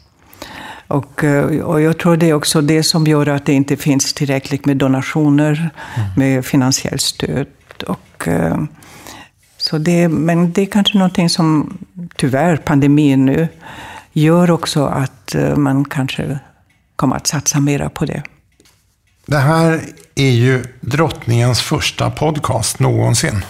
Och, 0.87 1.23
eh, 1.23 1.61
och 1.61 1.81
jag 1.81 1.99
tror 1.99 2.17
det 2.17 2.29
är 2.29 2.33
också 2.33 2.61
det 2.61 2.83
som 2.83 3.07
gör 3.07 3.27
att 3.27 3.45
det 3.45 3.53
inte 3.53 3.77
finns 3.77 4.13
tillräckligt 4.13 4.65
med 4.65 4.77
donationer, 4.77 5.69
mm. 5.95 6.09
med 6.15 6.45
finansiellt 6.45 7.01
stöd. 7.01 7.47
Och, 7.87 8.27
uh, 8.27 8.63
så 9.57 9.77
det, 9.77 10.07
men 10.07 10.51
det 10.51 10.61
är 10.61 10.65
kanske 10.65 10.97
någonting 10.97 11.29
som, 11.29 11.77
tyvärr, 12.15 12.57
pandemin 12.57 13.25
nu 13.25 13.47
gör 14.13 14.51
också 14.51 14.85
att 14.85 15.35
uh, 15.35 15.55
man 15.55 15.85
kanske 15.85 16.39
kommer 16.95 17.15
att 17.15 17.27
satsa 17.27 17.59
mera 17.59 17.89
på 17.89 18.05
det. 18.05 18.23
Det 19.25 19.37
här 19.37 19.81
är 20.15 20.31
ju 20.31 20.63
drottningens 20.81 21.61
första 21.61 22.11
podcast 22.11 22.79
någonsin, 22.79 23.45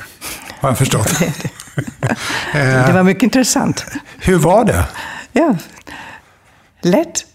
har 0.60 0.70
jag 0.70 0.78
förstått. 0.78 1.20
det 2.54 2.94
var 2.94 3.04
mycket 3.04 3.24
intressant. 3.24 3.86
Hur 4.20 4.38
var 4.38 4.66
det? 4.66 4.86
Ja, 5.32 5.56
lätt. 6.82 7.26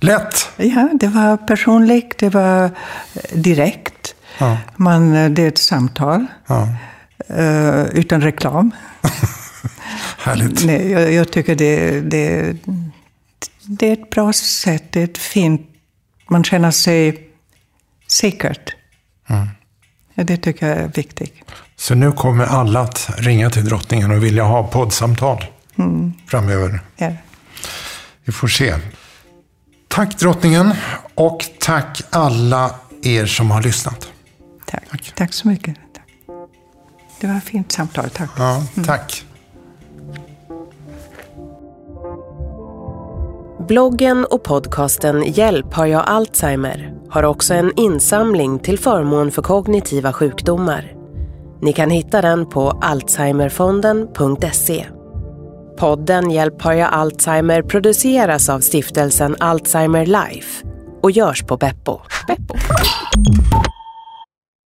Lätt? 0.00 0.50
Ja, 0.56 0.88
det 0.94 1.08
var 1.08 1.36
personligt, 1.36 2.18
det 2.18 2.28
var 2.28 2.70
direkt. 3.32 4.14
Ja. 4.38 4.58
Man, 4.76 5.34
det 5.34 5.42
är 5.42 5.48
ett 5.48 5.58
samtal. 5.58 6.26
Ja. 6.46 6.68
Utan 7.92 8.22
reklam. 8.22 8.70
Härligt. 10.18 10.64
Nej, 10.64 10.90
jag, 10.90 11.12
jag, 11.12 11.32
tycker 11.32 11.54
det, 11.54 12.00
det, 12.00 12.56
det 13.62 13.88
är 13.88 13.92
ett 13.92 14.10
bra 14.10 14.32
sätt, 14.32 14.84
det 14.90 15.00
är 15.00 15.04
ett 15.04 15.18
fint... 15.18 15.66
Man 16.30 16.44
känner 16.44 16.70
sig 16.70 17.30
säkert. 18.06 18.76
Mm. 19.28 19.48
Ja, 20.14 20.24
det 20.24 20.36
tycker 20.36 20.68
jag 20.68 20.78
är 20.78 20.88
viktigt. 20.88 21.34
Så 21.78 21.94
nu 21.94 22.12
kommer 22.12 22.44
alla 22.44 22.80
att 22.80 23.10
ringa 23.16 23.50
till 23.50 23.64
drottningen 23.64 24.10
och 24.10 24.24
vilja 24.24 24.44
ha 24.44 24.66
poddsamtal 24.66 25.44
mm. 25.78 26.12
framöver. 26.26 26.80
Ja. 26.96 27.12
Vi 28.24 28.32
får 28.32 28.48
se. 28.48 28.74
Tack 29.88 30.18
drottningen 30.18 30.72
och 31.14 31.46
tack 31.60 32.02
alla 32.10 32.74
er 33.02 33.26
som 33.26 33.50
har 33.50 33.62
lyssnat. 33.62 34.08
Tack, 34.66 34.82
tack. 34.90 35.12
tack 35.14 35.32
så 35.32 35.48
mycket. 35.48 35.76
Det 37.20 37.26
var 37.26 37.36
ett 37.36 37.44
fint 37.44 37.72
samtal, 37.72 38.10
tack. 38.10 38.30
Ja, 38.36 38.62
tack. 38.86 39.24
Bloggen 43.68 44.24
och 44.24 44.42
podcasten 44.42 45.32
Hjälp 45.32 45.74
har 45.74 45.86
jag 45.86 46.04
Alzheimer 46.06 46.94
har 47.10 47.22
också 47.22 47.54
en 47.54 47.72
insamling 47.76 48.58
till 48.58 48.78
förmån 48.78 49.30
för 49.30 49.42
kognitiva 49.42 50.12
sjukdomar. 50.12 50.97
Ni 51.62 51.72
kan 51.72 51.90
hitta 51.90 52.22
den 52.22 52.46
på 52.46 52.70
alzheimerfonden.se. 52.70 54.86
Podden 55.78 56.30
Hjälp 56.30 56.62
har 56.62 56.72
jag 56.72 56.92
Alzheimer 56.92 57.62
produceras 57.62 58.48
av 58.48 58.60
stiftelsen 58.60 59.36
Alzheimer 59.40 60.06
Life 60.06 60.66
och 61.02 61.10
görs 61.10 61.42
på 61.42 61.56
Beppo. 61.56 62.00
Beppo. 62.26 62.54